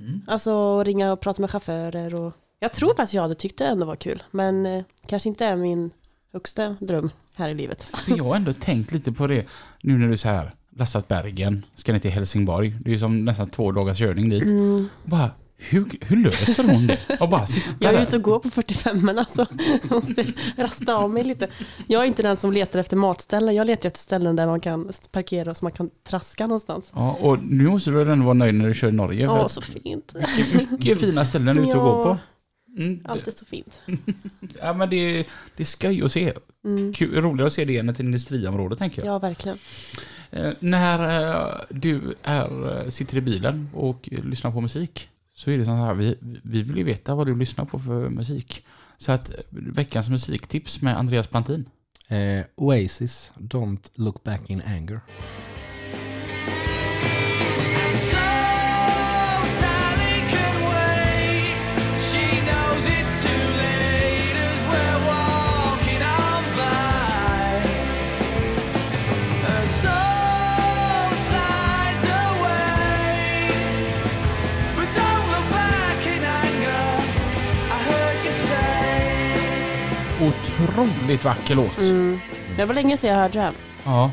Mm. 0.00 0.22
Alltså 0.26 0.82
ringa 0.82 1.12
och 1.12 1.20
prata 1.20 1.42
med 1.42 1.50
chaufförer 1.50 2.14
och 2.14 2.32
jag 2.60 2.72
tror 2.72 2.88
faktiskt 2.88 3.14
jag 3.14 3.22
hade 3.22 3.34
tyckt 3.34 3.58
det 3.58 3.66
ändå 3.66 3.86
var 3.86 3.96
kul. 3.96 4.22
Men 4.30 4.66
eh, 4.66 4.84
kanske 5.06 5.28
inte 5.28 5.46
är 5.46 5.56
min 5.56 5.90
högsta 6.32 6.76
dröm 6.80 7.10
här 7.34 7.48
i 7.48 7.54
livet. 7.54 7.82
För 7.82 8.16
jag 8.16 8.24
har 8.24 8.36
ändå 8.36 8.52
tänkt 8.52 8.92
lite 8.92 9.12
på 9.12 9.26
det 9.26 9.46
nu 9.82 9.98
när 9.98 10.08
du 10.08 10.16
så 10.16 10.28
här 10.28 10.54
lastat 10.76 11.08
Bergen, 11.08 11.64
ska 11.74 11.92
ner 11.92 11.98
till 11.98 12.10
Helsingborg. 12.10 12.76
Det 12.80 12.90
är 12.90 12.92
ju 12.92 12.98
som 12.98 13.24
nästan 13.24 13.50
två 13.50 13.72
dagars 13.72 13.98
körning 13.98 14.28
dit. 14.28 14.42
Mm. 14.42 14.88
Bara, 15.04 15.30
hur, 15.60 15.90
hur 16.00 16.16
löser 16.16 16.64
hon 16.64 16.86
det? 16.86 17.20
Och 17.20 17.28
bara 17.28 17.46
Jag 17.80 17.94
är 17.94 18.02
ute 18.02 18.16
och 18.16 18.22
går 18.22 18.38
på 18.38 18.50
45 18.50 19.04
men 19.06 19.18
alltså, 19.18 19.46
jag 19.82 19.90
måste 19.90 20.26
rasta 20.56 20.94
av 20.94 21.10
mig 21.10 21.24
lite. 21.24 21.48
Jag 21.86 22.02
är 22.02 22.06
inte 22.06 22.22
den 22.22 22.36
som 22.36 22.52
letar 22.52 22.78
efter 22.78 22.96
matställen, 22.96 23.54
jag 23.54 23.66
letar 23.66 23.86
efter 23.86 24.00
ställen 24.00 24.36
där 24.36 24.46
man 24.46 24.60
kan 24.60 24.92
parkera 25.12 25.50
och 25.50 25.56
så 25.56 25.64
man 25.64 25.72
kan 25.72 25.90
traska 26.08 26.46
någonstans. 26.46 26.92
Ja, 26.94 27.18
och 27.20 27.44
nu 27.44 27.64
måste 27.68 27.90
du 27.90 27.96
väl 27.96 28.08
ändå 28.08 28.24
vara 28.24 28.34
nöjd 28.34 28.54
när 28.54 28.68
du 28.68 28.74
kör 28.74 28.88
i 28.88 28.92
Norge. 28.92 29.28
För 29.28 29.48
så 29.48 29.60
fint. 29.60 30.14
mycket, 30.14 30.70
mycket 30.70 31.00
fina 31.00 31.24
ställen 31.24 31.58
ute 31.58 31.78
och 31.78 31.88
Ja. 31.88 31.94
gå 31.94 32.04
på. 32.04 32.18
Mm. 32.78 33.00
Allt 33.04 33.26
är 33.26 33.30
så 33.32 33.44
fint. 33.44 33.80
Ja, 34.60 34.72
men 34.72 34.90
det, 34.90 35.26
det 35.56 35.62
är 35.62 35.64
skoj 35.64 36.02
att 36.04 36.12
se. 36.12 36.32
Mm. 36.64 36.92
Kul, 36.94 37.22
roligare 37.22 37.46
att 37.46 37.52
se 37.52 37.64
det 37.64 37.78
än 37.78 37.88
ett 37.88 38.00
industriområde 38.00 38.76
tänker 38.76 39.04
jag. 39.04 39.14
Ja, 39.14 39.18
verkligen. 39.18 39.58
Eh, 40.30 40.50
när 40.60 41.30
eh, 41.30 41.60
du 41.70 42.14
är, 42.22 42.78
eh, 42.84 42.88
sitter 42.88 43.16
i 43.16 43.20
bilen 43.20 43.70
och 43.74 44.08
lyssnar 44.10 44.50
på 44.50 44.60
musik 44.60 45.08
så 45.40 45.50
är 45.50 45.58
det 45.58 45.64
så 45.64 45.70
här, 45.70 45.94
vi, 45.94 46.18
vi 46.42 46.62
vill 46.62 46.76
ju 46.76 46.84
veta 46.84 47.14
vad 47.14 47.26
du 47.26 47.36
lyssnar 47.36 47.64
på 47.64 47.78
för 47.78 48.08
musik. 48.08 48.66
Så 48.98 49.12
att 49.12 49.30
veckans 49.50 50.08
musiktips 50.08 50.82
med 50.82 50.98
Andreas 50.98 51.26
Plantin. 51.26 51.68
Eh, 52.08 52.44
Oasis, 52.56 53.32
Don't 53.36 53.90
look 53.94 54.24
back 54.24 54.50
in 54.50 54.62
anger. 54.66 55.00
Otroligt 80.64 81.24
vacker 81.24 81.54
låt. 81.54 81.78
Mm. 81.78 82.18
Det 82.56 82.64
var 82.64 82.74
länge 82.74 82.96
sedan 82.96 83.10
jag 83.10 83.16
hörde 83.16 83.38
den. 83.38 83.54
Ja. 83.84 84.10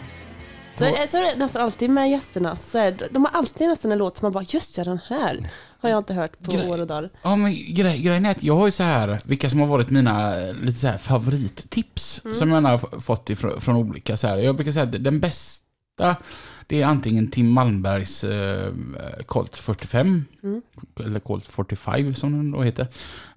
Så, 0.75 0.85
så 1.07 1.17
är 1.17 1.21
det 1.23 1.35
nästan 1.39 1.61
alltid 1.61 1.89
med 1.89 2.09
gästerna. 2.09 2.55
Så 2.55 2.77
är 2.77 3.07
de 3.11 3.25
har 3.25 3.31
alltid 3.39 3.67
nästan 3.67 3.91
en 3.91 3.97
låt 3.97 4.17
som 4.17 4.25
man 4.25 4.31
bara, 4.33 4.43
just 4.47 4.77
ja 4.77 4.83
den 4.83 4.99
här. 5.09 5.49
Har 5.81 5.89
jag 5.89 5.97
inte 5.99 6.13
hört 6.13 6.39
på 6.43 6.51
Grej- 6.51 6.69
år 6.69 6.81
och 6.81 6.87
dagar. 6.87 7.09
Ja, 7.21 7.35
men 7.35 7.51
grej, 7.73 8.01
grejen 8.01 8.25
är 8.25 8.31
att 8.31 8.43
jag 8.43 8.55
har 8.55 8.65
ju 8.67 8.71
så 8.71 8.83
här, 8.83 9.19
vilka 9.25 9.49
som 9.49 9.59
har 9.59 9.67
varit 9.67 9.89
mina 9.89 10.41
eh, 10.41 10.53
lite 10.53 10.79
så 10.79 10.87
här 10.87 10.97
favorittips 10.97 12.21
Mm. 12.25 12.35
som 12.37 12.51
jag 12.51 12.61
har 12.61 12.99
fått 12.99 13.29
ifrån, 13.29 13.61
från 13.61 13.75
olika 13.75 14.17
så 14.17 14.27
här. 14.27 14.37
Jag 14.37 14.55
brukar 14.55 14.71
säga 14.71 14.83
att 14.83 15.03
den 15.03 15.19
bästa, 15.19 16.15
det 16.67 16.81
är 16.81 16.85
antingen 16.85 17.27
Tim 17.31 17.49
Malmbergs 17.51 18.23
eh, 18.23 18.73
Colt 19.25 19.57
45, 19.57 20.25
Mm. 20.43 20.61
eller 21.05 21.19
Colt 21.19 21.45
45 21.47 22.13
som 22.15 22.31
den 22.31 22.51
då 22.51 22.61
heter. 22.63 22.87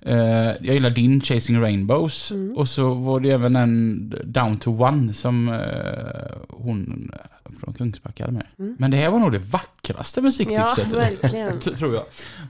Eh, 0.03 0.17
jag 0.61 0.75
gillar 0.75 0.91
din 0.91 1.21
Chasing 1.21 1.61
Rainbows 1.61 2.31
Mm. 2.31 2.57
och 2.57 2.69
så 2.69 2.95
var 2.95 3.21
det 3.21 3.31
även 3.31 3.57
en 3.57 4.15
Down 4.25 4.57
to 4.59 4.83
One 4.85 5.13
som 5.15 5.49
eh, 5.49 6.37
hon 6.49 7.11
från 7.61 7.75
Kungsbacka 7.75 8.23
hade 8.25 8.33
med. 8.35 8.47
Mm. 8.59 8.77
Men 8.79 8.91
det 8.91 8.97
här 8.97 9.11
var 9.11 9.19
nog 9.19 9.33
det 9.33 9.39
vackraste 9.39 10.21
Ja, 10.21 10.25
musiktipset. 10.25 10.93
verkligen. 10.95 11.61
T- 11.61 11.71
tror 11.77 11.95
jag. 11.95 12.05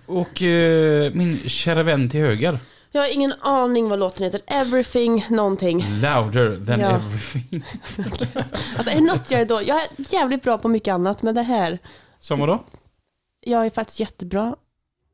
Och 0.07 0.43
eh, 0.43 1.13
min 1.15 1.37
kära 1.39 1.83
vän 1.83 2.09
till 2.09 2.21
höger. 2.21 2.59
Jag 2.93 3.01
har 3.03 3.09
ingen 3.15 3.33
aning 3.41 3.89
vad 3.89 3.99
låten 3.99 4.25
heter. 4.25 4.41
Everything 4.47 5.27
någonting. 5.31 5.85
Louder 5.89 6.65
than 6.67 6.81
Ja. 6.81 6.91
everything. 6.91 7.65
Alltså 8.77 8.91
är 8.91 8.95
det 8.95 9.01
något 9.01 9.31
jag 9.31 9.41
är 9.41 9.45
då? 9.47 9.63
Jag 9.63 9.83
är 9.83 9.89
jävligt 9.97 10.43
bra 10.43 10.59
på 10.59 10.69
mycket 10.69 10.93
annat, 10.93 11.23
men 11.23 11.35
det 11.35 11.43
här. 11.43 11.79
Som 12.21 12.41
vadå? 12.41 12.65
Jag 13.41 13.67
är 13.67 13.71
faktiskt 13.71 14.01
jättebra 14.01 14.57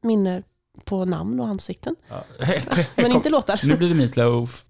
minne 0.02 0.42
på 0.84 1.04
namn 1.04 1.40
och 1.40 1.46
ansikten. 1.48 1.96
Ja. 2.08 2.24
Men 2.94 3.12
inte 3.12 3.28
låtar. 3.30 3.60
Nu 3.64 3.76
blir 3.76 3.88
det 3.88 3.94
Meatloaf. 3.94 4.42
Of 4.42 4.64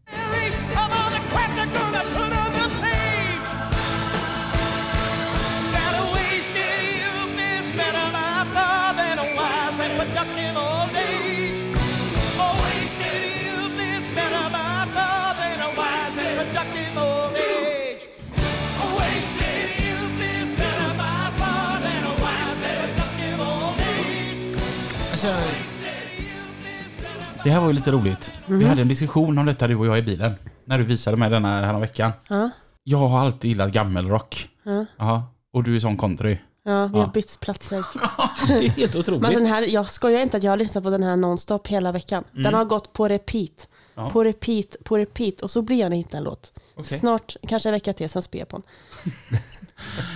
det 27.47 27.53
här 27.53 27.61
var 27.61 27.67
ju 27.67 27.73
lite 27.73 27.91
roligt. 27.91 28.33
Vi 28.47 28.65
hade 28.65 28.81
en 28.83 28.89
diskussion 28.89 29.39
om 29.39 29.47
detta 29.47 29.67
du 29.67 29.77
och 29.77 29.87
jag 29.87 29.99
i 29.99 30.03
bilen. 30.03 30.35
När 30.65 30.79
du 30.79 30.85
visade 30.85 31.17
mig 31.17 31.31
denna 31.31 31.67
här 31.67 31.81
veckan. 31.81 32.13
Ja, 32.29 32.51
Jag 32.85 32.99
har 32.99 33.19
alltid 33.21 33.49
gillat 33.49 33.73
gammelrock. 33.73 34.49
ja. 34.99 35.23
Och 35.53 35.65
du 35.65 35.77
är 35.77 35.81
sån 35.81 35.97
country. 35.99 36.39
ja 36.65 36.87
vi 36.87 36.99
har 36.99 37.07
bytt 37.07 37.41
platser. 37.41 37.85
det 38.49 38.67
är 38.67 38.71
helt 38.71 38.95
otroligt. 38.95 39.23
Men 39.23 39.33
den 39.33 39.47
här, 39.47 39.63
jag 39.63 39.91
skojar 39.91 40.21
inte 40.21 40.37
att 40.37 40.43
jag 40.43 40.53
har 40.53 40.57
lyssnat 40.57 40.85
på 40.85 40.91
den 40.91 41.03
här 41.03 41.17
nonstop 41.17 41.67
hela 41.67 41.93
veckan. 41.93 42.25
Den 42.33 42.55
har 42.55 42.65
gått 42.65 42.93
på 42.93 43.09
repeat. 43.09 43.69
Ja. 43.95 44.11
På 44.11 44.25
repeat, 44.25 44.77
på 44.85 44.99
repeat. 44.99 45.41
Och 45.41 45.51
så 45.51 45.63
blir 45.63 45.77
jag 45.77 45.91
när 45.91 45.97
jag 45.97 46.03
hittar 46.03 46.19
en 46.19 46.25
låt. 46.25 46.53
Okej. 46.75 46.99
Snart, 46.99 47.37
kanske 47.49 47.69
en 47.69 47.73
vecka 47.73 47.93
till, 47.93 48.11
sen 48.11 48.23
spel 48.23 48.39
jag 48.39 48.49
på 48.49 48.57
den. 48.57 48.67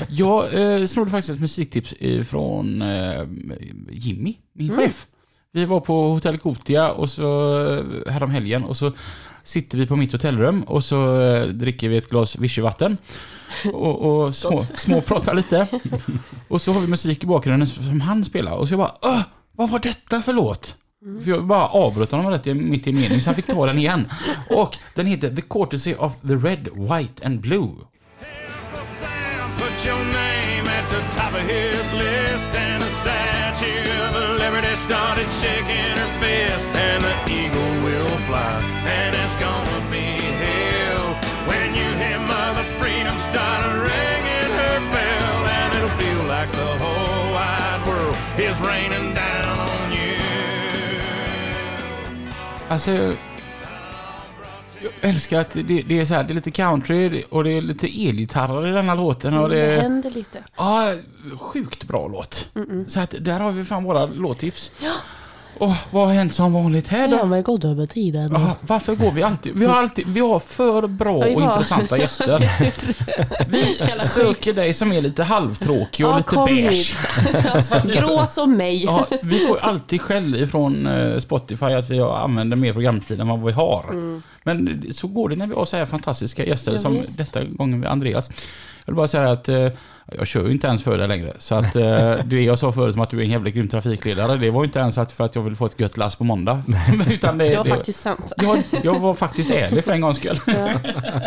Jag 0.09 0.55
eh, 0.55 0.87
snodde 0.87 1.11
faktiskt 1.11 1.35
ett 1.35 1.41
musiktips 1.41 1.93
eh, 1.93 2.25
från 2.25 2.83
eh, 2.83 3.25
Jimmy, 3.91 4.37
min 4.53 4.77
chef. 4.77 5.07
Vi 5.53 5.65
var 5.65 5.81
på 5.81 6.09
Hotell 6.09 6.39
Kotia 6.39 6.93
och 6.93 7.11
så 7.11 7.59
eh, 7.69 8.13
härom 8.13 8.31
helgen 8.31 8.65
och 8.65 8.77
så 8.77 8.93
sitter 9.43 9.79
vi 9.79 9.87
på 9.87 9.97
mitt 9.97 10.13
hotellrum 10.13 10.63
och 10.63 10.85
så 10.85 11.21
eh, 11.21 11.47
dricker 11.47 11.89
vi 11.89 11.97
ett 11.97 12.11
glas 12.11 12.37
vichyvatten 12.37 12.99
och, 13.73 14.25
och 14.25 14.35
små, 14.35 14.61
småpratar 14.75 15.35
lite. 15.35 15.67
Och 16.49 16.61
så 16.61 16.73
har 16.73 16.81
vi 16.81 16.87
musik 16.87 17.25
i 17.25 17.27
bakgrunden 17.27 17.67
som 17.67 18.01
han 18.01 18.25
spelar 18.25 18.53
och 18.53 18.69
så 18.69 18.73
jag 18.73 18.79
bara 18.79 18.95
Åh, 19.03 19.21
vad 19.53 19.71
var 19.71 19.79
detta 19.79 20.23
för 20.23 20.33
låt? 20.33 20.77
För 21.25 21.31
jag 21.31 21.47
bara 21.47 21.69
avbröt 21.69 22.11
honom 22.11 22.31
rätt 22.31 22.45
mitt 22.45 22.87
i 22.87 22.93
meningen 22.93 23.21
så 23.21 23.29
han 23.29 23.35
fick 23.35 23.47
ta 23.47 23.67
den 23.67 23.79
igen. 23.79 24.09
Och 24.51 24.77
den 24.95 25.07
heter 25.07 25.35
The 25.35 25.43
Courtesy 25.43 25.95
of 25.95 26.21
the 26.21 26.35
Red, 26.35 26.69
White 26.75 27.27
and 27.27 27.41
Blue. 27.41 27.71
Uncle 34.91 35.00
Started 35.21 35.47
shaking 35.47 35.97
her 35.99 36.13
fist, 36.19 36.71
and 36.75 37.05
the 37.05 37.13
eagle 37.31 37.85
will 37.85 38.09
fly, 38.25 38.57
and 38.87 39.15
it's 39.15 39.35
gonna 39.35 39.91
be 39.91 40.17
hell 40.41 41.15
when 41.47 41.75
you 41.75 41.85
hear 42.01 42.19
Mother 42.21 42.65
Freedom 42.79 43.19
start 43.19 43.67
ringing 43.83 44.51
her 44.61 44.81
bell, 44.91 45.47
and 45.61 45.77
it'll 45.77 45.91
feel 45.99 46.25
like 46.25 46.51
the 46.53 46.73
whole 46.83 47.33
wide 47.35 47.83
world 47.87 48.17
is 48.39 48.59
raining 48.63 49.13
down 49.13 49.59
on 49.59 49.93
you. 49.93 50.17
Jag 54.83 54.93
älskar 55.11 55.41
att 55.41 55.51
det, 55.51 55.63
det 55.63 56.01
är 56.01 56.05
så 56.05 56.15
här, 56.15 56.25
det 56.25 56.33
är 56.33 56.35
lite 56.35 56.51
country 56.51 57.25
och 57.31 57.45
det 57.45 57.51
är 57.51 57.61
lite 57.61 57.87
elgitarrer 58.09 58.69
i 58.69 58.71
denna 58.73 58.95
låten. 58.95 59.39
Och 59.39 59.49
Det 59.49 59.75
det, 59.75 59.81
händer 59.81 60.11
lite. 60.11 60.45
ja, 60.57 60.95
sjukt 61.39 61.85
bra 61.85 62.09
låt. 62.09 62.49
Så 62.87 63.01
att 63.01 63.15
där 63.21 63.41
har 63.41 63.53
vi 63.53 63.65
fan 63.65 63.85
våra 63.85 64.07
låttips. 64.07 64.71
Och 65.59 65.73
vad 65.91 66.07
har 66.07 66.15
hänt 66.15 66.35
som 66.35 66.53
vanligt 66.53 66.89
här 66.89 67.09
Ja, 67.09 67.17
då? 67.23 67.27
men 67.27 67.43
god 67.43 67.65
över 67.65 67.87
tiden. 67.87 68.29
Ja, 68.33 68.57
varför 68.61 68.95
går 68.95 69.11
vi 69.11 69.23
alltid? 69.23 69.53
Vi 69.59 69.67
har 69.67 69.77
alltid, 69.77 70.07
vi 70.09 70.21
har 70.21 70.39
för 70.39 70.87
bra 70.87 71.29
Ja, 71.29 71.35
och 71.37 71.43
intressanta 71.43 71.99
gäster. 71.99 72.51
Vi 73.49 73.79
söker 74.01 74.53
dig 74.53 74.75
som 74.75 74.93
är 74.93 75.01
lite 75.01 75.23
halvtråkig 75.23 76.07
och 76.07 76.13
Ja, 76.13 76.17
lite 76.17 76.37
beige. 76.55 76.69
hit. 76.73 77.47
Alltså, 77.55 77.81
grå 77.85 78.27
som 78.27 78.57
mig. 78.57 78.85
Ja, 78.85 79.07
vi 79.23 79.39
får 79.39 79.59
alltid 79.59 80.01
skäll 80.01 80.35
ifrån 80.37 80.87
eh, 80.87 81.19
Spotify 81.19 81.67
att 81.67 81.91
vi 81.91 82.01
använder 82.01 82.57
mer 82.57 82.73
programtid 82.73 83.21
än 83.21 83.29
vad 83.29 83.43
vi 83.45 83.53
har. 83.53 83.85
Men 84.43 84.85
så 84.93 85.07
går 85.07 85.29
det 85.29 85.37
när 85.37 85.47
vi 85.47 85.55
har 85.55 85.65
så 85.65 85.77
här 85.77 85.87
fantastiska 85.87 86.45
gäster 86.47 86.73
Ja, 86.73 86.79
som 86.79 86.95
visst. 86.95 87.19
detta 87.19 87.45
gången 87.45 87.81
med 87.81 87.91
Andreas. 87.91 88.31
Jag 88.85 88.93
vill 88.93 88.97
bara 88.97 89.09
säga 89.09 89.31
att 89.31 89.49
eh, 89.49 89.67
jag 90.19 90.27
kör 90.27 90.47
ju 90.47 90.53
inte 90.53 90.67
ens 90.67 90.83
för 90.83 90.99
dig 90.99 91.09
längre. 91.09 91.33
Så 91.39 91.55
att 91.55 91.77
eh, 91.77 92.15
det 92.25 92.43
jag 92.43 92.59
sa 92.59 92.73
förut 92.73 92.95
om 92.95 93.01
att 93.01 93.11
du 93.11 93.19
är 93.19 93.23
en 93.25 93.31
jävla 93.31 93.51
grym 93.51 93.69
trafikledare, 93.69 94.37
det 94.37 94.51
var 94.51 94.63
ju 94.63 94.65
inte 94.67 94.79
ens 94.79 94.99
att 94.99 95.13
för 95.13 95.25
att 95.25 95.35
jag 95.35 95.43
vill 95.43 95.57
få 95.57 95.67
ett 95.67 95.81
gött 95.81 95.97
lass 95.97 96.17
på 96.17 96.25
måndag. 96.25 96.63
Utan 97.11 97.39
det, 97.39 97.49
Det 97.49 97.57
var 97.57 97.65
det, 97.65 97.71
faktiskt 97.71 98.01
sant. 98.01 98.33
jag, 98.37 98.63
jag 98.85 99.01
var 99.01 99.15
faktiskt 99.15 99.51
ärlig 99.51 99.85
för 99.85 99.93
en 99.93 100.01
gångs 100.01 100.17
skull. 100.17 100.41
Ja. 100.47 100.73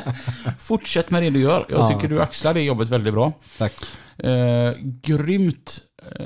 Fortsätt 0.60 1.12
med 1.12 1.24
det 1.24 1.30
du 1.30 1.40
gör. 1.42 1.66
Jag 1.70 1.80
Ja, 1.80 1.88
tycker 1.88 2.08
du 2.08 2.22
axlar 2.22 2.54
det 2.54 2.62
jobbet 2.62 2.90
väldigt 2.90 3.14
bra. 3.14 3.34
Tack. 3.58 3.74
Eh, 4.18 4.72
grymt, 5.02 5.80
eh, 6.20 6.26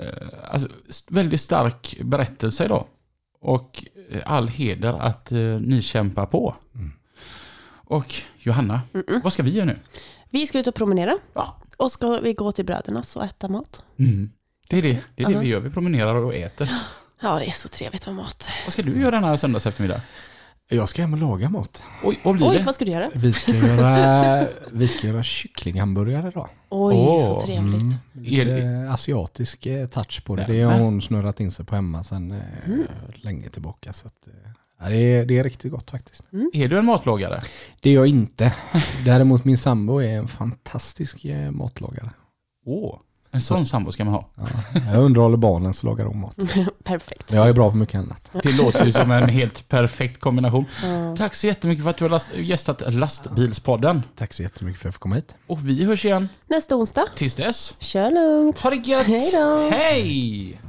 alltså, 0.51 0.68
väldigt 1.10 1.41
stark 1.41 1.97
berättelse 2.03 2.66
idag. 2.66 2.86
Och 3.41 3.84
eh, 4.12 4.22
all 4.26 4.47
heder 4.47 4.93
att 4.93 5.32
eh, 5.32 5.38
ni 5.39 5.82
kämpar 5.82 6.26
på. 6.26 6.55
Och 7.89 8.14
Johanna, 8.39 8.82
vad 9.24 9.34
ska 9.34 9.43
vi 9.43 9.51
göra 9.51 9.66
nu? 9.66 9.78
Vi 10.30 10.47
ska 10.47 10.59
ut 10.59 10.67
och 10.67 10.75
promenera. 10.75 11.17
Ja. 11.34 11.57
Och 11.78 11.91
ska 11.91 12.19
vi 12.19 12.34
gå 12.34 12.51
till 12.51 12.65
brödernas 12.65 13.15
och 13.15 13.23
äta 13.23 13.47
mat. 13.47 13.84
Mm. 13.99 14.32
Det 14.69 14.78
är 14.78 14.82
det, 14.82 14.99
det, 15.15 15.23
är 15.23 15.28
det 15.30 15.39
vi 15.39 15.47
gör. 15.47 15.59
Vi 15.59 15.69
promenerar 15.69 16.15
och 16.15 16.36
äter. 16.36 16.69
Ja, 17.21 17.39
det 17.39 17.45
är 17.45 17.51
så 17.51 17.67
trevligt 17.69 18.05
med 18.05 18.15
mat. 18.15 18.49
Vad 18.65 18.73
ska 18.73 18.82
du 18.82 18.99
göra 18.99 19.11
denna 19.11 19.38
söndags 19.38 19.65
eftermiddag? 19.65 20.01
Jag 20.69 20.89
ska 20.89 21.01
hem 21.01 21.13
och 21.13 21.19
laga 21.19 21.49
mat. 21.49 21.84
Oj, 22.03 22.19
vad 22.23 22.36
blir 22.36 22.49
Oj, 22.49 22.57
det? 22.57 22.63
vad 22.63 22.75
ska 22.75 22.86
du 22.86 22.91
göra? 22.91 23.09
Vi 23.15 23.34
ska 23.34 23.51
göra, 23.51 24.47
vi 24.71 24.88
ska 24.88 25.07
göra 25.07 25.23
kycklinghamburgare 25.23 26.28
idag. 26.28 26.49
Oj, 26.69 26.95
Åh, 26.95 27.25
så 27.34 27.45
trevligt. 27.45 27.82
Mm. 27.82 27.93
Lite 28.13 28.89
asiatisk 28.91 29.65
eh, 29.65 29.88
touch 29.88 30.23
på 30.25 30.36
det. 30.36 30.45
Det 30.47 30.61
har 30.61 30.80
hon 30.80 31.01
snurrat 31.01 31.39
in 31.39 31.51
sig 31.51 31.65
på 31.65 31.75
hemma 31.75 32.03
sedan 32.03 32.32
eh, 32.32 32.41
Mm. 32.65 32.88
länge 33.15 33.49
tillbaka. 33.49 33.93
Så 33.93 34.07
att, 34.07 34.28
eh, 34.28 34.34
ja, 34.80 34.89
det, 34.89 34.95
är, 34.97 35.25
det 35.25 35.38
är 35.39 35.43
riktigt 35.43 35.71
gott 35.71 35.91
faktiskt. 35.91 36.23
Är 36.53 36.67
du 36.67 36.78
en 36.80 36.86
matlagare? 36.86 37.39
Det 37.82 37.89
är 37.89 37.93
jag 37.93 38.07
inte. 38.07 38.53
Däremot 39.05 39.45
min 39.45 39.57
sambo 39.57 39.99
är 40.01 40.17
en 40.17 40.28
fantastisk 40.28 41.25
eh, 41.25 41.51
matlagare. 41.51 42.09
Åh, 42.65 42.99
en 43.32 43.41
sån 43.41 43.65
sambo 43.65 43.91
ska 43.91 44.05
man 44.05 44.13
ha. 44.13 44.30
Ja, 44.36 44.45
jag 44.93 45.03
underhåller 45.03 45.38
barnen 45.38 45.73
så 45.73 45.88
lagar 45.88 46.05
hon 46.05 46.19
mat. 46.19 46.36
Perfekt. 46.84 47.34
Jag 47.34 47.49
är 47.49 47.53
bra 47.53 47.71
på 47.71 47.78
mycket 47.78 47.95
annat. 47.95 48.32
Det 48.43 48.51
låter 48.51 48.86
ju 48.86 48.91
som 48.91 49.11
en 49.11 49.30
helt 49.30 49.69
perfekt 49.69 50.19
kombination. 50.19 50.65
Ja. 50.84 51.15
Tack 51.15 51.36
så 51.36 51.47
jättemycket 51.47 51.84
för 51.84 51.89
att 51.89 51.97
du 51.97 52.03
har 52.03 52.09
last- 52.09 52.36
gästat 52.36 52.93
Lastbilspodden. 52.93 54.03
Tack 54.15 54.34
så 54.34 54.43
jättemycket 54.43 54.82
för 54.82 54.88
att 54.89 54.89
jag 54.89 54.93
fick 54.93 55.01
komma 55.01 55.15
hit. 55.15 55.36
Och 55.47 55.69
vi 55.69 55.84
hörs 55.84 56.05
igen 56.05 56.30
Nästa 56.49 56.75
onsdag. 56.75 57.05
tills 57.15 57.36
dess. 57.36 57.73
Kör 57.80 58.11
lugnt. 58.11 58.59
Ha 58.59 58.69
det 58.69 58.75
gött! 58.75 59.05
Hej 59.07 59.32
då. 59.34 59.69
Hej! 59.71 60.59